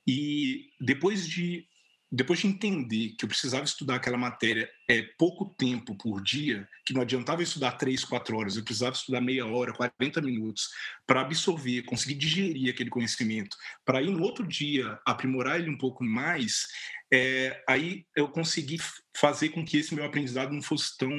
E 0.08 0.70
depois 0.80 1.28
de 1.28 1.68
depois 2.12 2.40
de 2.40 2.48
entender 2.48 3.10
que 3.10 3.24
eu 3.24 3.30
precisava 3.30 3.64
estudar 3.64 3.96
aquela 3.96 4.18
matéria 4.18 4.68
é 4.90 5.04
pouco 5.18 5.54
tempo 5.56 5.96
por 5.96 6.24
dia, 6.24 6.68
que 6.84 6.92
não 6.92 7.04
adiantava 7.04 7.44
estudar 7.44 7.74
três, 7.74 8.04
quatro 8.04 8.36
horas, 8.36 8.58
eu 8.58 8.64
precisava 8.64 8.96
estudar 8.96 9.22
meia 9.22 9.46
hora, 9.46 9.74
40 9.74 10.20
minutos 10.22 10.70
para 11.06 11.22
absorver, 11.22 11.84
conseguir 11.84 12.16
digerir 12.16 12.74
aquele 12.74 12.90
conhecimento, 12.90 13.56
para 13.86 14.02
ir 14.02 14.10
no 14.10 14.24
outro 14.24 14.48
dia 14.48 15.00
aprimorar 15.06 15.60
ele 15.60 15.70
um 15.70 15.78
pouco 15.78 16.04
mais, 16.04 16.66
é, 17.14 17.64
aí 17.68 18.06
eu 18.16 18.28
consegui 18.28 18.78
fazer 19.16 19.50
com 19.50 19.64
que 19.64 19.78
esse 19.78 19.94
meu 19.94 20.06
aprendizado 20.06 20.52
não 20.52 20.62
fosse 20.64 20.98
tão 20.98 21.12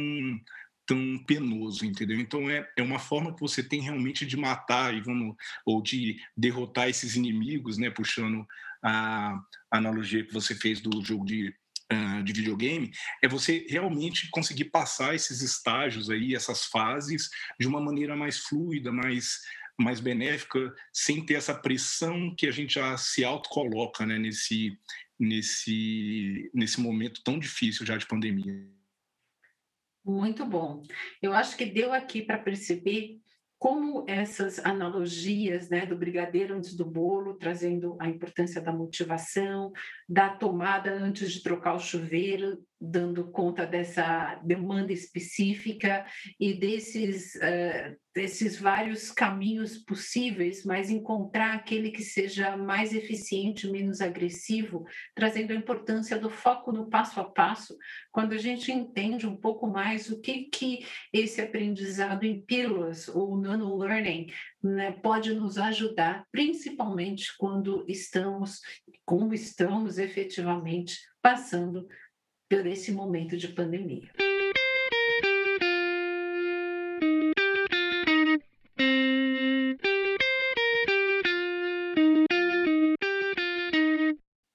tão 0.91 1.19
penoso, 1.25 1.87
entendeu? 1.87 2.19
Então 2.19 2.51
é, 2.51 2.69
é 2.77 2.83
uma 2.83 2.99
forma 2.99 3.33
que 3.33 3.41
você 3.41 3.63
tem 3.63 3.81
realmente 3.81 4.27
de 4.27 4.37
matar 4.37 4.93
e 4.93 5.01
vamos 5.01 5.37
ou 5.65 5.81
de 5.81 6.21
derrotar 6.37 6.89
esses 6.89 7.15
inimigos, 7.15 7.79
né? 7.79 7.89
Puxando 7.91 8.45
a 8.83 9.41
analogia 9.71 10.27
que 10.27 10.33
você 10.33 10.53
fez 10.53 10.81
do 10.81 11.05
jogo 11.05 11.25
de 11.25 11.55
uh, 11.93 12.25
de 12.25 12.33
videogame, 12.33 12.91
é 13.23 13.29
você 13.29 13.65
realmente 13.69 14.29
conseguir 14.31 14.65
passar 14.65 15.15
esses 15.15 15.43
estágios 15.43 16.11
aí, 16.11 16.35
essas 16.35 16.65
fases, 16.65 17.31
de 17.59 17.69
uma 17.69 17.81
maneira 17.81 18.17
mais 18.17 18.39
fluida, 18.39 18.91
mais 18.91 19.39
mais 19.79 19.99
benéfica, 20.01 20.75
sem 20.93 21.25
ter 21.25 21.35
essa 21.35 21.55
pressão 21.55 22.35
que 22.37 22.47
a 22.47 22.51
gente 22.51 22.75
já 22.75 22.99
se 22.99 23.25
autocoloca 23.25 24.05
né, 24.05 24.19
nesse, 24.19 24.77
nesse, 25.19 26.51
nesse 26.53 26.79
momento 26.79 27.23
tão 27.25 27.39
difícil 27.39 27.87
já 27.87 27.97
de 27.97 28.07
pandemia. 28.07 28.80
Muito 30.05 30.45
bom. 30.47 30.83
Eu 31.21 31.33
acho 31.33 31.57
que 31.57 31.65
deu 31.67 31.93
aqui 31.93 32.23
para 32.23 32.39
perceber 32.39 33.21
como 33.61 34.07
essas 34.09 34.59
analogias 34.61 35.69
né, 35.69 35.85
do 35.85 35.95
brigadeiro 35.95 36.57
antes 36.57 36.75
do 36.75 36.87
bolo, 36.87 37.37
trazendo 37.37 37.95
a 38.01 38.09
importância 38.09 38.59
da 38.59 38.73
motivação, 38.73 39.71
da 40.09 40.31
tomada 40.31 40.91
antes 40.91 41.31
de 41.31 41.43
trocar 41.43 41.75
o 41.75 41.79
chuveiro, 41.79 42.59
dando 42.81 43.31
conta 43.31 43.67
dessa 43.67 44.37
demanda 44.43 44.91
específica 44.91 46.07
e 46.39 46.55
desses, 46.55 47.35
uh, 47.35 47.95
desses 48.15 48.59
vários 48.59 49.13
caminhos 49.13 49.77
possíveis, 49.77 50.65
mas 50.65 50.89
encontrar 50.89 51.55
aquele 51.55 51.91
que 51.91 52.03
seja 52.03 52.57
mais 52.57 52.95
eficiente, 52.95 53.71
menos 53.71 54.01
agressivo, 54.01 54.87
trazendo 55.15 55.53
a 55.53 55.57
importância 55.57 56.19
do 56.19 56.31
foco 56.31 56.73
no 56.73 56.89
passo 56.89 57.21
a 57.21 57.25
passo, 57.25 57.77
quando 58.11 58.33
a 58.33 58.39
gente 58.39 58.73
entende 58.73 59.27
um 59.27 59.37
pouco 59.37 59.67
mais 59.67 60.09
o 60.09 60.19
que, 60.19 60.45
que 60.45 60.87
esse 61.13 61.43
aprendizado 61.43 62.25
em 62.25 62.41
pílulas 62.41 63.09
ou 63.09 63.37
nano 63.51 63.77
learning 63.77 64.33
né, 64.63 64.93
pode 64.93 65.35
nos 65.35 65.59
ajudar, 65.59 66.27
principalmente 66.31 67.37
quando 67.37 67.85
estamos, 67.89 68.61
como 69.05 69.35
estamos 69.35 69.99
efetivamente 69.99 70.99
passando 71.21 71.87
por 72.49 72.67
esse 72.67 72.93
momento 72.93 73.37
de 73.37 73.49
pandemia. 73.49 74.11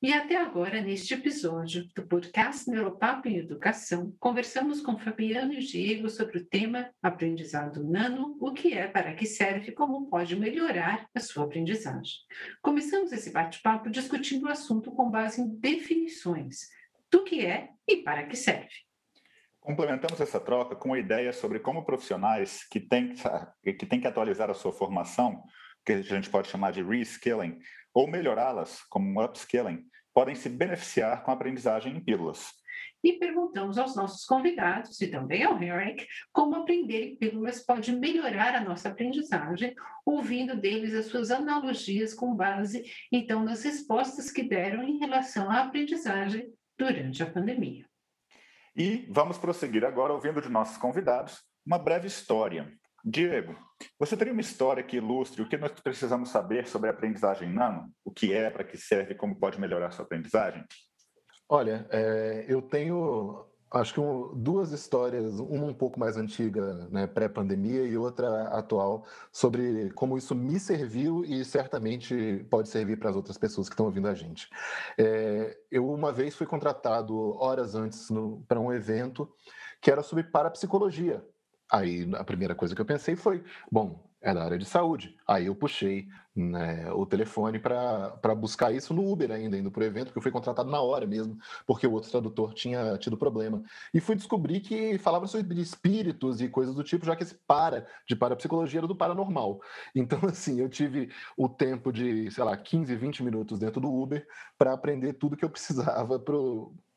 E 0.05 0.13
até 0.13 0.37
agora, 0.37 0.81
neste 0.81 1.15
episódio 1.15 1.87
do 1.95 2.05
podcast 2.05 2.69
Neuropapo 2.69 3.27
em 3.27 3.37
Educação, 3.37 4.15
conversamos 4.19 4.79
com 4.79 4.99
Fabiano 4.99 5.51
e 5.51 5.61
Diego 5.61 6.11
sobre 6.11 6.37
o 6.37 6.45
tema 6.45 6.91
aprendizado 7.01 7.83
nano, 7.83 8.37
o 8.39 8.53
que 8.53 8.71
é, 8.71 8.87
para 8.87 9.15
que 9.15 9.25
serve 9.25 9.71
e 9.71 9.73
como 9.73 10.07
pode 10.07 10.35
melhorar 10.35 11.09
a 11.15 11.19
sua 11.19 11.45
aprendizagem. 11.45 12.17
Começamos 12.61 13.11
esse 13.11 13.31
bate-papo 13.31 13.89
discutindo 13.89 14.43
o 14.43 14.51
assunto 14.51 14.91
com 14.91 15.09
base 15.09 15.41
em 15.41 15.47
definições, 15.59 16.67
do 17.11 17.23
que 17.23 17.43
é 17.43 17.69
e 17.87 18.03
para 18.03 18.27
que 18.27 18.35
serve. 18.35 18.69
Complementamos 19.59 20.21
essa 20.21 20.39
troca 20.39 20.75
com 20.75 20.93
a 20.93 20.99
ideia 20.99 21.33
sobre 21.33 21.57
como 21.57 21.83
profissionais 21.83 22.63
que 22.69 22.79
têm, 22.79 23.15
que 23.63 23.87
têm 23.87 23.99
que 23.99 24.07
atualizar 24.07 24.51
a 24.51 24.53
sua 24.53 24.71
formação, 24.71 25.41
que 25.83 25.93
a 25.93 26.01
gente 26.03 26.29
pode 26.29 26.47
chamar 26.47 26.73
de 26.73 26.83
reskilling, 26.83 27.57
ou 27.91 28.07
melhorá-las, 28.07 28.83
como 28.83 29.09
um 29.09 29.23
upskilling, 29.23 29.83
podem 30.15 30.33
se 30.33 30.47
beneficiar 30.47 31.23
com 31.23 31.31
a 31.31 31.33
aprendizagem 31.33 31.97
em 31.97 31.99
pílulas. 31.99 32.53
e 33.03 33.13
perguntamos 33.13 33.77
aos 33.77 33.95
nossos 33.95 34.25
convidados, 34.25 34.99
e 34.99 35.07
também 35.07 35.43
ao 35.43 35.61
Henrik, 35.61 36.07
como 36.33 36.55
aprender 36.55 37.03
em 37.03 37.15
pílulas 37.15 37.63
pode 37.63 37.91
melhorar 37.91 38.55
a 38.55 38.61
nossa 38.61 38.89
aprendizagem, 38.89 39.75
ouvindo 40.03 40.59
deles 40.59 40.95
as 40.95 41.05
suas 41.05 41.29
analogias 41.29 42.15
com 42.15 42.33
base, 42.33 42.83
então, 43.11 43.43
nas 43.43 43.61
respostas 43.61 44.31
que 44.31 44.41
deram 44.41 44.81
em 44.81 44.97
relação 44.97 45.51
à 45.51 45.61
aprendizagem 45.61 46.51
durante 46.75 47.21
a 47.21 47.29
pandemia. 47.29 47.85
E 48.75 49.07
vamos 49.11 49.37
prosseguir 49.37 49.85
agora 49.85 50.11
ouvindo 50.11 50.41
de 50.41 50.49
nossos 50.49 50.77
convidados 50.77 51.43
uma 51.63 51.77
breve 51.77 52.07
história. 52.07 52.73
Diego, 53.07 53.55
você 53.99 54.17
teria 54.17 54.33
uma 54.33 54.41
história 54.41 54.81
que 54.81 54.97
ilustre 54.97 55.41
o 55.41 55.47
que 55.47 55.57
nós 55.57 55.71
precisamos 55.79 56.29
saber 56.29 56.67
sobre 56.67 56.89
a 56.89 56.91
aprendizagem 56.91 57.47
nano? 57.47 57.91
O 58.03 58.11
que 58.11 58.33
é, 58.33 58.49
para 58.49 58.63
que 58.63 58.77
serve, 58.77 59.13
como 59.13 59.39
pode 59.39 59.59
melhorar 59.59 59.87
a 59.87 59.91
sua 59.91 60.05
aprendizagem? 60.05 60.65
Olha, 61.47 61.85
é, 61.91 62.45
eu 62.47 62.63
tenho 62.63 63.45
acho 63.71 63.93
que 63.93 63.99
um, 63.99 64.33
duas 64.35 64.71
histórias, 64.71 65.39
uma 65.39 65.65
um 65.65 65.73
pouco 65.73 65.99
mais 65.99 66.17
antiga, 66.17 66.87
né, 66.89 67.05
pré-pandemia, 67.05 67.83
e 67.83 67.97
outra 67.97 68.47
atual, 68.49 69.05
sobre 69.31 69.91
como 69.91 70.17
isso 70.17 70.33
me 70.33 70.59
serviu 70.59 71.23
e 71.25 71.43
certamente 71.43 72.45
pode 72.49 72.69
servir 72.69 72.97
para 72.97 73.09
as 73.09 73.15
outras 73.15 73.37
pessoas 73.37 73.67
que 73.67 73.73
estão 73.73 73.85
ouvindo 73.85 74.07
a 74.07 74.13
gente. 74.13 74.49
É, 74.97 75.57
eu 75.69 75.87
uma 75.91 76.11
vez 76.11 76.35
fui 76.35 76.47
contratado 76.47 77.35
horas 77.37 77.75
antes 77.75 78.07
para 78.47 78.59
um 78.59 78.73
evento 78.73 79.29
que 79.81 79.91
era 79.91 80.01
sobre 80.01 80.23
parapsicologia. 80.23 81.23
Aí 81.71 82.09
a 82.15 82.23
primeira 82.23 82.55
coisa 82.55 82.75
que 82.75 82.81
eu 82.81 82.85
pensei 82.85 83.15
foi: 83.15 83.43
bom, 83.71 84.03
é 84.21 84.33
da 84.33 84.43
área 84.43 84.57
de 84.57 84.65
saúde. 84.65 85.15
Aí 85.27 85.47
eu 85.47 85.55
puxei 85.55 86.07
né, 86.35 86.91
o 86.91 87.05
telefone 87.05 87.59
para 87.59 88.35
buscar 88.35 88.73
isso 88.73 88.93
no 88.93 89.09
Uber 89.09 89.31
ainda, 89.31 89.57
indo 89.57 89.71
para 89.71 89.81
o 89.81 89.85
evento, 89.85 90.07
porque 90.07 90.17
eu 90.17 90.23
fui 90.23 90.31
contratado 90.31 90.69
na 90.69 90.81
hora 90.81 91.07
mesmo, 91.07 91.37
porque 91.65 91.87
o 91.87 91.93
outro 91.93 92.11
tradutor 92.11 92.53
tinha 92.53 92.97
tido 92.97 93.17
problema. 93.17 93.63
E 93.93 94.01
fui 94.01 94.15
descobrir 94.15 94.59
que 94.59 94.97
falava 94.97 95.27
sobre 95.27 95.61
espíritos 95.61 96.41
e 96.41 96.49
coisas 96.49 96.75
do 96.75 96.83
tipo, 96.83 97.05
já 97.05 97.15
que 97.15 97.23
esse 97.23 97.35
para 97.47 97.87
de 98.07 98.15
parapsicologia 98.15 98.81
era 98.81 98.87
do 98.87 98.95
paranormal. 98.95 99.61
Então, 99.95 100.19
assim, 100.25 100.59
eu 100.59 100.69
tive 100.69 101.09
o 101.37 101.47
tempo 101.47 101.91
de, 101.91 102.29
sei 102.29 102.43
lá, 102.43 102.55
15, 102.55 102.95
20 102.95 103.23
minutos 103.23 103.57
dentro 103.57 103.79
do 103.79 103.91
Uber 103.91 104.27
para 104.57 104.73
aprender 104.73 105.13
tudo 105.13 105.37
que 105.37 105.45
eu 105.45 105.49
precisava 105.49 106.19
para 106.19 106.35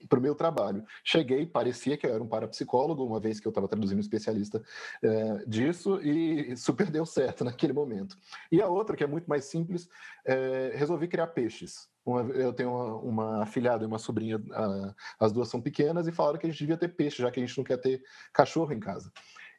para 0.06 0.18
o 0.18 0.22
meu 0.22 0.34
trabalho. 0.34 0.84
Cheguei, 1.02 1.46
parecia 1.46 1.96
que 1.96 2.06
eu 2.06 2.14
era 2.14 2.22
um 2.22 2.28
parapsicólogo, 2.28 3.04
uma 3.04 3.18
vez 3.18 3.40
que 3.40 3.46
eu 3.46 3.50
estava 3.50 3.66
traduzindo 3.66 4.00
especialista 4.00 4.62
é, 5.02 5.44
disso, 5.46 6.00
e 6.02 6.56
super 6.56 6.90
deu 6.90 7.06
certo 7.06 7.42
naquele 7.44 7.72
momento. 7.72 8.16
E 8.52 8.60
a 8.60 8.68
outra, 8.68 8.96
que 8.96 9.02
é 9.02 9.06
muito 9.06 9.27
mais 9.28 9.44
simples, 9.44 9.88
é, 10.24 10.72
resolvi 10.74 11.08
criar 11.08 11.28
peixes. 11.28 11.88
Uma, 12.04 12.22
eu 12.32 12.52
tenho 12.52 12.70
uma, 12.70 12.96
uma 12.96 13.42
afilhada 13.42 13.84
e 13.84 13.86
uma 13.86 13.98
sobrinha, 13.98 14.42
a, 14.52 14.94
as 15.20 15.32
duas 15.32 15.48
são 15.48 15.60
pequenas, 15.60 16.08
e 16.08 16.12
falaram 16.12 16.38
que 16.38 16.46
a 16.46 16.50
gente 16.50 16.58
devia 16.58 16.76
ter 16.76 16.88
peixe, 16.88 17.22
já 17.22 17.30
que 17.30 17.38
a 17.38 17.46
gente 17.46 17.56
não 17.56 17.64
quer 17.64 17.76
ter 17.76 18.02
cachorro 18.32 18.72
em 18.72 18.80
casa. 18.80 19.12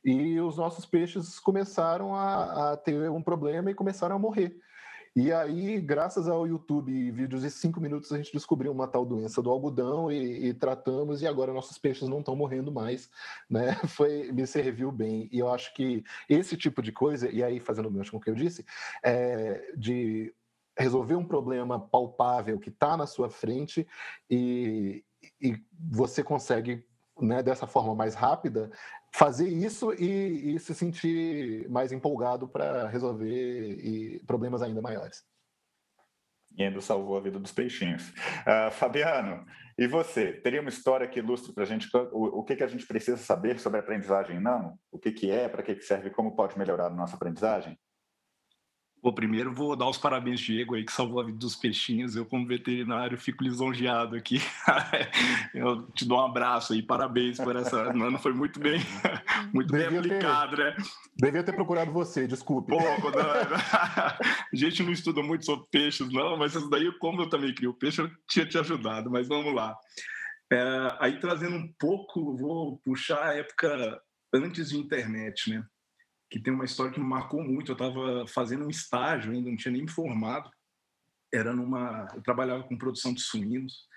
E 0.03 0.39
os 0.39 0.57
nossos 0.57 0.85
peixes 0.85 1.39
começaram 1.39 2.15
a, 2.15 2.71
a 2.71 2.77
ter 2.77 3.09
um 3.09 3.21
problema 3.21 3.69
e 3.69 3.75
começaram 3.75 4.15
a 4.15 4.19
morrer. 4.19 4.57
E 5.15 5.33
aí, 5.33 5.81
graças 5.81 6.27
ao 6.27 6.47
YouTube 6.47 6.91
e 6.91 7.11
vídeos 7.11 7.41
de 7.41 7.49
cinco 7.49 7.81
minutos, 7.81 8.11
a 8.11 8.17
gente 8.17 8.31
descobriu 8.31 8.71
uma 8.71 8.87
tal 8.87 9.05
doença 9.05 9.41
do 9.41 9.49
algodão 9.49 10.11
e, 10.11 10.47
e 10.47 10.53
tratamos, 10.53 11.21
e 11.21 11.27
agora 11.27 11.53
nossos 11.53 11.77
peixes 11.77 12.07
não 12.07 12.19
estão 12.19 12.35
morrendo 12.35 12.71
mais, 12.71 13.09
né? 13.49 13.73
Foi, 13.87 14.31
me 14.31 14.45
serviu 14.45 14.91
bem. 14.91 15.27
E 15.31 15.39
eu 15.39 15.51
acho 15.51 15.73
que 15.73 16.03
esse 16.29 16.55
tipo 16.55 16.81
de 16.81 16.91
coisa, 16.91 17.29
e 17.29 17.43
aí 17.43 17.59
fazendo 17.59 17.89
o 17.89 18.11
com 18.11 18.17
o 18.17 18.19
que 18.19 18.29
eu 18.29 18.35
disse, 18.35 18.65
é 19.03 19.73
de 19.75 20.33
resolver 20.77 21.15
um 21.15 21.25
problema 21.25 21.79
palpável 21.79 22.59
que 22.59 22.69
está 22.69 22.95
na 22.95 23.05
sua 23.05 23.29
frente 23.29 23.85
e, 24.29 25.03
e 25.41 25.61
você 25.91 26.23
consegue 26.23 26.85
né, 27.19 27.43
dessa 27.43 27.67
forma 27.67 27.93
mais 27.93 28.15
rápida, 28.15 28.71
fazer 29.13 29.47
isso 29.47 29.93
e, 29.93 30.55
e 30.55 30.59
se 30.59 30.73
sentir 30.73 31.69
mais 31.69 31.91
empolgado 31.91 32.47
para 32.47 32.87
resolver 32.87 33.25
e, 33.27 34.19
problemas 34.25 34.61
ainda 34.61 34.81
maiores. 34.81 35.23
E 36.57 36.63
ainda 36.63 36.81
salvou 36.81 37.17
a 37.17 37.21
vida 37.21 37.39
dos 37.39 37.51
peixinhos. 37.51 38.09
Uh, 38.09 38.71
Fabiano, 38.71 39.45
e 39.77 39.87
você? 39.87 40.33
Teria 40.33 40.61
uma 40.61 40.69
história 40.69 41.07
que 41.07 41.19
ilustre 41.19 41.53
para 41.53 41.63
a 41.63 41.65
gente 41.65 41.87
o, 42.11 42.39
o 42.39 42.43
que, 42.43 42.55
que 42.55 42.63
a 42.63 42.67
gente 42.67 42.85
precisa 42.85 43.17
saber 43.17 43.59
sobre 43.59 43.79
a 43.79 43.81
aprendizagem 43.81 44.39
nano? 44.39 44.77
O 44.91 44.99
que, 44.99 45.11
que 45.11 45.31
é, 45.31 45.47
para 45.47 45.63
que, 45.63 45.75
que 45.75 45.83
serve, 45.83 46.09
como 46.09 46.35
pode 46.35 46.57
melhorar 46.57 46.87
a 46.87 46.89
nossa 46.89 47.15
aprendizagem? 47.15 47.79
Bom, 49.01 49.13
primeiro 49.13 49.53
vou 49.53 49.77
dar 49.77 49.87
os 49.87 49.97
parabéns, 49.97 50.41
Diego, 50.41 50.75
aí, 50.75 50.83
que 50.83 50.91
salvou 50.91 51.21
a 51.21 51.23
vida 51.23 51.37
dos 51.37 51.55
peixinhos. 51.55 52.17
Eu, 52.17 52.25
como 52.25 52.45
veterinário, 52.45 53.17
fico 53.17 53.43
lisonjeado 53.43 54.15
aqui. 54.15 54.41
Eu 55.55 55.87
te 55.91 56.05
dou 56.05 56.19
um 56.19 56.25
abraço 56.25 56.73
aí, 56.73 56.81
parabéns 56.81 57.37
por 57.37 57.55
essa. 57.55 57.93
Não, 57.93 58.19
foi 58.19 58.33
muito 58.33 58.59
bem, 58.59 58.81
muito 59.53 59.71
bem 59.71 59.85
aplicado, 59.85 60.57
ter, 60.57 60.65
né? 60.65 60.75
Devia 61.15 61.43
ter 61.43 61.53
procurado 61.53 61.91
você, 61.93 62.27
desculpe. 62.27 62.71
Pô, 62.71 62.77
a 62.81 64.17
gente 64.53 64.83
não 64.83 64.91
estuda 64.91 65.23
muito 65.23 65.45
sobre 65.45 65.65
peixes, 65.71 66.11
não, 66.11 66.35
mas 66.35 66.53
isso 66.53 66.69
daí, 66.69 66.91
como 66.99 67.21
eu 67.21 67.29
também 67.29 67.55
crio 67.55 67.73
peixe, 67.73 68.01
eu 68.01 68.11
tinha 68.27 68.45
te 68.45 68.57
ajudado, 68.57 69.09
mas 69.09 69.29
vamos 69.29 69.55
lá. 69.55 69.77
É, 70.51 70.97
aí 70.99 71.19
trazendo 71.19 71.55
um 71.55 71.73
pouco, 71.79 72.35
vou 72.35 72.77
puxar 72.79 73.29
a 73.29 73.35
época 73.35 74.01
antes 74.33 74.69
de 74.69 74.77
internet, 74.77 75.51
né? 75.51 75.63
Que 76.29 76.39
tem 76.39 76.53
uma 76.53 76.65
história 76.65 76.91
que 76.91 76.99
me 76.99 77.05
marcou 77.05 77.43
muito. 77.43 77.71
Eu 77.71 77.73
estava 77.73 78.27
fazendo 78.27 78.65
um 78.65 78.69
estágio 78.69 79.31
ainda, 79.31 79.49
não 79.49 79.57
tinha 79.57 79.71
nem 79.71 79.81
me 79.81 79.89
formado. 79.89 80.49
Era 81.33 81.53
numa, 81.53 82.07
eu 82.15 82.21
trabalhava 82.21 82.63
com 82.63 82.77
produção 82.77 83.13
de 83.13 83.21
suínos. 83.21 83.87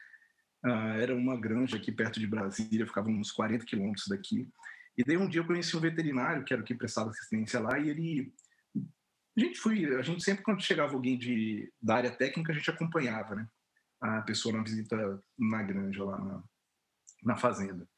Uh, 0.65 1.01
era 1.01 1.15
uma 1.15 1.37
granja 1.37 1.77
aqui 1.77 1.91
perto 1.91 2.21
de 2.21 2.27
Brasília, 2.27 2.87
ficava 2.87 3.09
uns 3.09 3.33
40 3.33 3.65
quilômetros 3.67 4.07
daqui. 4.09 4.49
E 4.97 5.05
daí 5.05 5.17
um 5.17 5.29
dia 5.29 5.41
eu 5.41 5.47
conheci 5.47 5.77
um 5.77 5.81
veterinário 5.81 6.45
que 6.45 6.53
era 6.53 6.63
o 6.63 6.65
que 6.65 6.75
prestava 6.75 7.11
assistência 7.11 7.59
lá 7.61 7.79
e 7.79 7.89
ele 7.89 8.33
a 9.35 9.41
gente 9.41 9.59
foi, 9.59 9.87
a 9.97 10.03
gente 10.03 10.23
sempre 10.23 10.45
quando 10.45 10.63
chegava 10.63 10.93
alguém 10.93 11.17
de 11.17 11.73
da 11.81 11.97
área 11.97 12.11
técnica 12.11 12.53
a 12.53 12.55
gente 12.55 12.71
acompanhava, 12.71 13.35
né? 13.35 13.49
A 14.01 14.21
pessoa 14.23 14.55
na 14.55 14.63
visita 14.63 15.23
na 15.39 15.63
granja 15.63 16.05
lá 16.05 16.19
na, 16.19 16.43
na 17.25 17.37
fazenda. 17.37 17.89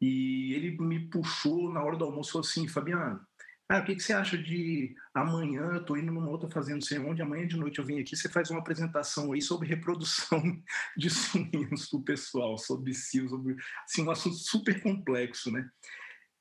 E 0.00 0.54
ele 0.54 0.76
me 0.78 1.08
puxou 1.10 1.70
na 1.72 1.82
hora 1.82 1.96
do 1.96 2.04
almoço 2.04 2.32
falou 2.32 2.46
assim, 2.46 2.66
Fabiano, 2.66 3.24
ah, 3.72 3.78
o 3.78 3.84
que, 3.84 3.94
que 3.94 4.02
você 4.02 4.12
acha 4.12 4.36
de 4.36 4.94
amanhã 5.14 5.62
eu 5.62 5.80
estou 5.80 5.96
indo 5.96 6.12
numa 6.12 6.28
outra 6.28 6.50
fazenda, 6.50 6.74
não 6.74 6.82
sei 6.82 6.98
onde, 6.98 7.22
amanhã 7.22 7.46
de 7.46 7.56
noite 7.56 7.78
eu 7.78 7.84
vim 7.86 7.98
aqui, 7.98 8.14
você 8.14 8.28
faz 8.28 8.50
uma 8.50 8.60
apresentação 8.60 9.32
aí 9.32 9.40
sobre 9.40 9.66
reprodução 9.66 10.42
de 10.94 11.08
suínos 11.08 11.88
para 11.88 11.98
o 11.98 12.04
pessoal, 12.04 12.58
sobre 12.58 12.92
cio, 12.92 13.28
sobre 13.30 13.56
assim, 13.84 14.02
um 14.02 14.10
assunto 14.10 14.36
super 14.36 14.82
complexo, 14.82 15.50
né? 15.50 15.66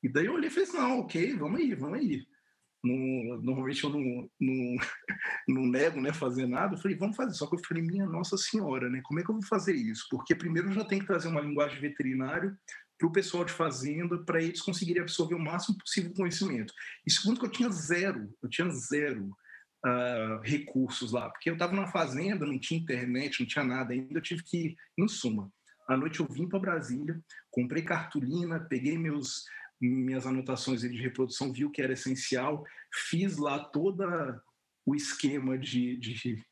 E 0.03 0.09
daí 0.09 0.25
eu 0.25 0.33
olhei 0.33 0.49
e 0.49 0.51
falei 0.51 0.67
assim, 0.67 0.77
não, 0.77 0.99
ok, 0.99 1.35
vamos 1.37 1.61
aí, 1.61 1.73
vamos 1.73 1.99
aí. 1.99 2.25
No, 2.83 3.41
normalmente 3.41 3.83
eu 3.83 3.91
não, 3.91 4.29
não, 4.39 4.75
não 5.47 5.67
nego 5.67 6.01
né, 6.01 6.11
fazer 6.11 6.47
nada, 6.47 6.73
eu 6.73 6.79
falei, 6.79 6.97
vamos 6.97 7.15
fazer. 7.15 7.33
Só 7.33 7.47
que 7.47 7.55
eu 7.55 7.59
falei, 7.59 7.83
minha 7.83 8.05
Nossa 8.07 8.35
Senhora, 8.35 8.89
né? 8.89 8.99
Como 9.03 9.19
é 9.19 9.23
que 9.23 9.29
eu 9.29 9.35
vou 9.35 9.43
fazer 9.43 9.75
isso? 9.75 10.07
Porque 10.09 10.35
primeiro 10.35 10.69
eu 10.69 10.73
já 10.73 10.83
tenho 10.83 11.01
que 11.01 11.07
trazer 11.07 11.29
uma 11.29 11.41
linguagem 11.41 11.79
veterinária 11.79 12.57
para 13.01 13.07
o 13.07 13.11
pessoal 13.11 13.43
de 13.43 13.51
fazenda, 13.51 14.19
para 14.19 14.43
eles 14.43 14.61
conseguirem 14.61 15.01
absorver 15.01 15.33
o 15.33 15.39
máximo 15.39 15.75
possível 15.75 16.13
conhecimento. 16.13 16.71
E 17.05 17.11
segundo 17.11 17.39
que 17.39 17.45
eu 17.47 17.51
tinha 17.51 17.69
zero, 17.71 18.31
eu 18.43 18.47
tinha 18.47 18.69
zero 18.69 19.25
uh, 19.83 20.39
recursos 20.43 21.11
lá, 21.11 21.27
porque 21.27 21.49
eu 21.49 21.53
estava 21.53 21.73
na 21.73 21.87
fazenda, 21.87 22.45
não 22.45 22.59
tinha 22.59 22.79
internet, 22.79 23.39
não 23.39 23.47
tinha 23.47 23.65
nada 23.65 23.91
ainda, 23.91 24.19
eu 24.19 24.21
tive 24.21 24.43
que, 24.43 24.75
em 24.95 25.07
suma, 25.07 25.51
à 25.87 25.97
noite 25.97 26.19
eu 26.19 26.27
vim 26.27 26.47
para 26.47 26.59
Brasília, 26.59 27.19
comprei 27.49 27.81
cartolina, 27.81 28.59
peguei 28.59 28.99
meus 28.99 29.45
minhas 29.81 30.27
anotações 30.27 30.81
de 30.81 31.01
reprodução, 31.01 31.51
vi 31.51 31.65
o 31.65 31.71
que 31.71 31.81
era 31.81 31.93
essencial, 31.93 32.63
fiz 33.09 33.37
lá 33.37 33.57
toda 33.57 34.39
o 34.85 34.93
esquema 34.93 35.57
de, 35.57 35.97
de 35.97 36.45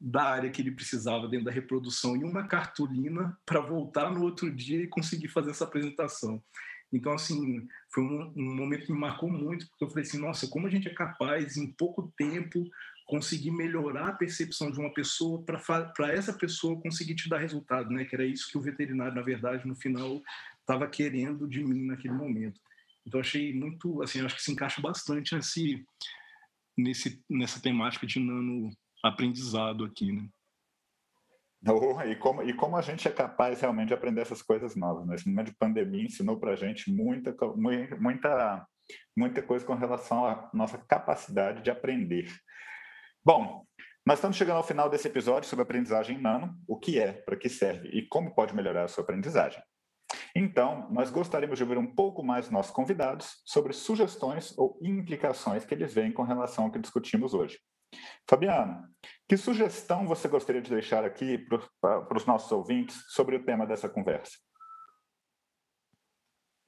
da 0.00 0.24
área 0.24 0.50
que 0.50 0.60
ele 0.60 0.70
precisava 0.70 1.28
dentro 1.28 1.46
da 1.46 1.52
reprodução 1.52 2.16
e 2.16 2.24
uma 2.24 2.46
cartolina 2.46 3.36
para 3.46 3.60
voltar 3.60 4.10
no 4.10 4.22
outro 4.22 4.50
dia 4.52 4.82
e 4.82 4.88
conseguir 4.88 5.28
fazer 5.28 5.50
essa 5.50 5.64
apresentação. 5.64 6.42
Então, 6.92 7.12
assim, 7.12 7.66
foi 7.92 8.04
um, 8.04 8.32
um, 8.36 8.54
momento 8.54 8.86
que 8.86 8.92
me 8.92 8.98
marcou 8.98 9.28
muito, 9.28 9.66
porque 9.68 9.84
eu 9.84 9.88
falei 9.88 10.04
assim, 10.04 10.18
nossa, 10.18 10.46
como 10.48 10.66
a 10.66 10.70
gente 10.70 10.88
é 10.88 10.94
capaz, 10.94 11.56
em 11.56 11.66
pouco 11.72 12.12
tempo, 12.16 12.64
conseguir 13.06 13.50
melhorar 13.50 14.08
a 14.08 14.14
percepção 14.14 14.70
de 14.70 14.78
uma 14.78 14.92
pessoa 14.92 15.42
para 15.44 16.12
essa 16.12 16.32
pessoa 16.32 16.80
conseguir 16.80 17.14
te 17.14 17.28
dar 17.28 17.38
resultado, 17.38 17.90
né? 17.90 18.04
Que 18.04 18.14
era 18.14 18.24
isso 18.24 18.48
que 18.50 18.58
o 18.58 18.62
veterinário, 18.62 19.14
na 19.14 19.22
verdade, 19.22 19.66
no 19.66 19.74
final, 19.74 20.22
estava 20.60 20.86
querendo 20.86 21.48
de 21.48 21.64
mim 21.64 21.86
naquele 21.86 22.14
momento. 22.14 22.60
Então, 23.06 23.20
achei 23.20 23.54
muito, 23.54 24.02
assim, 24.02 24.20
acho 24.20 24.36
que 24.36 24.42
se 24.42 24.52
encaixa 24.52 24.80
bastante 24.80 25.34
nesse, 25.34 25.84
nesse, 26.76 27.22
nessa 27.28 27.60
temática 27.60 28.06
de 28.06 28.20
nano 28.20 28.70
aprendizado 29.08 29.84
aqui, 29.84 30.12
né? 30.12 30.28
Oh, 31.68 32.00
e, 32.02 32.14
como, 32.14 32.42
e 32.42 32.52
como 32.52 32.76
a 32.76 32.82
gente 32.82 33.08
é 33.08 33.10
capaz 33.10 33.60
realmente 33.60 33.88
de 33.88 33.94
aprender 33.94 34.20
essas 34.20 34.40
coisas 34.40 34.76
novas. 34.76 35.06
Né? 35.06 35.16
Esse 35.16 35.28
momento 35.28 35.50
de 35.50 35.56
pandemia 35.56 36.04
ensinou 36.04 36.38
para 36.38 36.52
a 36.52 36.56
gente 36.56 36.92
muita, 36.92 37.34
muita, 37.56 38.66
muita 39.16 39.42
coisa 39.42 39.64
com 39.64 39.74
relação 39.74 40.24
à 40.24 40.48
nossa 40.54 40.78
capacidade 40.78 41.62
de 41.62 41.70
aprender. 41.70 42.32
Bom, 43.24 43.64
nós 44.06 44.18
estamos 44.18 44.36
chegando 44.36 44.58
ao 44.58 44.62
final 44.62 44.88
desse 44.88 45.08
episódio 45.08 45.48
sobre 45.48 45.64
aprendizagem 45.64 46.20
nano, 46.20 46.54
o 46.68 46.78
que 46.78 47.00
é, 47.00 47.12
para 47.12 47.36
que 47.36 47.48
serve 47.48 47.88
e 47.88 48.06
como 48.06 48.32
pode 48.32 48.54
melhorar 48.54 48.84
a 48.84 48.88
sua 48.88 49.02
aprendizagem. 49.02 49.60
Então, 50.36 50.88
nós 50.92 51.10
gostaríamos 51.10 51.58
de 51.58 51.64
ouvir 51.64 51.78
um 51.78 51.92
pouco 51.92 52.22
mais 52.22 52.48
nossos 52.48 52.70
convidados 52.70 53.42
sobre 53.44 53.72
sugestões 53.72 54.56
ou 54.56 54.78
implicações 54.80 55.64
que 55.64 55.74
eles 55.74 55.92
veem 55.92 56.12
com 56.12 56.22
relação 56.22 56.66
ao 56.66 56.70
que 56.70 56.78
discutimos 56.78 57.34
hoje. 57.34 57.58
Fabiano, 58.28 58.88
que 59.28 59.36
sugestão 59.36 60.06
você 60.06 60.28
gostaria 60.28 60.62
de 60.62 60.70
deixar 60.70 61.04
aqui 61.04 61.38
para 61.80 62.16
os 62.16 62.26
nossos 62.26 62.50
ouvintes 62.52 63.04
sobre 63.08 63.36
o 63.36 63.44
tema 63.44 63.66
dessa 63.66 63.88
conversa? 63.88 64.38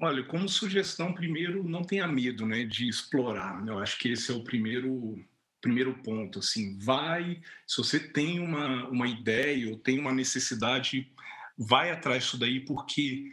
Olha, 0.00 0.24
como 0.24 0.48
sugestão, 0.48 1.12
primeiro, 1.12 1.68
não 1.68 1.82
tenha 1.82 2.06
medo 2.06 2.46
né, 2.46 2.64
de 2.64 2.88
explorar. 2.88 3.66
Eu 3.66 3.80
acho 3.80 3.98
que 3.98 4.10
esse 4.10 4.30
é 4.30 4.34
o 4.34 4.44
primeiro, 4.44 5.18
primeiro 5.60 6.00
ponto. 6.02 6.38
Assim, 6.38 6.78
vai, 6.78 7.40
se 7.66 7.78
você 7.78 7.98
tem 7.98 8.38
uma, 8.38 8.88
uma 8.88 9.08
ideia 9.08 9.70
ou 9.70 9.78
tem 9.78 9.98
uma 9.98 10.12
necessidade, 10.12 11.12
vai 11.58 11.90
atrás 11.90 12.22
disso 12.22 12.38
daí, 12.38 12.60
porque 12.64 13.32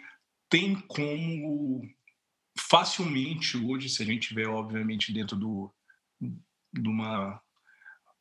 tem 0.49 0.75
como 0.87 1.87
facilmente 2.57 3.57
hoje, 3.57 3.89
se 3.89 4.01
a 4.01 4.05
gente 4.05 4.29
tiver, 4.29 4.47
obviamente, 4.47 5.13
dentro 5.13 5.37
do, 5.37 5.71
de 6.19 6.89
uma 6.89 7.39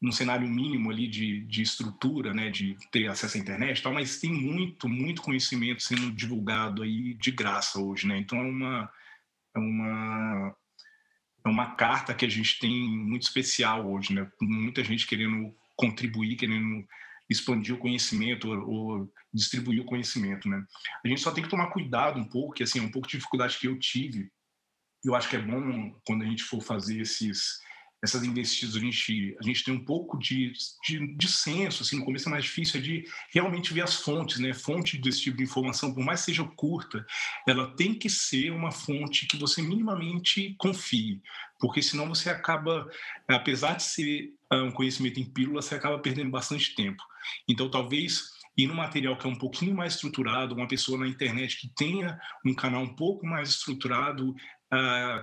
num 0.04 0.12
cenário 0.12 0.46
mínimo 0.46 0.90
ali 0.90 1.08
de, 1.08 1.40
de 1.46 1.62
estrutura, 1.62 2.34
né, 2.34 2.50
de 2.50 2.76
ter 2.92 3.08
acesso 3.08 3.38
à 3.38 3.40
internet, 3.40 3.82
tal, 3.82 3.94
mas 3.94 4.20
tem 4.20 4.30
muito, 4.30 4.86
muito 4.86 5.22
conhecimento 5.22 5.82
sendo 5.82 6.12
divulgado 6.12 6.82
aí 6.82 7.14
de 7.14 7.30
graça 7.30 7.80
hoje, 7.80 8.06
né? 8.06 8.18
Então 8.18 8.38
é 8.38 8.42
uma 8.42 8.92
é 9.56 9.58
uma 9.58 10.56
é 11.46 11.48
uma 11.48 11.74
carta 11.74 12.12
que 12.12 12.26
a 12.26 12.28
gente 12.28 12.58
tem 12.58 12.86
muito 12.86 13.22
especial 13.22 13.90
hoje, 13.90 14.12
né? 14.12 14.30
Muita 14.42 14.84
gente 14.84 15.06
querendo 15.06 15.54
contribuir, 15.74 16.36
querendo 16.36 16.86
expandir 17.30 17.74
o 17.74 17.78
conhecimento 17.78 18.50
ou, 18.50 18.68
ou, 18.68 19.12
distribuir 19.32 19.80
o 19.80 19.86
conhecimento, 19.86 20.50
né? 20.50 20.62
A 21.02 21.08
gente 21.08 21.22
só 21.22 21.30
tem 21.30 21.42
que 21.42 21.48
tomar 21.48 21.70
cuidado 21.70 22.20
um 22.20 22.28
pouco, 22.28 22.52
que 22.52 22.62
assim, 22.62 22.78
é 22.78 22.82
um 22.82 22.90
pouco 22.90 23.08
de 23.08 23.16
dificuldade 23.16 23.58
que 23.58 23.66
eu 23.66 23.78
tive. 23.78 24.30
Eu 25.02 25.14
acho 25.14 25.30
que 25.30 25.36
é 25.36 25.40
bom 25.40 25.98
quando 26.06 26.24
a 26.24 26.26
gente 26.26 26.42
for 26.44 26.60
fazer 26.60 27.00
esses 27.00 27.58
essas 28.04 28.22
investidas, 28.22 28.76
a 28.76 28.78
gente, 28.78 29.34
a 29.40 29.42
gente 29.42 29.64
tem 29.64 29.72
um 29.72 29.82
pouco 29.82 30.18
de, 30.18 30.52
de, 30.86 31.16
de 31.16 31.28
senso, 31.28 31.82
assim, 31.82 31.96
no 31.96 32.04
começo 32.04 32.28
é 32.28 32.30
mais 32.30 32.44
difícil, 32.44 32.78
é 32.78 32.82
de 32.82 33.04
realmente 33.32 33.72
ver 33.72 33.80
as 33.80 33.94
fontes, 33.94 34.38
né? 34.38 34.52
Fonte 34.52 34.98
desse 34.98 35.22
tipo 35.22 35.38
de 35.38 35.44
informação, 35.44 35.94
por 35.94 36.04
mais 36.04 36.20
que 36.20 36.26
seja 36.26 36.44
curta, 36.44 37.04
ela 37.48 37.74
tem 37.74 37.94
que 37.94 38.10
ser 38.10 38.50
uma 38.50 38.70
fonte 38.70 39.26
que 39.26 39.38
você 39.38 39.62
minimamente 39.62 40.54
confie, 40.58 41.22
porque 41.58 41.80
senão 41.80 42.06
você 42.06 42.28
acaba, 42.28 42.86
apesar 43.26 43.76
de 43.76 43.84
ser 43.84 44.34
ah, 44.50 44.62
um 44.62 44.70
conhecimento 44.70 45.18
em 45.18 45.24
pílula, 45.24 45.62
você 45.62 45.74
acaba 45.74 45.98
perdendo 45.98 46.30
bastante 46.30 46.74
tempo. 46.74 47.02
Então, 47.48 47.70
talvez 47.70 48.34
e 48.56 48.66
no 48.66 48.74
material 48.74 49.16
que 49.16 49.26
é 49.26 49.30
um 49.30 49.38
pouquinho 49.38 49.74
mais 49.74 49.94
estruturado, 49.94 50.54
uma 50.54 50.68
pessoa 50.68 50.98
na 50.98 51.08
internet 51.08 51.60
que 51.60 51.68
tenha 51.68 52.20
um 52.46 52.54
canal 52.54 52.82
um 52.82 52.94
pouco 52.94 53.26
mais 53.26 53.48
estruturado, 53.48 54.34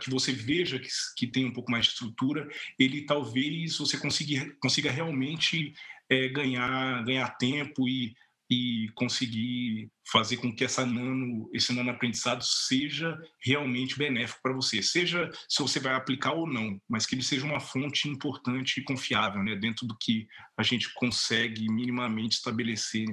que 0.02 0.10
você 0.10 0.32
veja 0.32 0.80
que, 0.80 0.88
que 1.18 1.28
tem 1.28 1.46
um 1.46 1.54
pouco 1.54 1.72
mais 1.72 1.86
de 1.86 1.92
estrutura, 1.92 2.48
ele 2.80 3.06
talvez 3.06 3.78
você 3.78 3.98
consiga, 3.98 4.50
consiga 4.62 4.92
realmente 4.92 5.74
é, 6.10 6.28
ganhar, 6.30 7.04
ganhar 7.04 7.30
tempo 7.38 7.88
e, 7.88 8.14
e 8.50 8.89
conseguir 8.96 9.89
fazer 10.12 10.38
com 10.38 10.54
que 10.54 10.66
essa 10.66 10.86
nano, 10.86 11.50
esse 11.54 11.74
nano 11.74 11.89
aprendizado 11.89 12.44
seja 12.44 13.18
realmente 13.42 13.98
benéfico 13.98 14.42
para 14.44 14.54
você, 14.54 14.82
seja 14.82 15.32
se 15.48 15.62
você 15.62 15.80
vai 15.80 15.94
aplicar 15.94 16.34
ou 16.34 16.46
não, 16.46 16.78
mas 16.89 17.06
que 17.06 17.16
ele 17.16 17.24
seja 17.24 17.46
uma 17.46 17.62
fonte 17.62 18.10
importante 18.10 18.80
e 18.80 18.84
confiável, 18.84 19.42
né, 19.42 19.56
dentro 19.56 19.88
do 19.88 19.98
que 19.98 20.28
a 20.58 20.64
gente 20.64 20.94
consegue 20.96 21.72
minimamente 21.72 22.36
estabelecer 22.36 23.08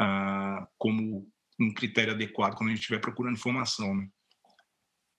uh, 0.00 0.66
como 0.78 1.28
um 1.58 1.72
critério 1.74 2.14
adequado 2.14 2.54
quando 2.54 2.68
a 2.68 2.72
gente 2.72 2.80
estiver 2.80 3.00
procurando 3.00 3.34
informação. 3.34 3.94
Né? 3.94 4.08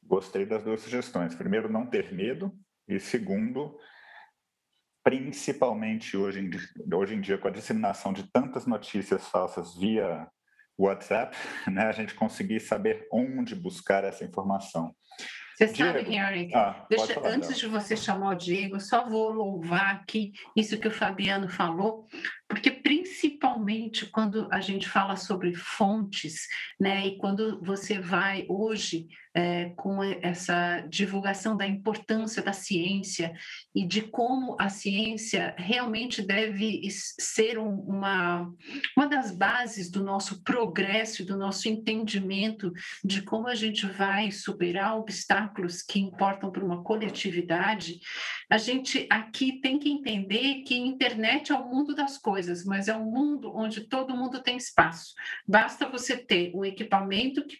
Gostei 0.05 0.45
das 0.45 0.63
duas 0.63 0.81
sugestões. 0.81 1.33
Primeiro, 1.35 1.71
não 1.71 1.85
ter 1.85 2.13
medo. 2.13 2.53
E 2.87 2.99
segundo, 2.99 3.77
principalmente 5.03 6.15
hoje 6.15 6.39
em, 6.39 6.49
dia, 6.49 6.61
hoje 6.93 7.15
em 7.15 7.21
dia, 7.21 7.37
com 7.37 7.47
a 7.47 7.51
disseminação 7.51 8.13
de 8.13 8.23
tantas 8.31 8.65
notícias 8.65 9.27
falsas 9.27 9.75
via 9.75 10.27
WhatsApp, 10.77 11.35
né, 11.71 11.83
a 11.83 11.91
gente 11.91 12.13
conseguir 12.13 12.59
saber 12.59 13.07
onde 13.11 13.55
buscar 13.55 14.03
essa 14.03 14.23
informação. 14.23 14.95
Você 15.57 15.67
Diego. 15.67 15.99
sabe, 15.99 16.13
Henrique, 16.13 16.53
ah, 16.53 16.85
deixa, 16.89 17.17
antes 17.25 17.57
de 17.57 17.65
você 17.65 17.95
chamar 17.95 18.31
o 18.31 18.35
Diego, 18.35 18.77
só 18.77 19.07
vou 19.07 19.31
louvar 19.31 19.95
aqui 19.95 20.33
isso 20.53 20.77
que 20.77 20.87
o 20.87 20.91
Fabiano 20.91 21.47
falou, 21.47 22.05
porque 22.45 22.69
principalmente 22.69 24.05
quando 24.07 24.49
a 24.51 24.59
gente 24.59 24.89
fala 24.89 25.15
sobre 25.15 25.55
fontes, 25.55 26.45
né, 26.77 27.07
e 27.07 27.17
quando 27.17 27.63
você 27.63 27.99
vai 27.99 28.45
hoje 28.49 29.07
é, 29.35 29.73
com 29.75 30.01
essa 30.01 30.79
divulgação 30.87 31.57
da 31.57 31.67
importância 31.67 32.41
da 32.41 32.53
ciência 32.53 33.33
e 33.75 33.85
de 33.85 34.01
como 34.03 34.55
a 34.57 34.69
ciência 34.69 35.53
realmente 35.57 36.21
deve 36.21 36.87
ser 36.89 37.57
uma, 37.57 38.49
uma 38.95 39.07
das 39.07 39.35
bases 39.35 39.91
do 39.91 40.01
nosso 40.01 40.41
progresso, 40.41 41.25
do 41.25 41.37
nosso 41.37 41.67
entendimento 41.67 42.71
de 43.03 43.21
como 43.21 43.49
a 43.49 43.55
gente 43.55 43.85
vai 43.85 44.31
superar 44.31 44.97
obstáculos 44.97 45.81
que 45.81 45.99
importam 45.99 46.49
para 46.49 46.63
uma 46.63 46.81
coletividade, 46.81 47.99
a 48.49 48.57
gente 48.57 49.05
aqui 49.09 49.59
tem 49.59 49.77
que 49.77 49.89
entender 49.89 50.61
que 50.61 50.77
internet 50.77 51.51
é 51.51 51.55
o 51.55 51.67
mundo 51.67 51.93
das 51.93 52.17
coisas, 52.17 52.63
mas 52.63 52.87
é 52.87 52.95
um 52.95 53.11
mundo 53.11 53.51
onde 53.53 53.81
todo 53.81 54.15
mundo 54.15 54.41
tem 54.41 54.55
espaço. 54.55 55.13
Basta 55.45 55.89
você 55.89 56.15
ter 56.15 56.55
um 56.55 56.63
equipamento 56.63 57.45
que, 57.45 57.59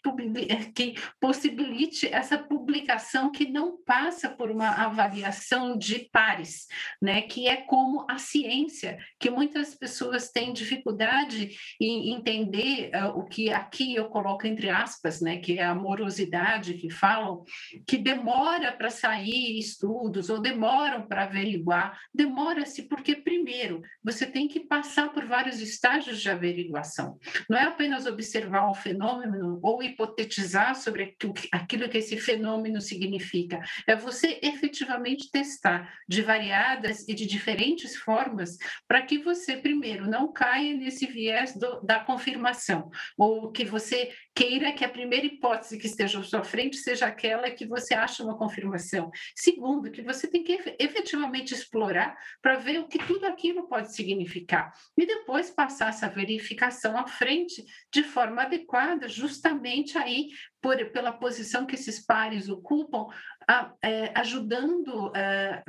que 0.74 0.96
possibilita 1.20 1.65
possibilite 1.66 2.08
essa 2.08 2.38
publicação 2.38 3.32
que 3.32 3.50
não 3.50 3.78
passa 3.84 4.30
por 4.30 4.52
uma 4.52 4.70
avaliação 4.70 5.78
de 5.78 6.10
pares, 6.12 6.68
né? 7.02 7.22
que 7.24 7.48
é 7.48 7.58
como 7.58 8.06
a 8.10 8.18
ciência, 8.18 8.98
que 9.20 9.30
muitas 9.30 9.74
pessoas 9.74 10.30
têm 10.30 10.54
dificuldade 10.54 11.56
em 11.82 12.14
entender 12.14 12.92
uh, 12.94 13.20
o 13.20 13.26
que 13.26 13.52
aqui 13.52 13.96
eu 13.96 14.06
coloco 14.06 14.46
entre 14.46 14.70
aspas, 14.70 15.22
né? 15.22 15.38
que 15.38 15.60
é 15.60 15.64
a 15.64 15.76
morosidade 15.76 16.76
que 16.76 16.90
falam, 16.90 17.44
que 17.88 17.98
demora 17.98 18.72
para 18.72 18.90
sair 18.90 19.58
estudos 19.58 20.30
ou 20.30 20.40
demoram 20.40 21.08
para 21.08 21.24
averiguar. 21.24 22.00
Demora-se 22.14 22.84
porque, 22.84 23.16
primeiro, 23.16 23.82
você 24.04 24.26
tem 24.26 24.48
que 24.48 24.60
passar 24.60 25.12
por 25.12 25.26
vários 25.26 25.60
estágios 25.60 26.22
de 26.22 26.30
averiguação. 26.30 27.18
Não 27.50 27.58
é 27.58 27.64
apenas 27.64 28.06
observar 28.06 28.70
um 28.70 28.74
fenômeno 28.74 29.60
ou 29.64 29.82
hipotetizar 29.82 30.76
sobre 30.76 31.16
aquilo 31.56 31.90
que 31.90 31.98
esse 31.98 32.18
fenômeno 32.18 32.82
significa. 32.82 33.60
É 33.88 33.96
você 33.96 34.40
efetivamente 34.42 35.32
testar 35.32 35.94
de 36.08 36.22
variadas 36.22 37.08
e 37.08 37.14
de 37.14 37.26
diferentes 37.26 37.96
formas 37.96 38.58
para 38.88 39.02
que 39.02 39.20
você, 39.20 39.58
primeiro, 39.58 40.10
não 40.10 40.32
caia 40.32 40.76
nesse 40.76 41.06
viés 41.06 41.58
do, 41.58 41.82
da 41.82 42.00
confirmação, 42.00 42.90
ou 43.18 43.52
que 43.52 43.64
você 43.64 44.12
queira 44.36 44.74
que 44.74 44.84
a 44.84 44.90
primeira 44.90 45.26
hipótese 45.26 45.78
que 45.78 45.88
esteja 45.88 46.20
à 46.20 46.24
sua 46.24 46.44
frente 46.44 46.76
seja 46.76 47.08
aquela 47.08 47.50
que 47.50 47.66
você 47.66 47.94
acha 47.94 48.22
uma 48.22 48.38
confirmação. 48.38 49.10
Segundo, 49.34 49.90
que 49.90 50.02
você 50.02 50.28
tem 50.28 50.44
que 50.44 50.76
efetivamente 50.78 51.54
explorar 51.54 52.18
para 52.42 52.58
ver 52.58 52.80
o 52.80 52.88
que 52.88 53.00
tudo 53.00 53.26
aquilo 53.26 53.68
pode 53.70 53.96
significar. 53.96 54.74
E 54.98 55.06
depois 55.06 55.50
passar 55.50 55.90
essa 55.90 56.10
verificação 56.10 56.98
à 56.98 57.08
frente 57.08 57.66
de 57.92 58.04
forma 58.04 58.42
adequada, 58.42 59.08
justamente 59.08 59.98
aí 59.98 60.30
por, 60.62 60.78
pela 60.92 61.14
posição 61.14 61.66
que 61.66 61.76
esses 61.76 62.06
pares 62.06 62.50
ocupam, 62.50 63.08
a, 63.48 63.74
é, 63.82 64.12
ajudando 64.20 65.16
é, 65.16 65.64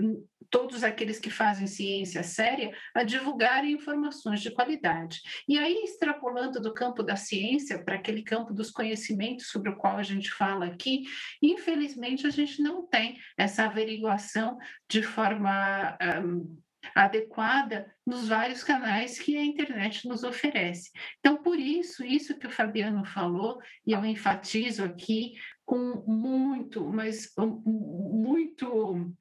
todos 0.51 0.85
aqueles 0.85 1.19
que 1.19 1.31
fazem 1.31 1.67
ciência 1.67 2.23
séria 2.23 2.73
a 2.95 3.03
divulgarem 3.03 3.73
informações 3.73 4.41
de 4.41 4.51
qualidade. 4.51 5.21
E 5.49 5.59
aí, 5.59 5.85
extrapolando 5.85 6.61
do 6.61 6.75
campo 6.75 7.03
da 7.03 7.17
ciência 7.17 7.83
para 7.83 7.97
aquele 7.97 8.23
campo 8.23 8.53
dos 8.53 8.71
conhecimentos 8.71 9.49
sobre 9.49 9.71
o 9.71 9.77
qual 9.77 9.97
a 9.97 10.03
gente 10.03 10.31
fala 10.31 10.67
aqui, 10.67 11.05
infelizmente 11.43 12.27
a 12.27 12.31
gente 12.31 12.63
não 12.63 12.87
tem 12.87 13.19
essa 13.37 13.65
averiguação 13.65 14.59
de 14.89 15.03
forma. 15.03 15.97
Um, 16.25 16.57
adequada 16.95 17.93
nos 18.07 18.29
vários 18.29 18.63
canais 18.63 19.19
que 19.19 19.37
a 19.37 19.45
internet 19.45 20.07
nos 20.07 20.23
oferece. 20.23 20.91
Então, 21.19 21.37
por 21.37 21.59
isso, 21.59 22.05
isso 22.05 22.39
que 22.39 22.47
o 22.47 22.51
Fabiano 22.51 23.05
falou, 23.05 23.59
e 23.87 23.93
eu 23.93 24.05
enfatizo 24.05 24.85
aqui 24.85 25.35
com 25.65 26.05
muito, 26.07 26.85
mas 26.87 27.33
muito, 27.37 29.13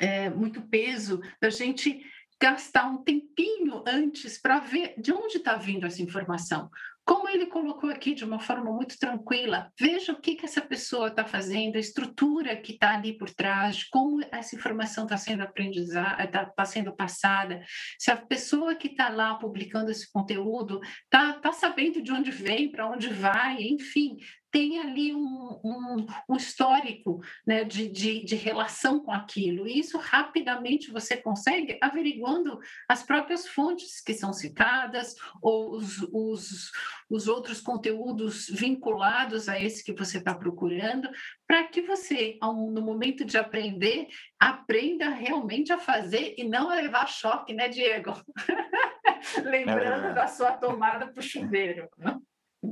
é, 0.00 0.30
muito 0.30 0.62
peso, 0.62 1.20
da 1.40 1.50
gente 1.50 2.02
gastar 2.40 2.86
um 2.86 3.04
tempinho 3.04 3.84
antes 3.86 4.36
para 4.36 4.58
ver 4.58 4.94
de 4.98 5.12
onde 5.12 5.36
está 5.36 5.54
vindo 5.54 5.86
essa 5.86 6.02
informação. 6.02 6.68
Como 7.04 7.28
ele 7.28 7.46
colocou 7.46 7.90
aqui 7.90 8.14
de 8.14 8.24
uma 8.24 8.38
forma 8.38 8.70
muito 8.72 8.96
tranquila, 8.96 9.72
veja 9.78 10.12
o 10.12 10.20
que, 10.20 10.36
que 10.36 10.44
essa 10.44 10.60
pessoa 10.60 11.08
está 11.08 11.24
fazendo, 11.24 11.76
a 11.76 11.80
estrutura 11.80 12.56
que 12.56 12.72
está 12.72 12.94
ali 12.94 13.16
por 13.16 13.28
trás, 13.30 13.82
como 13.84 14.20
essa 14.30 14.54
informação 14.54 15.04
está 15.04 15.16
sendo 15.16 15.42
aprendizada, 15.42 16.22
está 16.22 16.44
tá 16.44 16.64
sendo 16.64 16.94
passada, 16.94 17.60
se 17.98 18.10
a 18.10 18.16
pessoa 18.16 18.76
que 18.76 18.86
está 18.86 19.08
lá 19.08 19.34
publicando 19.34 19.90
esse 19.90 20.10
conteúdo 20.12 20.80
está 21.04 21.32
tá 21.34 21.52
sabendo 21.52 22.00
de 22.00 22.12
onde 22.12 22.30
vem, 22.30 22.70
para 22.70 22.88
onde 22.88 23.08
vai, 23.08 23.60
enfim, 23.60 24.16
tem 24.52 24.78
ali 24.78 25.14
um, 25.14 25.58
um, 25.64 26.06
um 26.28 26.36
histórico 26.36 27.20
né, 27.44 27.64
de, 27.64 27.88
de, 27.88 28.22
de, 28.22 28.36
relação 28.36 29.00
com 29.00 29.10
aquilo. 29.10 29.66
E 29.66 29.78
isso 29.78 29.96
rapidamente 29.96 30.92
você 30.92 31.16
consegue 31.16 31.78
averiguando 31.80 32.60
as 32.86 33.02
próprias 33.02 33.48
fontes 33.48 34.02
que 34.02 34.12
são 34.12 34.30
citadas 34.30 35.16
ou 35.40 35.74
os, 35.74 36.02
os, 36.12 36.70
os 37.08 37.28
outros 37.28 37.62
conteúdos 37.62 38.46
vinculados 38.48 39.48
a 39.48 39.58
esse 39.58 39.82
que 39.82 39.94
você 39.94 40.18
está 40.18 40.34
procurando, 40.34 41.08
para 41.46 41.64
que 41.64 41.80
você, 41.80 42.38
no 42.42 42.82
momento 42.82 43.24
de 43.24 43.38
aprender, 43.38 44.08
aprenda 44.38 45.08
realmente 45.08 45.72
a 45.72 45.78
fazer 45.78 46.34
e 46.36 46.44
não 46.44 46.68
a 46.68 46.74
levar 46.74 47.08
choque, 47.08 47.54
né, 47.54 47.68
Diego? 47.68 48.12
Lembrando 49.44 50.08
é. 50.08 50.12
da 50.12 50.26
sua 50.26 50.52
tomada 50.52 51.06
para 51.06 51.20
o 51.20 51.22
chuveiro. 51.22 51.88
Né? 51.96 52.18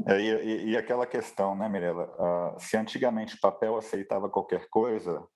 É, 0.06 0.20
e, 0.20 0.70
e, 0.70 0.76
aquela 0.76 1.06
questão, 1.06 1.56
né, 1.56 1.68
Mirella? 1.68 2.04
Uh, 2.18 2.60
se 2.60 2.76
antigamente 2.76 3.40
papel 3.40 3.76
aceitava 3.76 4.30
qualquer 4.30 4.68
coisa, 4.68 5.26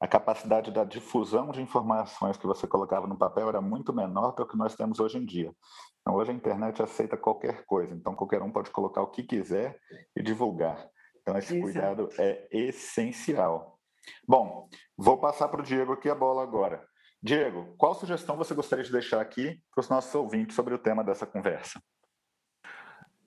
a 0.00 0.06
capacidade 0.06 0.70
da 0.70 0.84
difusão 0.84 1.50
de 1.50 1.60
informações 1.60 2.36
que 2.36 2.46
você 2.46 2.66
colocava 2.66 3.06
no 3.06 3.18
papel 3.18 3.48
era 3.48 3.60
muito 3.60 3.92
menor 3.92 4.32
do 4.32 4.46
que 4.46 4.56
nós 4.56 4.76
temos 4.76 5.00
hoje 5.00 5.18
em 5.18 5.24
dia. 5.24 5.52
Então, 6.00 6.14
hoje 6.14 6.30
a 6.30 6.34
internet 6.34 6.82
aceita 6.82 7.16
qualquer 7.16 7.64
coisa, 7.64 7.94
então 7.94 8.14
qualquer 8.14 8.42
um 8.42 8.52
pode 8.52 8.70
colocar 8.70 9.02
o 9.02 9.10
que 9.10 9.22
quiser 9.22 9.78
e 10.14 10.22
divulgar. 10.22 10.88
Então, 11.20 11.36
esse 11.36 11.56
Exato. 11.56 11.62
cuidado 11.62 12.08
é 12.18 12.46
essencial. 12.52 13.78
Bom, 14.28 14.68
vou 14.96 15.18
passar 15.18 15.48
para 15.48 15.60
o 15.60 15.64
Diego 15.64 15.94
aqui 15.94 16.10
a 16.10 16.14
bola 16.14 16.42
agora. 16.42 16.86
Diego, 17.22 17.74
qual 17.78 17.94
sugestão 17.94 18.36
você 18.36 18.54
gostaria 18.54 18.84
de 18.84 18.92
deixar 18.92 19.20
aqui 19.20 19.58
para 19.74 19.80
os 19.80 19.88
nossos 19.88 20.14
ouvintes 20.14 20.54
sobre 20.54 20.74
o 20.74 20.78
tema 20.78 21.02
dessa 21.02 21.24
conversa? 21.24 21.80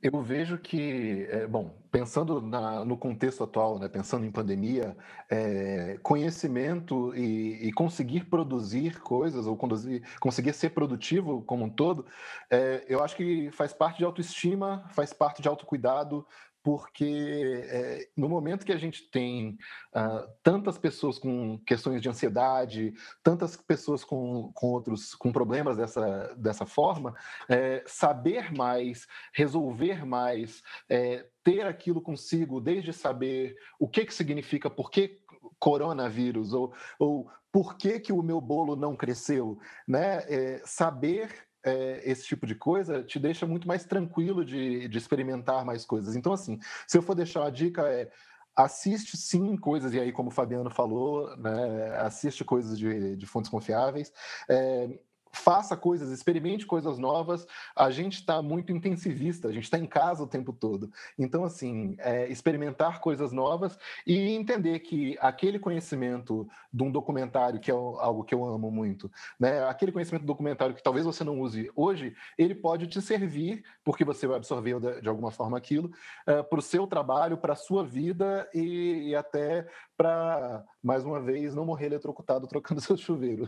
Eu 0.02 0.22
vejo 0.22 0.60
que, 0.60 1.28
é, 1.32 1.48
bom, 1.48 1.76
pensando 1.92 2.40
na, 2.40 2.86
no 2.86 2.96
contexto 2.96 3.44
atual, 3.44 3.80
né, 3.80 3.88
pensando 3.88 4.26
em 4.26 4.32
pandemia, 4.32 4.96
é, 5.28 5.98
conhecimento 6.04 7.16
e, 7.16 7.68
e, 7.68 7.72
conseguir 7.74 8.26
produzir 8.26 9.00
coisas 9.00 9.48
ou 9.48 9.58
conduzir, 9.58 10.04
conseguir 10.20 10.54
ser 10.54 10.70
produtivo 10.70 11.42
como 11.42 11.66
um 11.66 11.70
todo, 11.70 12.06
é, 12.52 12.86
eu 12.88 13.04
acho 13.04 13.16
que 13.16 13.50
faz 13.52 13.74
parte 13.74 13.98
de 13.98 14.06
autoestima, 14.06 14.86
faz 14.92 15.14
parte 15.14 15.42
de 15.42 15.48
autocuidado, 15.48 16.28
porque 16.68 17.64
é, 17.70 18.10
no 18.18 18.28
momento 18.28 18.66
que 18.66 18.74
a 18.74 18.78
gente 18.78 19.10
tem 19.10 19.58
uh, 19.96 20.30
tantas 20.44 20.78
pessoas 20.78 21.18
com 21.18 21.58
questões 21.60 22.02
de 22.02 22.10
ansiedade, 22.10 22.94
tantas 23.24 23.56
pessoas 23.56 24.04
com, 24.04 24.52
com 24.54 24.68
outros 24.68 25.16
com 25.16 25.32
problemas 25.32 25.78
dessa, 25.78 26.36
dessa 26.36 26.66
forma, 26.66 27.16
é, 27.48 27.82
saber 27.88 28.52
mais, 28.52 29.08
resolver 29.34 30.06
mais, 30.06 30.62
é, 30.90 31.26
ter 31.42 31.66
aquilo 31.66 32.02
consigo, 32.02 32.60
desde 32.60 32.92
saber 32.92 33.56
o 33.80 33.88
que, 33.88 34.04
que 34.04 34.14
significa, 34.14 34.70
por 34.70 34.92
que 34.92 35.22
coronavírus, 35.58 36.52
ou, 36.52 36.74
ou 37.00 37.32
por 37.50 37.78
que, 37.78 37.98
que 37.98 38.12
o 38.12 38.22
meu 38.22 38.42
bolo 38.42 38.76
não 38.76 38.94
cresceu, 38.94 39.58
né? 39.88 40.60
saber 40.66 41.47
é, 41.68 42.02
esse 42.10 42.26
tipo 42.26 42.46
de 42.46 42.56
coisa 42.56 43.04
te 43.04 43.20
deixa 43.20 43.46
muito 43.46 43.68
mais 43.68 43.84
tranquilo 43.84 44.46
de, 44.46 44.88
de 44.88 44.98
experimentar 44.98 45.66
mais 45.66 45.86
coisas. 45.86 46.16
Então, 46.16 46.34
assim, 46.34 46.60
se 46.88 46.98
eu 46.98 47.02
for 47.02 47.16
deixar 47.16 47.42
uma 47.42 47.52
dica, 47.52 47.82
é 47.84 48.10
assiste 48.56 49.16
sim 49.16 49.56
coisas, 49.56 49.94
e 49.94 50.00
aí, 50.00 50.12
como 50.12 50.30
o 50.30 50.32
Fabiano 50.32 50.72
falou, 50.72 51.38
né, 51.38 51.96
assiste 51.98 52.44
coisas 52.44 52.76
de, 52.76 53.16
de 53.16 53.26
fontes 53.28 53.52
confiáveis. 53.52 54.12
É, 54.50 55.00
faça 55.32 55.76
coisas, 55.76 56.12
experimente 56.12 56.66
coisas 56.66 56.98
novas. 56.98 57.46
A 57.76 57.90
gente 57.90 58.16
está 58.16 58.42
muito 58.42 58.72
intensivista, 58.72 59.48
a 59.48 59.52
gente 59.52 59.64
está 59.64 59.78
em 59.78 59.86
casa 59.86 60.24
o 60.24 60.28
tempo 60.28 60.54
todo. 60.54 60.92
Então, 61.18 61.44
assim, 61.44 61.96
é, 62.00 62.28
experimentar 62.30 63.00
coisas 63.00 63.32
novas 63.32 63.78
e 64.06 64.30
entender 64.32 64.80
que 64.80 65.18
aquele 65.20 65.60
conhecimento 65.60 66.48
de 66.72 66.84
um 66.84 66.92
documentário, 66.92 67.60
que 67.60 67.72
é 67.72 67.74
algo 67.74 68.24
que 68.24 68.34
eu 68.34 68.46
amo 68.46 68.70
muito, 68.72 69.12
né? 69.40 69.64
aquele 69.68 69.92
conhecimento 69.92 70.24
do 70.24 70.28
documentário 70.28 70.76
que 70.76 70.84
talvez 70.84 71.06
você 71.06 71.24
não 71.24 71.40
use 71.40 71.72
hoje, 71.76 72.16
ele 72.38 72.56
pode 72.56 72.88
te 72.88 73.02
servir, 73.02 73.64
porque 73.84 74.04
você 74.04 74.28
vai 74.28 74.38
absorver 74.38 74.80
de, 75.02 75.10
alguma 75.10 75.32
forma 75.32 75.58
aquilo, 75.58 75.92
é, 76.26 76.44
para 76.44 76.60
o 76.60 76.62
seu 76.62 76.88
trabalho, 76.88 77.38
para 77.38 77.54
a 77.54 77.56
sua 77.56 77.84
vida 77.84 78.48
e, 78.54 79.10
e 79.10 79.16
até 79.16 79.68
para, 79.96 80.64
mais 80.82 81.04
uma 81.04 81.20
vez, 81.20 81.56
não 81.56 81.66
morrer 81.66 81.88
eletrocutado 81.88 82.48
trocando 82.48 82.80
seu 82.82 82.98
chuveiro. 82.98 83.48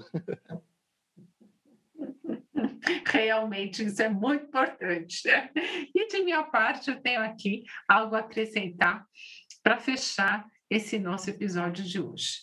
Realmente, 3.05 3.83
isso 3.83 4.01
é 4.01 4.09
muito 4.09 4.45
importante. 4.45 5.23
E 5.95 6.07
de 6.07 6.23
minha 6.23 6.43
parte, 6.43 6.89
eu 6.89 7.01
tenho 7.01 7.21
aqui 7.21 7.63
algo 7.87 8.15
a 8.15 8.19
acrescentar 8.19 9.05
para 9.63 9.77
fechar 9.77 10.45
esse 10.69 10.99
nosso 10.99 11.29
episódio 11.29 11.83
de 11.83 11.99
hoje. 11.99 12.39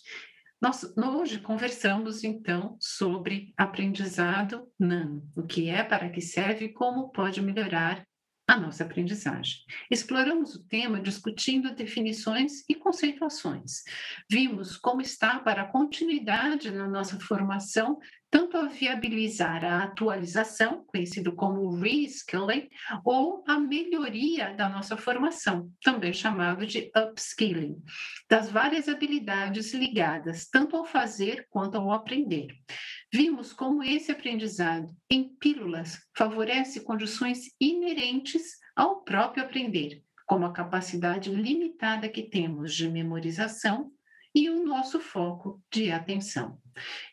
Nós 0.60 0.84
hoje 0.96 1.38
conversamos 1.38 2.24
então 2.24 2.76
sobre 2.80 3.52
aprendizado 3.56 4.66
nano, 4.78 5.22
o 5.36 5.42
que 5.42 5.68
é, 5.68 5.84
para 5.84 6.08
que 6.08 6.20
serve 6.20 6.66
e 6.66 6.72
como 6.72 7.10
pode 7.10 7.42
melhorar 7.42 8.06
a 8.46 8.56
nossa 8.56 8.84
aprendizagem. 8.84 9.58
Exploramos 9.90 10.54
o 10.54 10.64
tema 10.64 11.00
discutindo 11.00 11.74
definições 11.74 12.64
e 12.68 12.74
conceituações. 12.74 13.82
Vimos 14.30 14.76
como 14.76 15.00
está 15.00 15.40
para 15.40 15.62
a 15.62 15.66
continuidade 15.66 16.70
na 16.70 16.86
nossa 16.86 17.18
formação 17.18 17.98
tanto 18.30 18.56
a 18.56 18.66
viabilizar 18.66 19.64
a 19.64 19.84
atualização, 19.84 20.84
conhecido 20.86 21.32
como 21.32 21.74
reskilling, 21.76 22.68
ou 23.04 23.44
a 23.46 23.58
melhoria 23.58 24.52
da 24.54 24.68
nossa 24.68 24.96
formação, 24.96 25.70
também 25.82 26.12
chamado 26.12 26.66
de 26.66 26.90
upskilling, 26.94 27.76
das 28.28 28.50
várias 28.50 28.88
habilidades 28.88 29.72
ligadas 29.72 30.48
tanto 30.48 30.76
ao 30.76 30.84
fazer 30.84 31.46
quanto 31.48 31.78
ao 31.78 31.92
aprender. 31.92 32.48
Vimos 33.12 33.52
como 33.52 33.82
esse 33.82 34.10
aprendizado 34.10 34.94
em 35.10 35.28
pílulas 35.36 35.98
favorece 36.16 36.80
condições 36.80 37.54
inerentes 37.60 38.58
ao 38.74 39.02
próprio 39.02 39.44
aprender, 39.44 40.02
como 40.26 40.44
a 40.44 40.52
capacidade 40.52 41.30
limitada 41.30 42.08
que 42.08 42.22
temos 42.22 42.74
de 42.74 42.88
memorização 42.88 43.92
e 44.36 44.50
o 44.50 44.62
nosso 44.62 45.00
foco 45.00 45.62
de 45.72 45.90
atenção. 45.90 46.58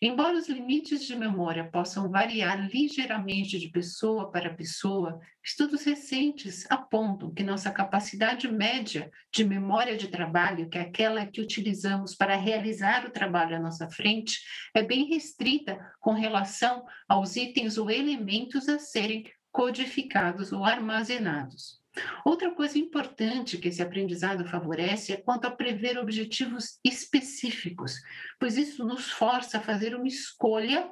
Embora 0.01 0.37
os 0.37 0.49
limites 0.49 1.05
de 1.05 1.15
memória 1.15 1.63
possam 1.63 2.09
variar 2.09 2.69
ligeiramente 2.69 3.57
de 3.57 3.69
pessoa 3.69 4.29
para 4.29 4.53
pessoa, 4.53 5.21
estudos 5.41 5.85
recentes 5.85 6.69
apontam 6.69 7.33
que 7.33 7.41
nossa 7.41 7.71
capacidade 7.71 8.51
média 8.51 9.09
de 9.31 9.45
memória 9.45 9.95
de 9.95 10.09
trabalho, 10.09 10.67
que 10.67 10.77
é 10.77 10.81
aquela 10.81 11.25
que 11.25 11.39
utilizamos 11.39 12.13
para 12.13 12.35
realizar 12.35 13.05
o 13.05 13.11
trabalho 13.11 13.55
à 13.55 13.59
nossa 13.59 13.89
frente, 13.89 14.41
é 14.75 14.83
bem 14.83 15.05
restrita 15.05 15.79
com 16.01 16.11
relação 16.11 16.83
aos 17.07 17.37
itens 17.37 17.77
ou 17.77 17.89
elementos 17.89 18.67
a 18.67 18.77
serem 18.77 19.31
codificados 19.49 20.51
ou 20.51 20.65
armazenados. 20.65 21.82
Outra 22.25 22.51
coisa 22.51 22.77
importante 22.77 23.57
que 23.57 23.67
esse 23.67 23.81
aprendizado 23.81 24.45
favorece 24.45 25.13
é 25.13 25.17
quanto 25.17 25.45
a 25.45 25.51
prever 25.51 25.97
objetivos 25.97 26.79
específicos, 26.83 27.95
pois 28.39 28.57
isso 28.57 28.83
nos 28.83 29.11
força 29.11 29.57
a 29.57 29.61
fazer 29.61 29.95
uma 29.95 30.07
escolha 30.07 30.89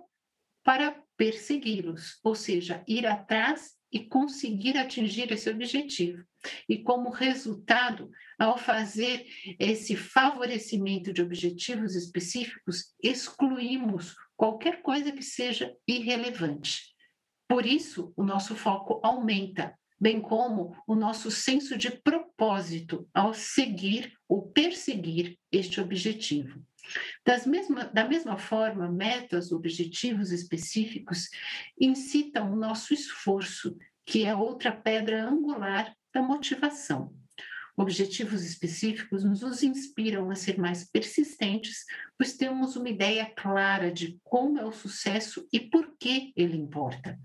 para 0.64 0.95
persegui-los, 1.18 2.20
ou 2.24 2.36
seja, 2.36 2.84
ir 2.88 3.06
atrás 3.08 3.72
e 3.91 3.99
conseguir 3.99 4.78
atingir 4.78 5.32
esse 5.32 5.49
objetivo. 5.49 6.24
E 6.68 6.82
como 6.82 7.10
resultado, 7.10 8.10
ao 8.39 8.58
fazer 8.58 9.26
esse 9.60 9.95
favorecimento 9.95 11.12
de 11.12 11.22
objetivos 11.22 11.95
específicos, 11.95 12.93
excluímos 13.04 14.16
qualquer 14.36 14.82
coisa 14.82 15.12
que 15.12 15.24
seja 15.24 15.76
irrelevante. 15.88 16.91
Por 17.47 17.66
isso, 17.66 18.14
o 18.16 18.24
nosso 18.24 18.56
foco 18.56 18.99
aumenta 19.04 19.78
bem 20.02 20.20
como 20.20 20.76
o 20.88 20.95
nosso 20.95 21.30
senso 21.30 21.78
de 21.78 21.91
propósito 21.91 23.08
ao 23.14 23.36
seguir 23.36 24.12
ou 24.28 24.47
perseguir 24.47 25.38
este 25.52 25.80
objetivo. 25.80 26.60
Mesma, 27.45 27.86
da 27.86 28.08
mesma 28.08 28.36
forma, 28.36 28.91
metas, 28.91 29.52
objetivos 29.52 30.32
específicos 30.32 31.30
incitam 31.80 32.52
o 32.52 32.56
nosso 32.56 32.95
esforço, 32.95 33.78
que 34.04 34.26
é 34.26 34.36
outra 34.36 34.72
pedra 34.72 35.24
angular 35.30 35.95
da 36.12 36.24
motivação. 36.24 37.14
Objetivos 37.78 38.43
específicos 38.43 39.24
nos 39.24 39.63
inspiram 39.63 40.30
a 40.30 40.36
ser 40.36 40.59
mais 40.59 40.89
persistentes, 40.89 41.86
pois 42.17 42.36
temos 42.36 42.76
uma 42.76 42.89
ideia 42.89 43.26
clara 43.26 43.91
de 43.91 44.19
como 44.24 44.59
é 44.59 44.65
o 44.65 44.72
sucesso 44.72 45.47
e 45.51 45.59
por 45.59 45.95
que 45.97 46.34
ele 46.36 46.57
importa. 46.57 47.17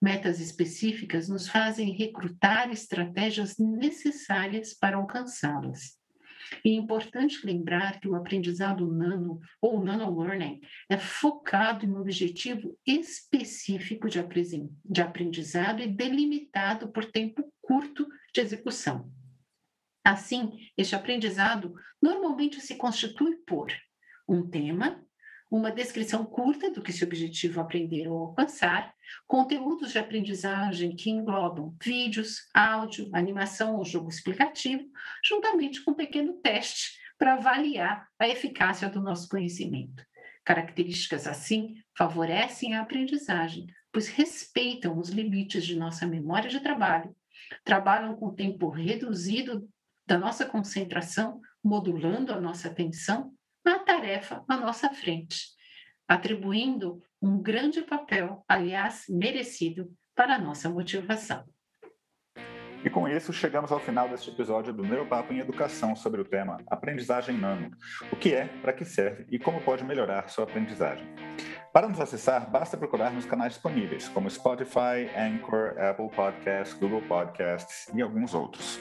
Metas 0.00 0.40
específicas 0.40 1.28
nos 1.28 1.48
fazem 1.48 1.92
recrutar 1.92 2.70
estratégias 2.70 3.58
necessárias 3.58 4.72
para 4.72 4.96
alcançá-las. 4.96 6.00
E 6.64 6.70
é 6.70 6.74
importante 6.74 7.46
lembrar 7.46 8.00
que 8.00 8.08
o 8.08 8.16
aprendizado 8.16 8.90
nano 8.90 9.40
ou 9.60 9.84
nano 9.84 10.20
learning 10.20 10.60
é 10.88 10.98
focado 10.98 11.86
em 11.86 11.90
um 11.90 12.00
objetivo 12.00 12.76
específico 12.84 14.08
de 14.08 15.00
aprendizado 15.00 15.80
e 15.80 15.86
delimitado 15.86 16.88
por 16.88 17.04
tempo 17.04 17.52
curto 17.62 18.08
de 18.34 18.40
execução. 18.40 19.19
Assim, 20.04 20.52
este 20.76 20.94
aprendizado 20.94 21.74
normalmente 22.00 22.60
se 22.60 22.76
constitui 22.76 23.36
por 23.46 23.70
um 24.26 24.48
tema, 24.48 25.04
uma 25.50 25.70
descrição 25.70 26.24
curta 26.24 26.70
do 26.70 26.80
que 26.80 26.92
se 26.92 27.04
objetivo 27.04 27.60
aprender 27.60 28.08
ou 28.08 28.18
alcançar, 28.18 28.94
conteúdos 29.26 29.92
de 29.92 29.98
aprendizagem 29.98 30.94
que 30.94 31.10
englobam 31.10 31.76
vídeos, 31.82 32.48
áudio, 32.54 33.10
animação 33.12 33.76
ou 33.76 33.84
jogo 33.84 34.08
explicativo, 34.08 34.84
juntamente 35.24 35.82
com 35.82 35.90
um 35.90 35.94
pequeno 35.94 36.34
teste 36.34 36.98
para 37.18 37.34
avaliar 37.34 38.08
a 38.18 38.28
eficácia 38.28 38.88
do 38.88 39.00
nosso 39.00 39.28
conhecimento. 39.28 40.04
Características 40.44 41.26
assim 41.26 41.74
favorecem 41.96 42.74
a 42.74 42.80
aprendizagem, 42.80 43.66
pois 43.92 44.08
respeitam 44.08 44.98
os 44.98 45.10
limites 45.10 45.66
de 45.66 45.76
nossa 45.76 46.06
memória 46.06 46.48
de 46.48 46.60
trabalho, 46.60 47.14
trabalham 47.64 48.14
com 48.16 48.34
tempo 48.34 48.70
reduzido 48.70 49.68
da 50.10 50.18
nossa 50.18 50.44
concentração, 50.44 51.40
modulando 51.62 52.32
a 52.32 52.40
nossa 52.40 52.66
atenção 52.66 53.32
na 53.64 53.78
tarefa 53.78 54.42
à 54.48 54.56
nossa 54.56 54.90
frente, 54.90 55.50
atribuindo 56.08 57.00
um 57.22 57.40
grande 57.40 57.80
papel, 57.82 58.44
aliás, 58.48 59.04
merecido, 59.08 59.88
para 60.12 60.34
a 60.34 60.38
nossa 60.38 60.68
motivação. 60.68 61.44
E 62.84 62.90
com 62.90 63.06
isso, 63.06 63.32
chegamos 63.32 63.70
ao 63.70 63.78
final 63.78 64.08
deste 64.08 64.30
episódio 64.30 64.72
do 64.72 64.82
Neuropapo 64.82 65.32
em 65.32 65.38
Educação 65.38 65.94
sobre 65.94 66.20
o 66.20 66.24
tema 66.24 66.60
Aprendizagem 66.66 67.38
Nano. 67.38 67.70
O 68.10 68.16
que 68.16 68.34
é, 68.34 68.46
para 68.62 68.72
que 68.72 68.84
serve 68.84 69.26
e 69.30 69.38
como 69.38 69.60
pode 69.60 69.84
melhorar 69.84 70.28
sua 70.28 70.42
aprendizagem. 70.42 71.06
Para 71.72 71.88
nos 71.88 72.00
acessar, 72.00 72.50
basta 72.50 72.76
procurar 72.76 73.12
nos 73.12 73.24
canais 73.24 73.52
disponíveis, 73.52 74.08
como 74.08 74.28
Spotify, 74.28 75.08
Anchor, 75.16 75.78
Apple 75.78 76.08
Podcasts, 76.08 76.76
Google 76.76 77.00
Podcasts 77.02 77.88
e 77.94 78.02
alguns 78.02 78.34
outros. 78.34 78.80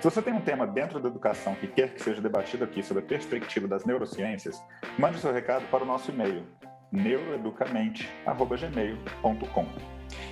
Se 0.00 0.02
você 0.02 0.22
tem 0.22 0.32
um 0.32 0.40
tema 0.40 0.66
dentro 0.66 0.98
da 0.98 1.10
educação 1.10 1.54
que 1.54 1.66
quer 1.66 1.92
que 1.92 2.02
seja 2.02 2.22
debatido 2.22 2.64
aqui 2.64 2.82
sob 2.82 3.00
a 3.00 3.02
perspectiva 3.02 3.68
das 3.68 3.84
neurociências, 3.84 4.58
mande 4.98 5.18
seu 5.18 5.30
recado 5.30 5.66
para 5.70 5.84
o 5.84 5.86
nosso 5.86 6.10
e-mail 6.10 6.46
neuroeducamente.gmail.com. 6.90 9.66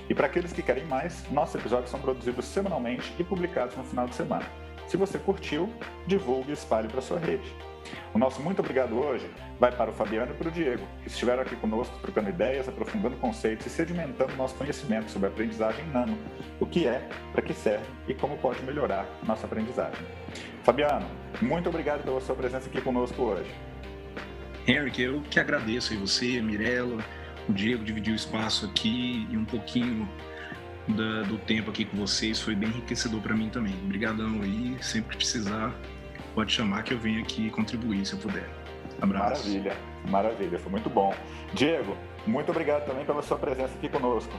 E 0.09 0.15
para 0.15 0.25
aqueles 0.25 0.51
que 0.51 0.63
querem 0.63 0.85
mais, 0.85 1.29
nossos 1.31 1.53
episódios 1.53 1.91
são 1.91 2.01
produzidos 2.01 2.45
semanalmente 2.45 3.13
e 3.19 3.23
publicados 3.23 3.77
no 3.77 3.83
final 3.83 4.07
de 4.07 4.15
semana. 4.15 4.45
Se 4.87 4.97
você 4.97 5.19
curtiu, 5.19 5.71
divulgue 6.07 6.49
e 6.49 6.53
espalhe 6.53 6.87
para 6.87 6.99
sua 6.99 7.19
rede. 7.19 7.55
O 8.13 8.17
nosso 8.17 8.41
muito 8.41 8.59
obrigado 8.59 8.97
hoje 8.97 9.29
vai 9.59 9.71
para 9.71 9.89
o 9.89 9.93
Fabiano 9.93 10.33
e 10.33 10.35
para 10.35 10.47
o 10.47 10.51
Diego, 10.51 10.85
que 11.01 11.07
estiveram 11.07 11.41
aqui 11.41 11.55
conosco 11.55 11.97
trocando 12.01 12.29
ideias, 12.29 12.67
aprofundando 12.67 13.15
conceitos 13.17 13.65
e 13.65 13.69
sedimentando 13.69 14.35
nosso 14.35 14.55
conhecimento 14.55 15.09
sobre 15.11 15.27
a 15.27 15.31
aprendizagem 15.31 15.85
nano, 15.87 16.17
o 16.59 16.65
que 16.65 16.87
é, 16.87 17.07
para 17.31 17.41
que 17.41 17.53
serve 17.53 17.85
e 18.07 18.13
como 18.13 18.37
pode 18.37 18.61
melhorar 18.63 19.05
nossa 19.23 19.45
aprendizagem. 19.45 20.05
Fabiano, 20.63 21.05
muito 21.41 21.69
obrigado 21.69 22.03
pela 22.03 22.19
sua 22.21 22.35
presença 22.35 22.67
aqui 22.67 22.81
conosco 22.81 23.21
hoje. 23.21 23.49
Henrique, 24.67 25.01
eu 25.01 25.21
que 25.29 25.39
agradeço 25.39 25.93
a 25.93 25.97
você, 25.97 26.41
Mirella, 26.41 27.03
o 27.49 27.53
Diego 27.53 27.83
dividiu 27.83 28.13
o 28.13 28.15
espaço 28.15 28.65
aqui 28.65 29.27
e 29.29 29.37
um 29.37 29.45
pouquinho 29.45 30.07
da, 30.87 31.23
do 31.23 31.37
tempo 31.37 31.69
aqui 31.69 31.85
com 31.85 31.97
vocês 31.97 32.39
foi 32.39 32.55
bem 32.55 32.69
enriquecedor 32.69 33.21
para 33.21 33.35
mim 33.35 33.49
também. 33.49 33.73
Obrigadão 33.83 34.41
aí, 34.41 34.77
sempre 34.81 35.11
que 35.11 35.17
precisar, 35.17 35.73
pode 36.33 36.51
chamar 36.51 36.83
que 36.83 36.93
eu 36.93 36.99
venho 36.99 37.21
aqui 37.21 37.49
contribuir 37.49 38.05
se 38.05 38.13
eu 38.13 38.19
puder. 38.19 38.49
Abraço. 39.01 39.47
Maravilha, 39.47 39.77
maravilha, 40.07 40.59
foi 40.59 40.71
muito 40.71 40.89
bom. 40.89 41.13
Diego, 41.53 41.95
muito 42.25 42.51
obrigado 42.51 42.85
também 42.85 43.05
pela 43.05 43.21
sua 43.21 43.37
presença 43.37 43.73
aqui 43.75 43.89
conosco. 43.89 44.33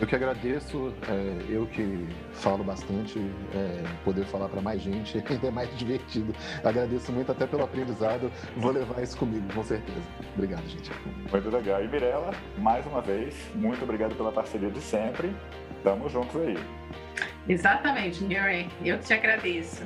Eu 0.00 0.06
que 0.06 0.14
agradeço, 0.14 0.94
é, 1.08 1.52
eu 1.52 1.66
que 1.66 2.06
falo 2.32 2.62
bastante, 2.62 3.18
é, 3.52 3.82
poder 4.04 4.24
falar 4.26 4.48
para 4.48 4.60
mais 4.60 4.80
gente 4.80 5.18
ainda 5.28 5.48
é 5.48 5.50
mais 5.50 5.76
divertido. 5.76 6.32
Agradeço 6.62 7.10
muito 7.10 7.32
até 7.32 7.46
pelo 7.46 7.64
aprendizado, 7.64 8.30
vou 8.56 8.70
levar 8.70 9.02
isso 9.02 9.16
comigo, 9.16 9.52
com 9.52 9.64
certeza. 9.64 10.00
Obrigado, 10.34 10.66
gente. 10.68 10.90
Muito 11.30 11.50
legal. 11.50 11.82
E 11.82 11.88
Mirella, 11.88 12.30
mais 12.58 12.86
uma 12.86 13.00
vez, 13.00 13.34
muito 13.56 13.82
obrigado 13.82 14.14
pela 14.14 14.30
parceria 14.30 14.70
de 14.70 14.80
sempre. 14.80 15.34
Tamo 15.82 16.08
juntos 16.08 16.40
aí. 16.40 16.56
Exatamente, 17.48 18.22
Mary. 18.22 18.68
Eu 18.84 19.00
te 19.00 19.12
agradeço. 19.12 19.84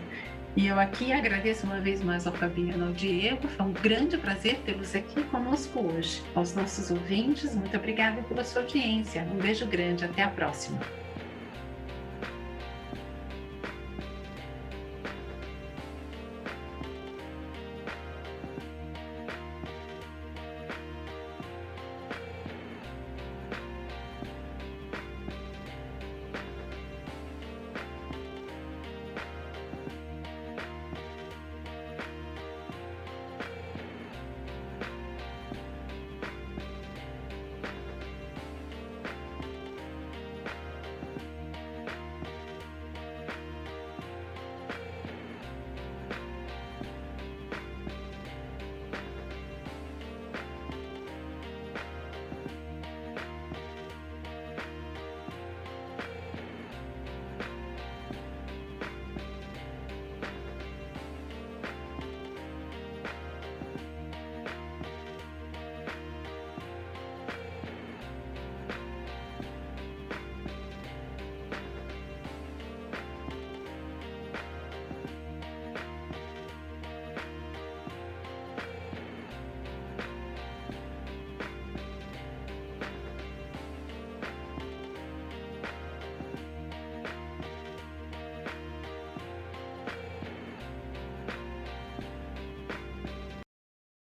E 0.54 0.66
eu 0.66 0.78
aqui 0.78 1.12
agradeço 1.12 1.64
uma 1.64 1.80
vez 1.80 2.02
mais 2.02 2.26
ao 2.26 2.32
Fabiano 2.34 2.84
e 2.84 2.88
ao 2.88 2.92
Diego. 2.92 3.48
Foi 3.48 3.66
um 3.66 3.72
grande 3.72 4.18
prazer 4.18 4.58
tê-los 4.66 4.94
aqui 4.94 5.22
conosco 5.24 5.80
hoje. 5.80 6.22
Aos 6.34 6.54
nossos 6.54 6.90
ouvintes, 6.90 7.54
muito 7.54 7.74
obrigada 7.74 8.22
pela 8.22 8.44
sua 8.44 8.60
audiência. 8.60 9.22
Um 9.32 9.38
beijo 9.38 9.66
grande. 9.66 10.04
Até 10.04 10.22
a 10.22 10.28
próxima. 10.28 10.78